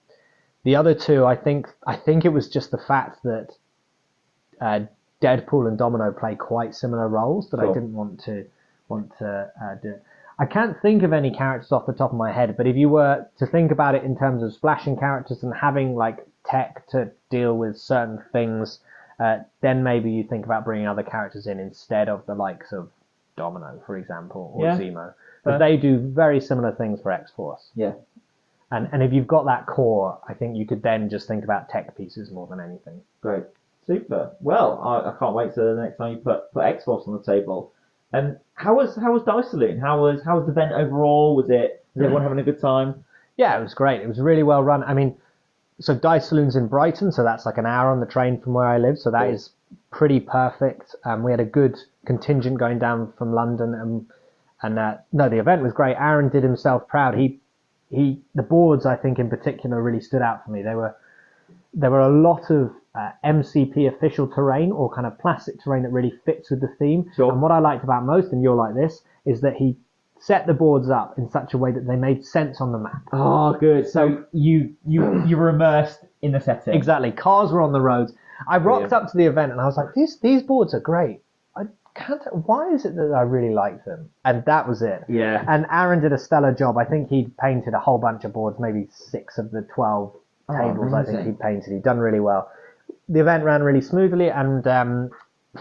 [0.65, 3.49] the other two, I think, I think it was just the fact that
[4.61, 4.81] uh,
[5.21, 8.47] Deadpool and Domino play quite similar roles that I didn't want to
[8.89, 9.95] want to uh, do.
[10.39, 12.89] I can't think of any characters off the top of my head, but if you
[12.91, 17.11] were to think about it in terms of splashing characters and having like tech to
[17.31, 18.81] deal with certain things,
[19.19, 22.91] uh, then maybe you think about bringing other characters in instead of the likes of
[23.37, 24.79] Domino, for example, or Yeah.
[24.79, 25.15] Zemo.
[25.43, 27.71] But they do very similar things for X Force.
[27.75, 27.93] Yeah.
[28.73, 31.69] And and if you've got that core, I think you could then just think about
[31.69, 33.01] tech pieces more than anything.
[33.21, 33.45] Great.
[33.87, 34.33] Super.
[34.41, 37.15] Well, I, I can't wait till the next time you put put X Force on
[37.15, 37.73] the table.
[38.13, 39.79] And how was how was Dice Saloon?
[39.79, 41.37] How was how was the event overall?
[41.37, 43.05] Was it was everyone having a good time?
[43.37, 44.01] Yeah, it was great.
[44.01, 44.83] It was really well run.
[44.85, 45.17] I mean,
[45.81, 48.67] so Dice Saloon's in Brighton, so that's like an hour on the train from where
[48.67, 48.99] I live.
[48.99, 49.51] So that is
[49.91, 50.95] pretty perfect.
[51.05, 51.77] Um, we had a good
[52.07, 54.07] contingent going down from London, and
[54.63, 55.97] and uh, no, the event was great.
[55.97, 57.15] Aaron did himself proud.
[57.17, 57.41] He
[57.91, 60.63] he, the boards I think in particular really stood out for me.
[60.63, 60.97] They were
[61.75, 65.91] there were a lot of uh, MCP official terrain or kind of plastic terrain that
[65.93, 67.11] really fits with the theme.
[67.15, 67.33] Sure.
[67.33, 69.77] And what I liked about most, and you're like this, is that he
[70.19, 73.03] set the boards up in such a way that they made sense on the map.
[73.13, 73.87] Oh, good.
[73.87, 76.75] So you you you were immersed in the setting.
[76.75, 77.13] Exactly.
[77.13, 78.13] Cars were on the roads.
[78.49, 78.93] I rocked Brilliant.
[78.93, 81.21] up to the event and I was like, these these boards are great.
[81.57, 81.65] I
[81.95, 82.23] can't.
[82.47, 84.09] Why is it that I really like them?
[84.25, 85.05] And that was it.
[85.09, 85.45] Yeah.
[85.49, 86.77] And Aaron did a stellar job.
[86.79, 90.15] I think he painted a whole bunch of boards, maybe six of the twelve
[90.49, 90.93] Oh, tables.
[90.95, 91.33] I think amazing.
[91.35, 91.73] he painted.
[91.73, 92.49] He'd done really well.
[93.09, 95.11] The event ran really smoothly, and um,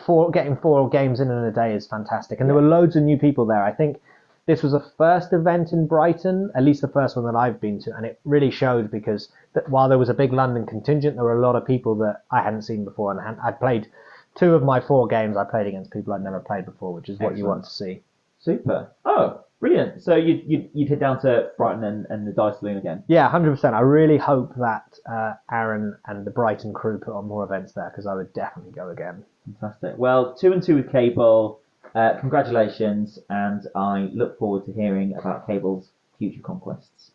[0.06, 2.40] four getting four games in in a day is fantastic.
[2.40, 3.64] And there were loads of new people there.
[3.64, 4.02] I think
[4.46, 7.80] this was the first event in Brighton, at least the first one that I've been
[7.82, 11.24] to, and it really showed because that while there was a big London contingent, there
[11.24, 13.88] were a lot of people that I hadn't seen before, and I'd played
[14.36, 15.38] two of my four games.
[15.38, 18.04] I played against people I'd never played before, which is what you want to see.
[18.40, 18.92] Super.
[19.06, 20.04] Oh, brilliant.
[20.04, 23.04] So you you you'd head down to Brighton and, and the Dice Saloon again.
[23.08, 23.76] Yeah, hundred percent.
[23.76, 27.90] I really hope that uh, Aaron and the Brighton crew put on more events there
[27.90, 29.24] because I would definitely go again.
[29.60, 29.98] Fantastic.
[29.98, 31.60] Well, two and two with Cable.
[31.96, 35.90] Uh, congratulations, and I look forward to hearing about Cable's
[36.20, 37.12] future conquests.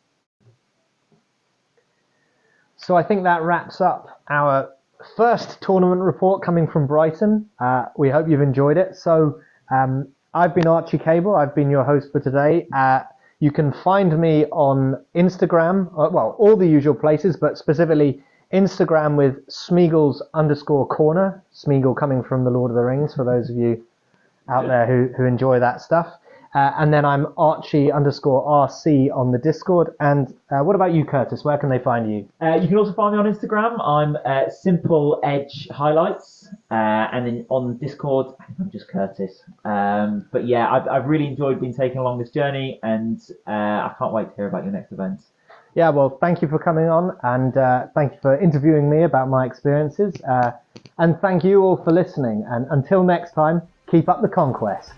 [2.77, 4.70] So I think that wraps up our
[5.16, 7.51] first tournament report coming from Brighton.
[7.59, 8.97] Uh, we hope you've enjoyed it.
[8.97, 9.40] So
[9.70, 11.35] um, I've been Archie Cable.
[11.35, 12.69] I've been your host for today.
[12.73, 13.01] Uh,
[13.40, 19.16] you can find me on Instagram, uh, well, all the usual places, but specifically Instagram
[19.16, 21.43] with Smeagol's underscore corner.
[21.52, 23.85] Smeagol coming from the Lord of the Rings for those of you
[24.48, 26.12] out there who, who enjoy that stuff.
[26.55, 29.94] Uh, and then I'm Archie underscore RC on the Discord.
[30.01, 31.44] And uh, what about you, Curtis?
[31.44, 32.28] Where can they find you?
[32.43, 33.81] Uh, you can also find me on Instagram.
[33.86, 39.43] I'm uh, Simple Edge Highlights, uh, and then on Discord, I think I'm just Curtis.
[39.64, 43.94] Um, but yeah, I've, I've really enjoyed being taken along this journey, and uh, I
[43.98, 45.20] can't wait to hear about your next event.
[45.74, 49.28] Yeah, well, thank you for coming on and uh, thank you for interviewing me about
[49.28, 50.20] my experiences.
[50.28, 50.51] Uh,
[50.98, 52.44] and thank you all for listening.
[52.48, 54.90] And until next time, keep up the conquest.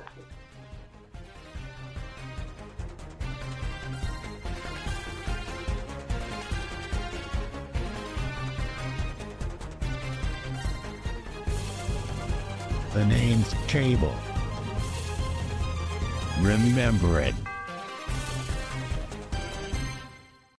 [12.92, 14.14] The name's Cable.
[16.42, 17.34] Remember it.